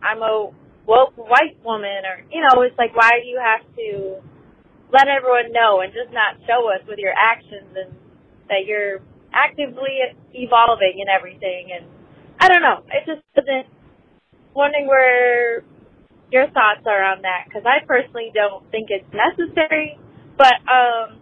I'm 0.03 0.26
a 0.26 0.51
woke 0.91 1.14
white 1.14 1.55
woman 1.62 2.03
or, 2.03 2.26
you 2.35 2.43
know, 2.43 2.66
it's 2.66 2.74
like, 2.74 2.97
why 2.99 3.22
do 3.22 3.29
you 3.31 3.39
have 3.39 3.62
to 3.79 4.18
let 4.93 5.09
everyone 5.09 5.53
know 5.53 5.80
and 5.80 5.93
just 5.93 6.12
not 6.12 6.41
show 6.47 6.68
us 6.72 6.80
with 6.89 6.99
your 6.99 7.12
actions 7.12 7.68
and 7.76 7.93
that 8.49 8.64
you're 8.66 9.01
actively 9.32 10.01
evolving 10.32 11.01
and 11.01 11.09
everything. 11.09 11.70
And 11.72 11.86
I 12.41 12.49
don't 12.49 12.62
know. 12.62 12.82
I 12.89 13.05
just 13.05 13.22
wasn't 13.36 13.66
wondering 14.55 14.86
where 14.86 15.62
your 16.32 16.47
thoughts 16.51 16.84
are 16.86 17.05
on 17.05 17.22
that 17.22 17.45
because 17.47 17.64
I 17.64 17.84
personally 17.86 18.30
don't 18.34 18.64
think 18.70 18.89
it's 18.91 19.09
necessary. 19.12 19.99
But 20.36 20.57
um, 20.68 21.20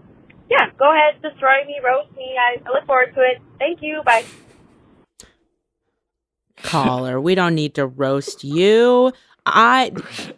yeah, 0.51 0.71
go 0.79 0.91
ahead, 0.91 1.23
destroy 1.23 1.65
me, 1.67 1.81
roast 1.83 2.15
me. 2.17 2.37
I, 2.39 2.61
I 2.65 2.73
look 2.73 2.87
forward 2.87 3.15
to 3.15 3.21
it. 3.21 3.43
Thank 3.59 3.81
you. 3.83 4.03
Bye. 4.05 4.25
Caller, 6.63 7.21
we 7.21 7.35
don't 7.35 7.55
need 7.55 7.75
to 7.75 7.87
roast 7.87 8.43
you. 8.45 9.13
I 9.49 9.93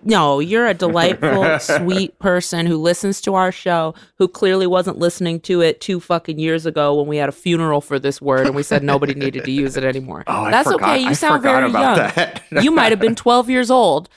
no, 0.04 0.38
you're 0.38 0.66
a 0.66 0.74
delightful, 0.74 1.58
sweet 1.60 2.18
person 2.18 2.66
who 2.66 2.76
listens 2.76 3.20
to 3.22 3.34
our 3.34 3.50
show, 3.50 3.94
who 4.16 4.28
clearly 4.28 4.66
wasn't 4.66 4.98
listening 4.98 5.40
to 5.40 5.62
it 5.62 5.80
two 5.80 5.98
fucking 5.98 6.38
years 6.38 6.66
ago 6.66 6.94
when 6.94 7.06
we 7.06 7.16
had 7.16 7.28
a 7.30 7.32
funeral 7.32 7.80
for 7.80 7.98
this 7.98 8.20
word 8.20 8.46
and 8.46 8.54
we 8.54 8.62
said 8.62 8.82
nobody 8.82 9.14
needed 9.14 9.44
to 9.44 9.50
use 9.50 9.76
it 9.76 9.84
anymore. 9.84 10.24
Oh, 10.28 10.44
I 10.44 10.50
That's 10.50 10.68
okay. 10.68 10.98
You 10.98 11.08
I 11.08 11.12
sound 11.14 11.42
very 11.42 11.70
young. 11.70 12.10
you 12.62 12.70
might 12.70 12.92
have 12.92 13.00
been 13.00 13.14
12 13.14 13.48
years 13.48 13.70
old. 13.70 14.08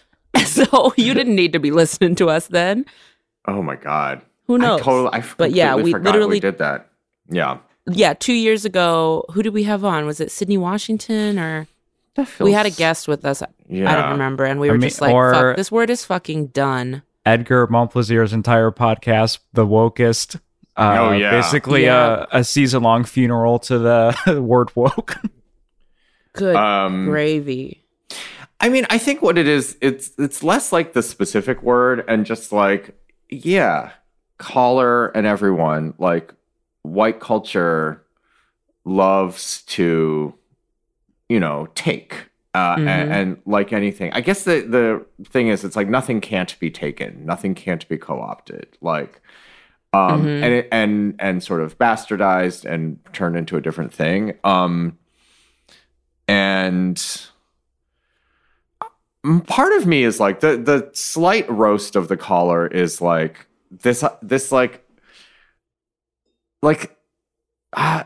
So 0.45 0.93
you 0.97 1.13
didn't 1.13 1.35
need 1.35 1.53
to 1.53 1.59
be 1.59 1.71
listening 1.71 2.15
to 2.15 2.29
us 2.29 2.47
then. 2.47 2.85
Oh 3.47 3.61
my 3.61 3.75
god. 3.77 4.21
Who 4.47 4.57
knows? 4.57 4.81
I 4.81 4.83
totally. 4.83 5.09
I 5.13 5.23
But 5.37 5.51
yeah, 5.51 5.75
we 5.75 5.93
literally- 5.93 6.27
we 6.35 6.39
did 6.41 6.57
that. 6.57 6.89
Yeah. 7.29 7.59
yeah, 7.89 8.13
two 8.13 8.33
years 8.33 8.65
ago, 8.65 9.23
who 9.31 9.41
did 9.41 9.53
we 9.53 9.63
have 9.63 9.85
on? 9.85 10.05
Was 10.05 10.19
it 10.19 10.31
Sydney 10.31 10.57
Washington 10.57 11.39
or 11.39 11.67
we 12.39 12.51
had 12.51 12.65
a 12.65 12.69
guest 12.71 13.07
with 13.07 13.25
us? 13.25 13.41
I 13.41 13.47
don't 13.69 14.11
remember. 14.11 14.43
And 14.45 14.59
we 14.59 14.69
I 14.69 14.71
were 14.73 14.77
mean, 14.77 14.89
just 14.89 15.01
like, 15.01 15.13
or- 15.13 15.33
fuck, 15.33 15.57
this 15.57 15.71
word 15.71 15.89
is 15.89 16.03
fucking 16.05 16.47
done. 16.47 17.03
Edgar 17.25 17.67
Momplaisir's 17.67 18.33
entire 18.33 18.71
podcast, 18.71 19.39
The 19.53 19.65
Wokest. 19.65 20.37
Uh, 20.75 20.97
Oh, 20.99 21.11
yeah. 21.11 21.31
Basically 21.31 21.83
Yeah. 21.85 22.25
a, 22.31 22.39
a 22.39 22.43
season 22.43 22.81
long 22.83 23.03
funeral 23.03 23.59
to 23.59 23.77
the 23.77 24.41
word 24.41 24.75
woke. 24.75 25.17
Good 26.33 26.55
Um, 26.55 27.05
gravy. 27.05 27.83
I 28.59 28.69
mean, 28.69 28.85
I 28.89 28.97
think 28.97 29.21
what 29.21 29.37
it 29.37 29.47
is, 29.47 29.77
it's 29.81 30.11
it's 30.17 30.43
less 30.43 30.71
like 30.71 30.93
the 30.93 31.01
specific 31.03 31.61
word 31.63 32.03
and 32.07 32.25
just 32.25 32.51
like, 32.51 32.95
yeah, 33.29 33.91
caller 34.37 35.07
and 35.07 35.25
everyone, 35.27 35.93
like 35.97 36.33
white 36.83 37.19
culture 37.19 38.03
loves 38.85 39.61
to, 39.63 40.33
you 41.31 41.39
know, 41.39 41.67
take. 41.75 42.11
Uh, 42.53 42.75
Mhm. 42.75 42.87
and, 42.87 43.11
and 43.13 43.41
like 43.45 43.71
anything, 43.71 44.11
I 44.11 44.19
guess 44.19 44.43
the 44.43 44.59
the 44.77 45.05
thing 45.29 45.47
is, 45.47 45.63
it's 45.63 45.77
like 45.77 45.87
nothing 45.87 46.19
can't 46.19 46.59
be 46.59 46.69
taken, 46.69 47.25
nothing 47.25 47.55
can't 47.55 47.87
be 47.87 47.97
co-opted, 47.97 48.67
like, 48.81 49.21
um, 49.93 50.23
Mhm. 50.25 50.43
and 50.43 50.53
it, 50.53 50.67
and 50.71 51.15
and 51.19 51.41
sort 51.41 51.61
of 51.61 51.77
bastardized 51.77 52.65
and 52.65 52.99
turned 53.13 53.37
into 53.37 53.55
a 53.55 53.61
different 53.61 53.93
thing. 53.93 54.33
Um, 54.43 54.97
and 56.27 57.01
part 59.47 59.71
of 59.73 59.85
me 59.85 60.03
is 60.03 60.19
like 60.19 60.41
the 60.41 60.57
the 60.57 60.89
slight 60.93 61.49
roast 61.49 61.95
of 61.95 62.09
the 62.09 62.17
collar 62.17 62.67
is 62.67 62.99
like 63.01 63.47
this 63.69 64.03
this 64.21 64.51
like 64.51 64.83
like 66.61 66.97
uh, 67.73 68.03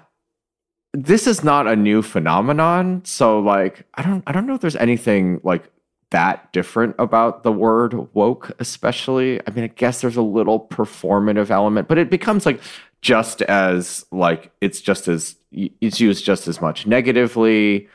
this 0.97 1.27
is 1.27 1.43
not 1.43 1.67
a 1.67 1.75
new 1.75 2.01
phenomenon 2.01 3.01
so 3.03 3.39
like 3.39 3.85
i 3.95 4.01
don't 4.01 4.23
i 4.27 4.31
don't 4.31 4.45
know 4.47 4.55
if 4.55 4.61
there's 4.61 4.75
anything 4.77 5.39
like 5.43 5.69
that 6.11 6.51
different 6.53 6.95
about 6.97 7.43
the 7.43 7.51
word 7.51 8.13
woke 8.13 8.51
especially 8.59 9.39
i 9.45 9.51
mean 9.51 9.63
i 9.65 9.67
guess 9.67 10.01
there's 10.01 10.15
a 10.15 10.21
little 10.21 10.67
performative 10.67 11.49
element 11.49 11.87
but 11.87 11.97
it 11.97 12.09
becomes 12.09 12.45
like 12.45 12.61
just 13.01 13.41
as 13.43 14.05
like 14.11 14.51
it's 14.61 14.79
just 14.79 15.07
as 15.07 15.35
it's 15.51 15.99
used 15.99 16.23
just 16.23 16.47
as 16.47 16.61
much 16.61 16.87
negatively 16.87 17.87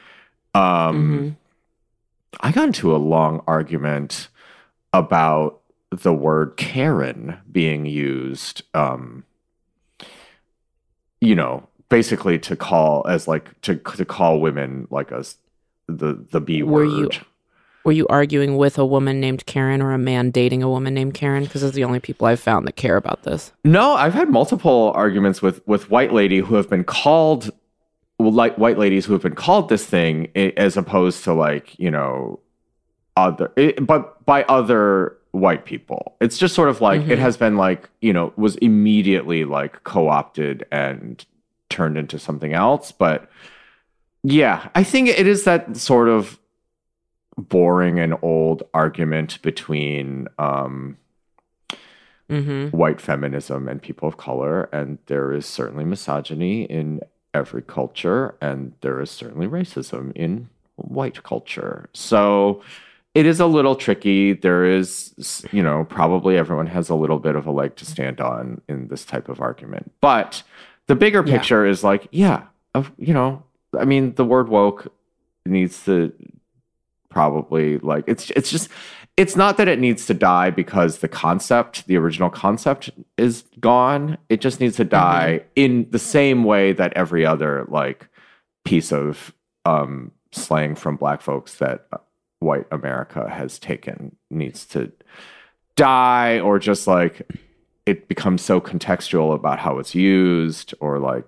um 0.54 1.18
Mhm. 1.18 1.36
I 2.42 2.52
got 2.52 2.66
into 2.68 2.94
a 2.94 2.96
long 2.96 3.42
argument 3.48 4.28
about 4.92 5.60
the 5.90 6.14
word 6.14 6.56
Karen 6.56 7.36
being 7.50 7.86
used, 7.86 8.62
um, 8.72 9.24
you 11.20 11.34
know, 11.34 11.68
basically 11.94 12.38
to 12.38 12.56
call 12.56 13.04
as 13.06 13.28
like 13.28 13.60
to 13.62 13.76
to 13.76 14.04
call 14.06 14.40
women 14.40 14.86
like 14.90 15.12
us 15.12 15.36
the 15.86 16.24
the 16.30 16.40
B 16.40 16.62
Were 16.62 16.86
word. 16.86 17.14
you- 17.14 17.20
Were 17.84 17.92
you 17.92 18.06
arguing 18.08 18.56
with 18.58 18.78
a 18.78 18.84
woman 18.86 19.20
named 19.20 19.44
Karen 19.46 19.80
or 19.82 19.92
a 19.92 19.98
man 19.98 20.30
dating 20.30 20.62
a 20.62 20.68
woman 20.68 20.92
named 20.94 21.14
Karen? 21.14 21.44
Because 21.44 21.62
those 21.62 21.70
are 21.70 21.74
the 21.74 21.84
only 21.84 21.98
people 22.00 22.26
I've 22.26 22.38
found 22.40 22.66
that 22.66 22.76
care 22.76 22.96
about 22.96 23.22
this. 23.24 23.52
No, 23.64 23.94
I've 23.94 24.12
had 24.14 24.28
multiple 24.30 24.92
arguments 24.94 25.42
with 25.42 25.66
with 25.66 25.90
white 25.90 26.12
lady 26.12 26.38
who 26.38 26.54
have 26.56 26.68
been 26.70 26.84
called 26.84 27.50
like 28.18 28.56
white 28.58 28.76
ladies 28.78 29.06
who 29.06 29.14
have 29.14 29.22
been 29.22 29.34
called 29.34 29.68
this 29.70 29.84
thing 29.86 30.28
as 30.36 30.76
opposed 30.76 31.24
to 31.24 31.32
like 31.32 31.78
you 31.78 31.90
know 31.90 32.38
other 33.16 33.50
i 33.56 33.72
but 33.80 34.24
by 34.26 34.42
other 34.44 35.16
white 35.30 35.64
people 35.64 36.16
it's 36.20 36.36
just 36.36 36.54
sort 36.54 36.68
of 36.68 36.82
like 36.82 37.00
it 37.00 37.18
Mhm. 37.18 37.22
has 37.22 37.38
been 37.38 37.56
like 37.56 37.88
you 38.02 38.12
know 38.12 38.34
was 38.36 38.56
immediately 38.56 39.46
like 39.46 39.82
co-opted 39.84 40.66
and 40.70 41.24
turned 41.70 41.96
into 41.96 42.18
something 42.18 42.52
else 42.52 42.92
but 42.92 43.30
yeah 44.22 44.68
i 44.74 44.84
think 44.84 45.08
it 45.08 45.26
is 45.26 45.44
that 45.44 45.76
sort 45.76 46.08
of 46.08 46.38
boring 47.36 47.98
and 47.98 48.14
old 48.22 48.62
argument 48.74 49.40
between 49.42 50.28
um 50.38 50.96
hmm 52.28 52.68
white 52.68 53.00
feminism 53.00 53.66
and 53.68 53.82
people 53.82 54.06
of 54.06 54.16
color 54.16 54.64
and 54.72 54.98
there 55.06 55.32
is 55.32 55.46
certainly 55.46 55.84
misogyny 55.84 56.62
in 56.64 57.00
every 57.34 57.62
culture 57.62 58.36
and 58.40 58.72
there 58.82 59.00
is 59.00 59.10
certainly 59.10 59.46
racism 59.46 60.12
in 60.14 60.48
white 60.76 61.22
culture. 61.22 61.88
So 61.92 62.62
it 63.14 63.26
is 63.26 63.40
a 63.40 63.46
little 63.46 63.74
tricky. 63.74 64.32
There 64.32 64.64
is 64.64 65.44
you 65.52 65.62
know 65.62 65.84
probably 65.84 66.36
everyone 66.36 66.66
has 66.68 66.88
a 66.88 66.94
little 66.94 67.18
bit 67.18 67.36
of 67.36 67.46
a 67.46 67.50
leg 67.50 67.76
to 67.76 67.84
stand 67.84 68.20
on 68.20 68.60
in 68.68 68.88
this 68.88 69.04
type 69.04 69.28
of 69.28 69.40
argument 69.40 69.92
but 70.00 70.42
the 70.90 70.96
bigger 70.96 71.22
Yeah. 71.26 71.36
picture 71.38 71.64
is 71.64 71.82
like 71.84 72.08
yeah 72.10 72.42
of 72.74 72.90
you 72.98 73.14
know 73.14 73.42
i 73.78 73.84
mean 73.84 74.14
the 74.16 74.24
word 74.24 74.48
woke 74.48 74.92
needs 75.46 75.84
to 75.84 76.12
probably 77.08 77.78
like 77.78 78.04
it's 78.06 78.30
it's 78.30 78.50
just 78.50 78.68
it's 79.16 79.36
not 79.36 79.56
that 79.58 79.68
it 79.68 79.78
needs 79.78 80.06
to 80.06 80.14
die 80.14 80.48
because 80.50 80.98
the 80.98 81.08
concept, 81.08 81.86
the 81.86 81.96
original 81.96 82.30
concept, 82.30 82.88
is 83.18 83.44
gone. 83.58 84.16
It 84.30 84.40
just 84.40 84.60
needs 84.60 84.76
to 84.76 84.84
die 84.84 85.42
in 85.56 85.86
the 85.90 85.98
same 85.98 86.42
way 86.44 86.72
that 86.72 86.94
every 86.96 87.26
other 87.26 87.66
like 87.68 88.08
piece 88.64 88.92
of 88.92 89.34
um, 89.66 90.12
slang 90.32 90.74
from 90.74 90.96
Black 90.96 91.20
folks 91.20 91.56
that 91.56 91.86
uh, 91.92 91.98
white 92.38 92.66
America 92.70 93.28
has 93.28 93.58
taken 93.58 94.16
needs 94.30 94.64
to 94.66 94.90
die, 95.76 96.40
or 96.40 96.58
just 96.58 96.86
like 96.86 97.28
it 97.86 98.08
becomes 98.08 98.42
so 98.42 98.60
contextual 98.60 99.34
about 99.34 99.58
how 99.58 99.78
it's 99.78 99.94
used, 99.94 100.74
or 100.80 100.98
like 100.98 101.24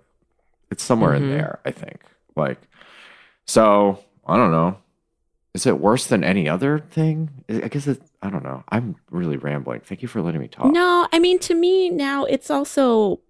it's 0.71 0.83
somewhere 0.83 1.15
in 1.15 1.25
Mhm. 1.25 1.31
there. 1.31 1.59
I 1.65 1.71
think 1.71 2.01
like 2.37 2.61
so. 3.47 3.99
I 4.27 4.37
don't 4.37 4.53
know. 4.53 4.77
Is 5.55 5.67
it 5.67 5.81
worse 5.81 6.07
than 6.07 6.25
any 6.25 6.49
other 6.49 6.79
thing? 6.79 7.29
I 7.51 7.63
I 7.65 7.69
guess 7.69 7.87
it, 7.87 8.01
I 8.23 8.31
don't 8.31 8.45
know. 8.45 8.63
I'm 8.71 8.97
really 9.11 9.37
rambling. 9.37 9.81
Thank 9.81 10.01
you 10.03 10.09
for 10.09 10.23
letting 10.23 10.41
me 10.41 10.49
talk. 10.49 10.73
No, 10.73 11.07
I 11.13 11.19
mean 11.19 11.39
to 11.41 11.55
me 11.55 11.91
now 11.91 12.25
it's 12.25 12.51
also 12.51 13.21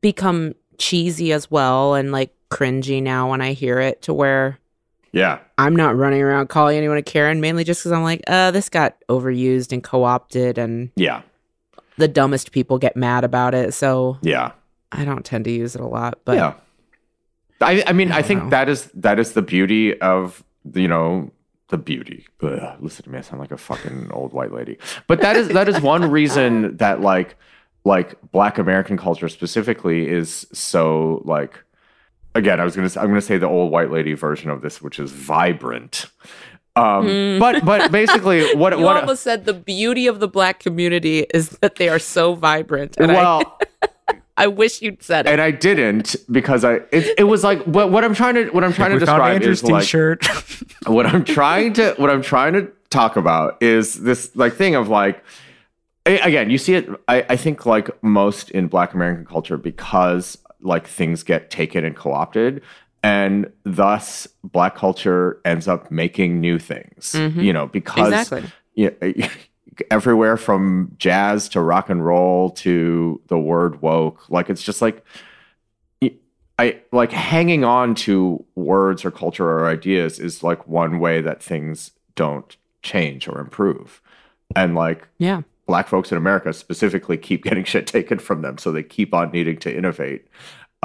become 0.00 0.54
cheesy 0.78 1.32
as 1.32 1.50
well 1.50 1.94
and 1.94 2.12
like 2.12 2.34
cringy 2.50 3.02
now 3.02 3.30
when 3.30 3.40
I 3.40 3.52
hear 3.52 3.78
it 3.80 4.02
to 4.02 4.14
where 4.14 4.58
Yeah. 5.12 5.38
I'm 5.58 5.76
not 5.76 5.96
running 5.96 6.22
around 6.22 6.48
calling 6.48 6.76
anyone 6.76 6.96
a 6.98 7.02
Karen 7.02 7.40
mainly 7.40 7.62
just 7.64 7.80
because 7.80 7.92
I'm 7.92 8.02
like, 8.02 8.22
uh, 8.26 8.50
this 8.50 8.68
got 8.68 8.96
overused 9.08 9.72
and 9.72 9.82
co-opted 9.82 10.58
and 10.58 10.90
Yeah. 10.96 11.22
The 11.96 12.08
dumbest 12.08 12.52
people 12.52 12.78
get 12.78 12.96
mad 12.96 13.24
about 13.24 13.54
it. 13.54 13.74
So 13.74 14.18
Yeah. 14.22 14.52
I 14.92 15.04
don't 15.04 15.24
tend 15.24 15.44
to 15.46 15.50
use 15.50 15.74
it 15.74 15.80
a 15.80 15.86
lot. 15.86 16.20
But 16.24 16.36
yeah. 16.36 16.54
I, 17.60 17.82
I 17.86 17.92
mean, 17.92 18.12
I 18.12 18.18
I, 18.18 18.22
think 18.22 18.44
know. 18.44 18.50
that 18.50 18.68
is 18.68 18.90
that 18.94 19.18
is 19.18 19.32
the 19.32 19.42
beauty 19.42 19.98
of 20.00 20.44
you 20.74 20.88
know 20.88 21.30
the 21.68 21.78
beauty. 21.78 22.26
Ugh, 22.42 22.76
listen 22.80 23.04
to 23.04 23.10
me, 23.10 23.18
I 23.18 23.20
sound 23.22 23.40
like 23.40 23.52
a 23.52 23.56
fucking 23.56 24.10
old 24.12 24.32
white 24.32 24.52
lady. 24.52 24.78
But 25.06 25.20
that 25.20 25.36
is 25.36 25.48
that 25.48 25.68
is 25.68 25.80
one 25.80 26.10
reason 26.10 26.76
that 26.78 27.00
like 27.00 27.36
like 27.84 28.20
Black 28.32 28.58
American 28.58 28.96
culture 28.96 29.28
specifically 29.28 30.08
is 30.08 30.46
so 30.52 31.22
like 31.24 31.62
again. 32.34 32.60
I 32.60 32.64
was 32.64 32.76
gonna 32.76 32.88
say, 32.90 33.00
I'm 33.00 33.08
gonna 33.08 33.20
say 33.20 33.38
the 33.38 33.48
old 33.48 33.72
white 33.72 33.90
lady 33.90 34.14
version 34.14 34.50
of 34.50 34.62
this, 34.62 34.82
which 34.82 34.98
is 34.98 35.10
vibrant. 35.10 36.06
Um, 36.76 37.06
Mm. 37.06 37.38
but 37.38 37.64
but 37.64 37.92
basically, 38.00 38.54
what 38.56 38.76
you 38.76 38.84
what 38.84 38.96
almost 38.96 39.22
said 39.22 39.44
the 39.44 39.54
beauty 39.54 40.06
of 40.06 40.18
the 40.20 40.28
black 40.28 40.58
community 40.58 41.20
is 41.32 41.50
that 41.60 41.76
they 41.76 41.88
are 41.88 41.98
so 42.00 42.34
vibrant. 42.34 42.96
And 42.98 43.12
I, 43.12 43.14
well. 43.14 43.58
I 44.36 44.48
wish 44.48 44.82
you'd 44.82 45.00
said 45.00 45.26
it. 45.26 45.30
and 45.30 45.40
I 45.40 45.52
didn't 45.52 46.16
because 46.28 46.64
I 46.64 46.80
it, 46.90 47.16
it 47.18 47.24
was 47.28 47.44
like 47.44 47.62
what 47.66 47.92
what 47.92 48.02
I'm 48.02 48.14
trying 48.14 48.34
to 48.34 48.46
what 48.50 48.64
I'm 48.64 48.72
trying 48.72 48.90
to 48.90 48.98
describe 48.98 49.34
Andrew's 49.36 49.62
is 49.62 49.70
like 49.70 49.82
t-shirt. 49.84 50.26
what 50.86 51.06
I'm 51.06 51.22
trying 51.24 51.72
to 51.74 51.94
what 51.98 52.10
I'm 52.10 52.20
trying 52.22 52.54
to 52.54 52.68
talk 52.90 53.16
about 53.16 53.62
is 53.62 54.02
this 54.02 54.34
like 54.34 54.54
thing 54.54 54.74
of 54.74 54.88
like 54.88 55.22
again 56.04 56.50
you 56.50 56.58
see 56.58 56.74
it 56.74 56.88
I, 57.06 57.24
I 57.28 57.36
think 57.36 57.64
like 57.64 57.88
most 58.02 58.50
in 58.50 58.66
black 58.66 58.92
American 58.92 59.24
culture 59.24 59.56
because 59.56 60.36
like 60.60 60.88
things 60.88 61.22
get 61.22 61.48
taken 61.50 61.84
and 61.84 61.94
co-opted 61.94 62.60
and 63.04 63.52
thus 63.64 64.26
black 64.42 64.74
culture 64.74 65.40
ends 65.44 65.68
up 65.68 65.90
making 65.90 66.40
new 66.40 66.58
things 66.58 67.12
Mhm. 67.12 67.42
you 67.42 67.52
know 67.52 67.66
because 67.68 68.08
exactly. 68.12 68.50
yeah, 68.74 68.90
everywhere 69.90 70.36
from 70.36 70.92
jazz 70.98 71.48
to 71.50 71.60
rock 71.60 71.90
and 71.90 72.04
roll 72.04 72.50
to 72.50 73.20
the 73.28 73.38
word 73.38 73.82
woke. 73.82 74.28
Like 74.30 74.48
it's 74.50 74.62
just 74.62 74.80
like 74.82 75.04
I 76.56 76.80
like 76.92 77.10
hanging 77.10 77.64
on 77.64 77.96
to 77.96 78.44
words 78.54 79.04
or 79.04 79.10
culture 79.10 79.48
or 79.50 79.66
ideas 79.66 80.20
is 80.20 80.44
like 80.44 80.68
one 80.68 81.00
way 81.00 81.20
that 81.20 81.42
things 81.42 81.90
don't 82.14 82.56
change 82.82 83.26
or 83.26 83.40
improve. 83.40 84.00
And 84.54 84.76
like 84.76 85.08
Yeah. 85.18 85.42
black 85.66 85.88
folks 85.88 86.12
in 86.12 86.18
America 86.18 86.52
specifically 86.52 87.16
keep 87.16 87.42
getting 87.42 87.64
shit 87.72 87.88
taken 87.88 88.20
from 88.20 88.42
them, 88.42 88.56
so 88.58 88.70
they 88.70 88.84
keep 88.84 89.12
on 89.12 89.32
needing 89.32 89.56
to 89.58 89.76
innovate. 89.76 90.26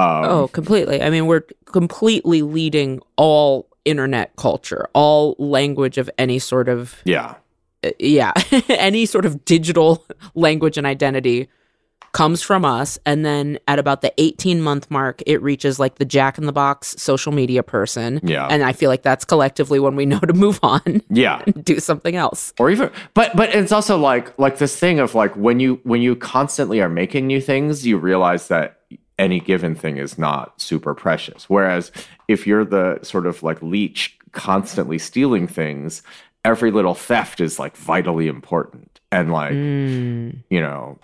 Um, 0.00 0.24
oh, 0.24 0.48
completely. 0.48 1.02
I 1.02 1.10
mean, 1.10 1.26
we're 1.26 1.44
completely 1.66 2.40
leading 2.40 3.00
all 3.16 3.68
internet 3.84 4.34
culture, 4.36 4.88
all 4.94 5.36
language 5.38 5.98
of 5.98 6.08
any 6.16 6.38
sort 6.38 6.68
of 6.68 6.96
yeah, 7.04 7.34
uh, 7.84 7.90
yeah, 7.98 8.32
any 8.68 9.04
sort 9.04 9.26
of 9.26 9.44
digital 9.44 10.06
language 10.34 10.78
and 10.78 10.86
identity 10.86 11.48
comes 12.12 12.42
from 12.42 12.64
us. 12.64 12.98
And 13.06 13.24
then 13.24 13.58
at 13.68 13.78
about 13.78 14.00
the 14.00 14.12
18 14.18 14.60
month 14.62 14.90
mark 14.90 15.22
it 15.26 15.40
reaches 15.42 15.78
like 15.78 15.96
the 15.96 16.04
jack 16.04 16.38
in 16.38 16.46
the 16.46 16.52
box 16.52 16.94
social 16.98 17.30
media 17.30 17.62
person. 17.62 18.20
Yeah, 18.22 18.46
and 18.46 18.62
i 18.62 18.72
feel 18.72 18.88
like 18.88 19.02
that's 19.02 19.24
collectively 19.26 19.78
when 19.78 19.96
we 19.96 20.06
know 20.10 20.20
to 20.20 20.32
move 20.32 20.58
on 20.62 21.02
yeah. 21.10 21.42
and 21.46 21.62
do 21.64 21.78
something 21.78 22.16
else. 22.16 22.54
Or 22.58 22.70
even 22.70 22.90
but 23.12 23.36
but 23.36 23.54
it's 23.54 23.72
also 23.72 23.98
like 23.98 24.36
like 24.38 24.58
this 24.58 24.76
thing 24.76 24.98
of 24.98 25.14
like 25.14 25.36
when 25.36 25.60
you 25.60 25.80
when 25.84 26.00
you 26.00 26.16
constantly 26.16 26.80
are 26.80 26.88
making 26.88 27.26
new 27.26 27.40
things 27.40 27.86
you 27.86 27.98
realize 27.98 28.48
that 28.48 28.80
any 29.20 29.38
given 29.38 29.74
thing 29.74 29.98
is 29.98 30.16
not 30.18 30.58
super 30.60 30.94
precious 30.94 31.44
whereas 31.48 31.92
if 32.26 32.46
you're 32.46 32.64
the 32.64 32.98
sort 33.02 33.26
of 33.26 33.42
like 33.42 33.60
leech 33.62 34.18
constantly 34.32 34.98
stealing 34.98 35.46
things 35.46 36.02
every 36.44 36.70
little 36.70 36.94
theft 36.94 37.40
is 37.40 37.58
like 37.58 37.76
vitally 37.76 38.26
important 38.26 38.98
and 39.12 39.30
like 39.30 39.52
Mm. 39.52 40.36
you 40.48 40.60
know 40.60 40.98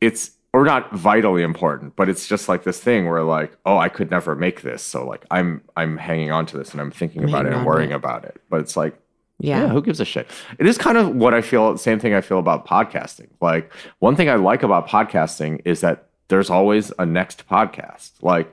it's 0.00 0.32
or 0.52 0.64
not 0.66 0.92
vitally 0.94 1.42
important 1.42 1.96
but 1.96 2.08
it's 2.10 2.28
just 2.28 2.48
like 2.50 2.64
this 2.64 2.78
thing 2.78 3.08
where 3.08 3.22
like 3.22 3.56
oh 3.64 3.78
i 3.78 3.88
could 3.88 4.10
never 4.10 4.34
make 4.36 4.60
this 4.60 4.82
so 4.82 5.06
like 5.06 5.24
i'm 5.30 5.62
i'm 5.76 5.96
hanging 5.96 6.30
on 6.30 6.44
to 6.46 6.58
this 6.58 6.72
and 6.72 6.80
i'm 6.82 6.90
thinking 6.90 7.24
about 7.24 7.46
it 7.46 7.52
and 7.54 7.64
worrying 7.64 7.92
it. 7.92 8.02
about 8.02 8.24
it 8.24 8.36
but 8.50 8.60
it's 8.60 8.76
like 8.76 8.94
yeah, 9.38 9.62
yeah. 9.62 9.68
who 9.70 9.82
gives 9.82 9.98
a 9.98 10.04
shit? 10.04 10.28
It 10.60 10.66
is 10.66 10.78
kind 10.78 10.96
of 10.96 11.16
what 11.16 11.34
I 11.34 11.40
feel, 11.42 11.76
same 11.76 11.98
thing 11.98 12.14
I 12.14 12.20
feel 12.20 12.38
about 12.38 12.64
podcasting. 12.64 13.26
Like, 13.40 13.72
one 13.98 14.14
thing 14.14 14.30
I 14.30 14.36
like 14.36 14.62
about 14.62 14.86
podcasting 14.88 15.62
is 15.64 15.80
that 15.80 16.06
there's 16.32 16.48
always 16.48 16.90
a 16.98 17.04
next 17.04 17.46
podcast. 17.46 18.12
Like, 18.22 18.48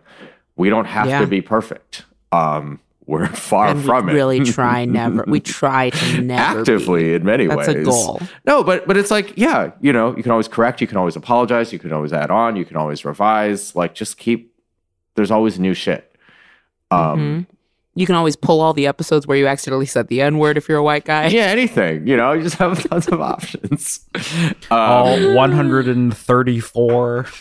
we 0.57 0.69
don't 0.69 0.83
have 0.85 1.07
Yeah. 1.07 1.21
to 1.21 1.27
be 1.27 1.39
perfect. 1.41 2.03
Um, 2.33 2.81
we're 3.05 3.25
far 3.27 3.69
and 3.69 3.83
from 3.83 4.05
we 4.07 4.11
it. 4.11 4.15
really 4.15 4.39
try 4.41 4.83
never 4.99 5.23
we 5.25 5.39
try 5.39 5.89
to 5.89 6.21
never 6.21 6.59
Actively, 6.59 7.03
be. 7.05 7.13
in 7.15 7.23
many 7.23 7.47
that's 7.47 7.67
ways. 7.69 7.77
a 7.77 7.83
goal 7.83 8.21
No, 8.45 8.63
but 8.63 8.85
but 8.85 8.97
it's 8.97 9.09
like, 9.09 9.33
yeah, 9.37 9.71
you 9.81 9.93
know, 9.93 10.13
you 10.17 10.21
can 10.23 10.31
always 10.33 10.47
correct, 10.49 10.81
you 10.81 10.87
can 10.87 10.97
always 10.97 11.15
apologize, 11.15 11.71
you 11.73 11.79
can 11.79 11.93
always 11.93 12.11
add 12.13 12.29
on, 12.29 12.55
you 12.57 12.65
can 12.65 12.75
always 12.75 13.05
revise. 13.05 13.75
Like, 13.75 13.95
just 13.95 14.17
keep. 14.17 14.53
There's 15.15 15.31
always 15.31 15.57
new 15.57 15.73
shit. 15.73 16.13
Um, 16.91 17.19
Mhm. 17.19 17.45
you 17.95 18.05
can 18.05 18.15
always 18.15 18.35
pull 18.35 18.59
all 18.61 18.73
the 18.73 18.85
episodes 18.87 19.25
where 19.25 19.37
you 19.37 19.47
accidentally 19.47 19.85
said 19.87 20.07
the 20.09 20.21
n 20.21 20.37
word 20.37 20.55
if 20.57 20.67
you're 20.69 20.77
a 20.77 20.83
white 20.83 21.05
guy 21.05 21.27
yeah, 21.27 21.45
anything. 21.57 22.05
You 22.07 22.15
know, 22.17 22.33
you 22.33 22.43
just 22.43 22.57
have 22.57 22.83
tons 22.89 23.07
of 23.07 23.21
options. 23.21 24.01
Um, 24.69 24.77
All 24.79 25.33
134. 25.33 27.25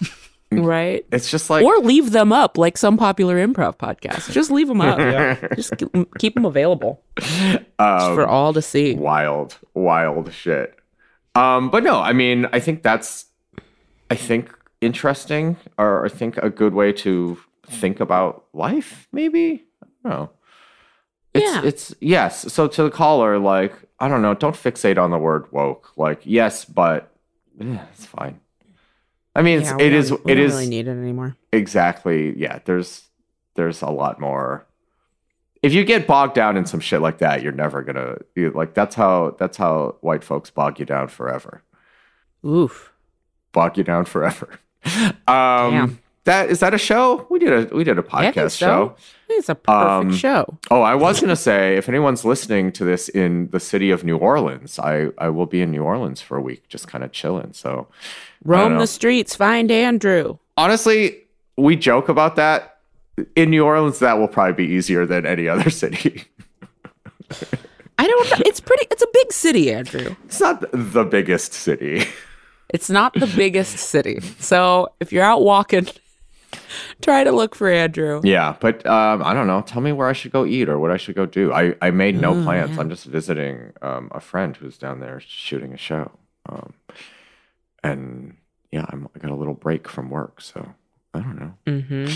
right 0.50 1.04
it's 1.12 1.30
just 1.30 1.50
like 1.50 1.64
or 1.64 1.78
leave 1.78 2.10
them 2.12 2.32
up 2.32 2.56
like 2.56 2.78
some 2.78 2.96
popular 2.96 3.36
improv 3.36 3.76
podcasts 3.76 4.30
just 4.38 4.50
leave 4.50 4.66
them 4.68 4.80
up 4.80 4.98
just 5.54 5.74
keep, 6.18 6.34
them 6.34 6.44
available 6.46 7.02
um, 7.78 8.14
for 8.14 8.26
all 8.26 8.52
to 8.52 8.62
see 8.62 8.94
wild, 8.94 9.58
wild 9.74 10.32
shit. 10.32 10.74
Um, 11.34 11.70
but 11.70 11.84
no, 11.84 12.00
I 12.00 12.12
mean, 12.12 12.46
I 12.52 12.58
think 12.58 12.82
that's, 12.82 13.26
I 14.10 14.16
think 14.16 14.52
interesting, 14.80 15.56
or 15.76 16.04
I 16.04 16.08
think 16.08 16.36
a 16.38 16.50
good 16.50 16.74
way 16.74 16.92
to 16.94 17.38
think 17.66 18.00
about 18.00 18.44
life. 18.52 19.06
Maybe 19.12 19.64
I 19.82 19.86
don't 20.08 20.18
know. 20.18 20.30
It's, 21.34 21.44
Yeah. 21.44 21.62
it's 21.64 21.94
yes. 22.00 22.52
So 22.52 22.66
to 22.66 22.82
the 22.84 22.90
caller, 22.90 23.38
like 23.38 23.74
I 24.00 24.08
don't 24.08 24.22
know, 24.22 24.34
don't 24.34 24.56
fixate 24.56 24.98
on 24.98 25.10
the 25.10 25.18
word 25.18 25.46
woke. 25.52 25.92
Like 25.96 26.20
yes, 26.24 26.64
but 26.64 27.12
eh, 27.60 27.78
it's 27.92 28.06
fine. 28.06 28.40
I 29.38 29.42
mean, 29.42 29.60
Yeah, 29.60 29.76
it 29.78 29.92
is. 29.92 30.10
It 30.10 30.24
don't 30.26 30.38
is 30.38 30.52
really 30.52 30.68
need 30.68 30.88
it 30.88 30.90
anymore 30.90 31.36
exactly. 31.52 32.36
Yeah, 32.36 32.58
there's 32.64 33.04
there's 33.54 33.82
a 33.82 33.88
lot 33.88 34.18
more. 34.20 34.66
If 35.62 35.72
you 35.72 35.84
get 35.84 36.08
bogged 36.08 36.34
down 36.34 36.56
in 36.56 36.66
some 36.66 36.80
shit 36.80 37.00
like 37.00 37.18
that, 37.18 37.40
you're 37.42 37.52
never 37.52 37.82
gonna 37.82 38.16
you, 38.34 38.50
like. 38.50 38.74
That's 38.74 38.96
how 38.96 39.36
that's 39.38 39.56
how 39.56 39.96
white 40.00 40.24
folks 40.24 40.50
bog 40.50 40.80
you 40.80 40.86
down 40.86 41.06
forever. 41.06 41.62
oof 42.44 42.92
Bog 43.52 43.78
you 43.78 43.84
down 43.84 44.04
forever. 44.04 44.58
Um, 45.26 45.72
Damn. 45.72 45.98
That 46.30 46.50
is 46.50 46.60
that 46.60 46.72
a 46.74 46.78
show? 46.78 47.26
We 47.30 47.38
did 47.38 47.52
a 47.72 47.74
we 47.76 47.82
did 47.84 47.98
a 47.98 48.02
podcast 48.02 48.52
so. 48.52 48.66
show. 48.66 48.96
it's 49.28 49.48
a 49.48 49.54
perfect 49.54 49.90
Um, 49.90 50.12
show 50.14 50.58
Oh, 50.70 50.82
I 50.82 50.94
was 50.94 51.20
gonna 51.20 51.36
say 51.50 51.76
if 51.76 51.88
anyone's 51.88 52.24
listening 52.24 52.72
to 52.78 52.84
this 52.84 53.08
in 53.08 53.48
the 53.50 53.60
city 53.60 53.90
of 53.90 54.04
New 54.04 54.16
Orleans, 54.16 54.78
I 54.78 55.08
I 55.18 55.28
will 55.30 55.46
be 55.46 55.60
in 55.64 55.70
New 55.70 55.82
Orleans 55.82 56.20
for 56.22 56.36
a 56.36 56.40
week, 56.50 56.68
just 56.68 56.86
kind 56.88 57.02
of 57.04 57.10
chilling. 57.12 57.52
So 57.52 57.88
roam 58.44 58.78
the 58.78 58.86
streets 58.86 59.34
find 59.34 59.70
andrew 59.70 60.38
honestly, 60.56 61.00
we 61.56 61.76
joke 61.76 62.08
about 62.08 62.36
that. 62.36 62.74
In 63.34 63.50
New 63.50 63.64
Orleans, 63.64 63.98
that 63.98 64.18
will 64.18 64.28
probably 64.28 64.66
be 64.66 64.72
easier 64.76 65.04
than 65.06 65.26
any 65.26 65.48
other 65.48 65.70
city. 65.82 66.24
i 67.98 68.06
don't 68.06 68.30
know 68.30 68.36
it's 68.46 68.60
pretty 68.60 68.86
it's 68.90 69.02
a 69.02 69.08
big 69.12 69.32
city 69.32 69.72
andrew 69.72 70.14
It's 70.26 70.40
not 70.40 70.64
the 70.72 71.04
biggest 71.04 71.52
city. 71.52 72.04
it's 72.70 72.88
not 72.88 73.12
the 73.14 73.26
biggest 73.36 73.76
city 73.78 74.20
so 74.38 74.88
if 75.00 75.12
you're 75.12 75.24
out 75.24 75.42
walking 75.42 75.86
Try 77.02 77.24
to 77.24 77.32
look 77.32 77.54
for 77.54 77.68
Andrew. 77.70 78.20
Yeah, 78.24 78.56
but 78.60 78.84
um, 78.86 79.22
I 79.22 79.34
don't 79.34 79.46
know. 79.46 79.60
Tell 79.62 79.80
me 79.82 79.92
where 79.92 80.08
I 80.08 80.12
should 80.12 80.32
go 80.32 80.44
eat 80.46 80.68
or 80.68 80.78
what 80.78 80.90
I 80.90 80.96
should 80.96 81.14
go 81.14 81.26
do. 81.26 81.52
I, 81.52 81.74
I 81.82 81.90
made 81.90 82.20
no 82.20 82.38
Oh, 82.38 82.42
plans. 82.44 82.70
yeah. 82.74 82.80
I'm 82.80 82.88
just 82.90 83.04
visiting 83.04 83.72
um, 83.82 84.08
a 84.12 84.20
friend 84.20 84.56
who's 84.56 84.78
down 84.78 85.00
there 85.00 85.20
shooting 85.20 85.72
a 85.72 85.76
show. 85.76 86.10
Um, 86.48 86.72
and 87.82 88.36
yeah, 88.72 88.86
I'm, 88.88 89.08
I 89.14 89.18
got 89.18 89.30
a 89.30 89.34
little 89.36 89.54
break 89.54 89.88
from 89.88 90.10
work, 90.10 90.40
so 90.40 90.74
I 91.14 91.20
don't 91.20 91.38
know. 91.38 91.52
hmm 91.66 92.06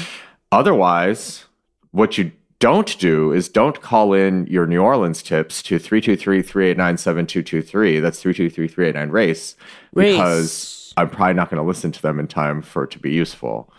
Otherwise, 0.51 1.45
what 1.93 2.19
you 2.19 2.33
don't 2.59 2.99
do 2.99 3.33
is 3.33 3.49
don't 3.49 3.81
call 3.81 4.13
in 4.13 4.47
your 4.47 4.67
New 4.67 4.81
Orleans 4.83 5.23
tips 5.23 5.63
to 5.65 5.79
323-389-7223. 5.79 8.03
That's 8.03 8.23
323-389-RACE 8.23 9.57
Race. 9.95 10.17
because 10.17 10.93
I'm 10.97 11.09
probably 11.11 11.35
not 11.35 11.51
going 11.51 11.61
to 11.63 11.67
listen 11.67 11.91
to 11.93 12.03
them 12.03 12.19
in 12.21 12.27
time 12.29 12.63
for 12.63 12.85
it 12.85 12.91
to 12.93 12.99
be 12.99 13.11
useful. 13.13 13.73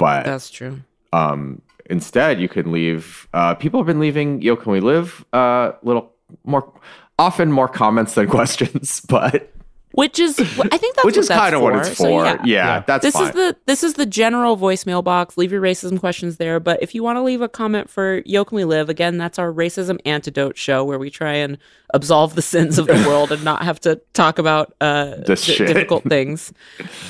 But 0.00 0.24
That's 0.24 0.50
true. 0.50 0.80
um, 1.12 1.60
instead, 1.90 2.40
you 2.40 2.48
can 2.48 2.72
leave. 2.72 3.28
Uh, 3.34 3.54
people 3.54 3.78
have 3.80 3.86
been 3.86 4.00
leaving 4.00 4.40
"Yo, 4.42 4.56
can 4.56 4.72
we 4.72 4.80
live?" 4.80 5.24
Uh, 5.32 5.72
little 5.82 6.10
more, 6.44 6.72
often 7.18 7.52
more 7.52 7.68
comments 7.68 8.14
than 8.14 8.26
questions, 8.38 9.02
but 9.02 9.52
Which 9.92 10.20
is, 10.20 10.38
I 10.38 10.44
think 10.78 10.94
that's 10.94 11.04
which 11.04 11.16
what 11.16 11.20
is 11.22 11.28
that's 11.28 11.40
kind 11.40 11.54
of 11.54 11.62
what 11.62 11.72
for. 11.74 11.80
it's 11.80 11.98
So, 11.98 12.04
for. 12.04 12.24
yeah. 12.24 12.32
yeah. 12.34 12.42
Yeah. 12.44 12.84
that's 12.86 13.02
this 13.02 13.14
fine. 13.14 13.24
is 13.28 13.32
the 13.32 13.56
this 13.66 13.82
is 13.82 13.94
the 13.94 14.06
general 14.06 14.56
voicemail 14.56 15.02
box. 15.02 15.36
Leave 15.36 15.50
your 15.50 15.60
racism 15.60 15.98
questions 15.98 16.36
there. 16.36 16.60
But 16.60 16.80
if 16.80 16.94
you 16.94 17.02
want 17.02 17.16
to 17.16 17.22
leave 17.22 17.40
a 17.42 17.48
comment 17.48 17.90
for 17.90 18.22
Yo 18.24 18.44
Can 18.44 18.54
We 18.56 18.64
Live, 18.64 18.88
again, 18.88 19.18
that's 19.18 19.36
our 19.38 19.52
racism 19.52 19.98
antidote 20.06 20.56
show 20.56 20.84
where 20.84 20.98
we 20.98 21.10
try 21.10 21.32
and 21.32 21.58
absolve 21.92 22.36
the 22.36 22.42
sins 22.42 22.78
of 22.78 22.86
the 22.86 22.94
world 23.08 23.32
and 23.32 23.42
not 23.44 23.62
have 23.64 23.80
to 23.80 24.00
talk 24.12 24.38
about 24.38 24.72
uh, 24.80 25.16
This 25.26 25.44
di- 25.44 25.54
shit. 25.54 25.66
difficult 25.66 26.04
things. 26.04 26.52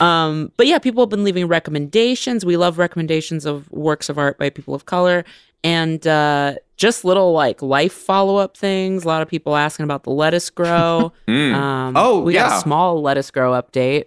Um, 0.01 0.51
but 0.57 0.66
yeah, 0.66 0.78
people 0.78 1.03
have 1.03 1.11
been 1.11 1.22
leaving 1.24 1.49
recommendations. 1.49 2.47
We 2.47 2.57
love 2.57 2.78
recommendations 2.78 3.45
of 3.45 3.70
works 3.70 4.09
of 4.09 4.16
art 4.18 4.39
by 4.39 4.49
people 4.51 4.74
of 4.74 4.87
color 4.87 5.24
and 5.62 6.07
uh, 6.07 6.55
just 6.81 7.05
little 7.05 7.33
like 7.35 7.61
life 7.61 7.93
follow 7.93 8.37
up 8.39 8.57
things. 8.57 9.05
A 9.05 9.07
lot 9.07 9.20
of 9.20 9.28
people 9.28 9.55
asking 9.55 9.85
about 9.85 10.05
the 10.05 10.11
lettuce 10.11 10.49
grow. 10.49 11.12
Mm. 11.28 11.55
Um, 11.55 11.97
Oh, 11.97 12.20
we 12.20 12.33
got 12.33 12.57
a 12.59 12.61
small 12.61 13.01
lettuce 13.03 13.31
grow 13.31 13.53
update. 13.53 14.07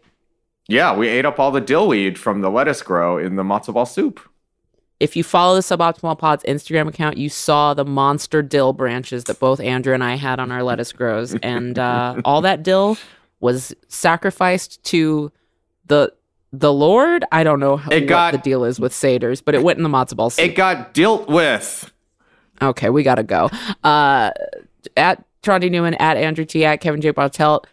yeah, 0.67 0.95
we 0.95 1.07
ate 1.07 1.25
up 1.25 1.39
all 1.39 1.51
the 1.51 1.61
dillweed 1.61 2.17
from 2.17 2.41
the 2.41 2.49
lettuce 2.49 2.81
grow 2.81 3.17
in 3.17 3.35
the 3.35 3.43
matzo 3.43 3.73
ball 3.73 3.85
soup. 3.85 4.19
If 4.99 5.15
you 5.15 5.23
follow 5.23 5.55
the 5.55 5.61
Suboptimal 5.61 6.17
Pods 6.17 6.43
Instagram 6.47 6.87
account, 6.87 7.17
you 7.17 7.29
saw 7.29 7.73
the 7.73 7.83
monster 7.85 8.41
dill 8.41 8.73
branches 8.73 9.25
that 9.25 9.39
both 9.39 9.59
Andrew 9.59 9.93
and 9.93 10.03
I 10.03 10.15
had 10.15 10.39
on 10.39 10.51
our 10.51 10.63
lettuce 10.63 10.91
grows, 10.93 11.35
and 11.43 11.77
uh, 11.77 12.21
all 12.25 12.41
that 12.41 12.63
dill 12.63 12.97
was 13.39 13.73
sacrificed 13.87 14.81
to 14.85 15.31
the 15.87 16.13
the 16.51 16.71
Lord. 16.73 17.25
I 17.31 17.43
don't 17.43 17.59
know 17.59 17.77
how, 17.77 17.91
It 17.91 18.01
what 18.03 18.07
got- 18.09 18.31
the 18.31 18.37
deal 18.39 18.63
is 18.63 18.79
with 18.79 18.93
satyrs, 18.93 19.41
but 19.41 19.55
it 19.55 19.63
went 19.63 19.77
in 19.77 19.83
the 19.83 19.89
matzo 19.89 20.15
ball 20.15 20.29
soup. 20.29 20.45
It 20.45 20.55
got 20.55 20.93
dealt 20.93 21.27
with. 21.29 21.91
Okay, 22.61 22.89
we 22.89 23.03
gotta 23.03 23.23
go. 23.23 23.49
Uh, 23.83 24.31
at 24.97 25.23
Tawny 25.41 25.69
Newsome, 25.69 25.95
at 25.99 26.17
Andrew 26.17 26.45
Ti, 26.45 26.65
at 26.65 26.81
Kevin 26.81 27.01
J. 27.01 27.11
Bartelt, 27.11 27.65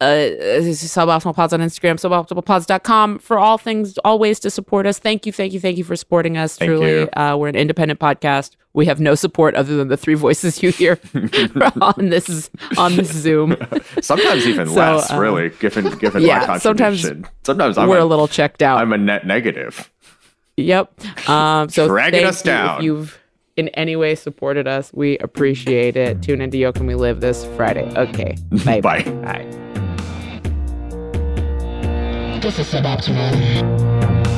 uh, 0.00 0.04
suboptimal 0.04 1.34
pods 1.34 1.52
on 1.52 1.60
Instagram, 1.60 1.96
suboptimalpods.com 1.96 3.18
for 3.18 3.38
all 3.38 3.58
things, 3.58 3.98
all 3.98 4.18
ways 4.18 4.38
to 4.40 4.50
support 4.50 4.86
us. 4.86 4.98
Thank 4.98 5.26
you, 5.26 5.32
thank 5.32 5.52
you, 5.52 5.60
thank 5.60 5.76
you 5.76 5.84
for 5.84 5.96
supporting 5.96 6.36
us. 6.36 6.56
Thank 6.56 6.70
Truly. 6.70 7.10
Uh, 7.12 7.36
we're 7.36 7.48
an 7.48 7.56
independent 7.56 7.98
podcast. 7.98 8.52
We 8.74 8.86
have 8.86 9.00
no 9.00 9.16
support 9.16 9.56
other 9.56 9.76
than 9.76 9.88
the 9.88 9.96
three 9.96 10.14
voices 10.14 10.62
you 10.62 10.70
hear 10.70 11.00
on 11.80 12.10
this 12.10 12.48
on 12.76 12.94
this 12.94 13.10
Zoom. 13.12 13.56
Sometimes 14.00 14.46
even 14.46 14.68
So, 14.68 14.74
less, 14.74 15.10
uh, 15.10 15.18
really, 15.18 15.48
given 15.58 15.90
given 15.98 16.22
yeah, 16.22 16.46
my 16.46 16.58
sometimes 16.58 17.02
contribution. 17.02 17.32
Sometimes, 17.42 17.76
I'm 17.76 17.88
we're 17.88 17.98
a, 17.98 18.04
a 18.04 18.06
little 18.06 18.28
checked 18.28 18.62
out. 18.62 18.78
I'm 18.80 18.92
a 18.92 18.98
net 18.98 19.26
negative. 19.26 19.90
Yep. 20.56 21.28
Um, 21.28 21.68
so 21.70 21.88
Dragging 21.88 22.24
us 22.24 22.44
you 22.44 22.50
down. 22.52 22.78
if 22.78 22.84
you've 22.84 23.18
in 23.58 23.68
any 23.70 23.96
way 23.96 24.14
supported 24.14 24.68
us. 24.68 24.92
We 24.94 25.18
appreciate 25.18 25.96
it. 25.96 26.22
Tune 26.22 26.40
into 26.40 26.56
Yo 26.56 26.72
Can 26.72 26.86
We 26.86 26.94
Live 26.94 27.20
this 27.20 27.44
Friday. 27.56 27.92
Okay. 27.96 28.36
Bye. 28.64 28.80
Bye. 28.80 29.02
Bye. 29.02 29.44
This 32.40 32.60
is 32.60 32.72
suboptimal. 32.72 34.37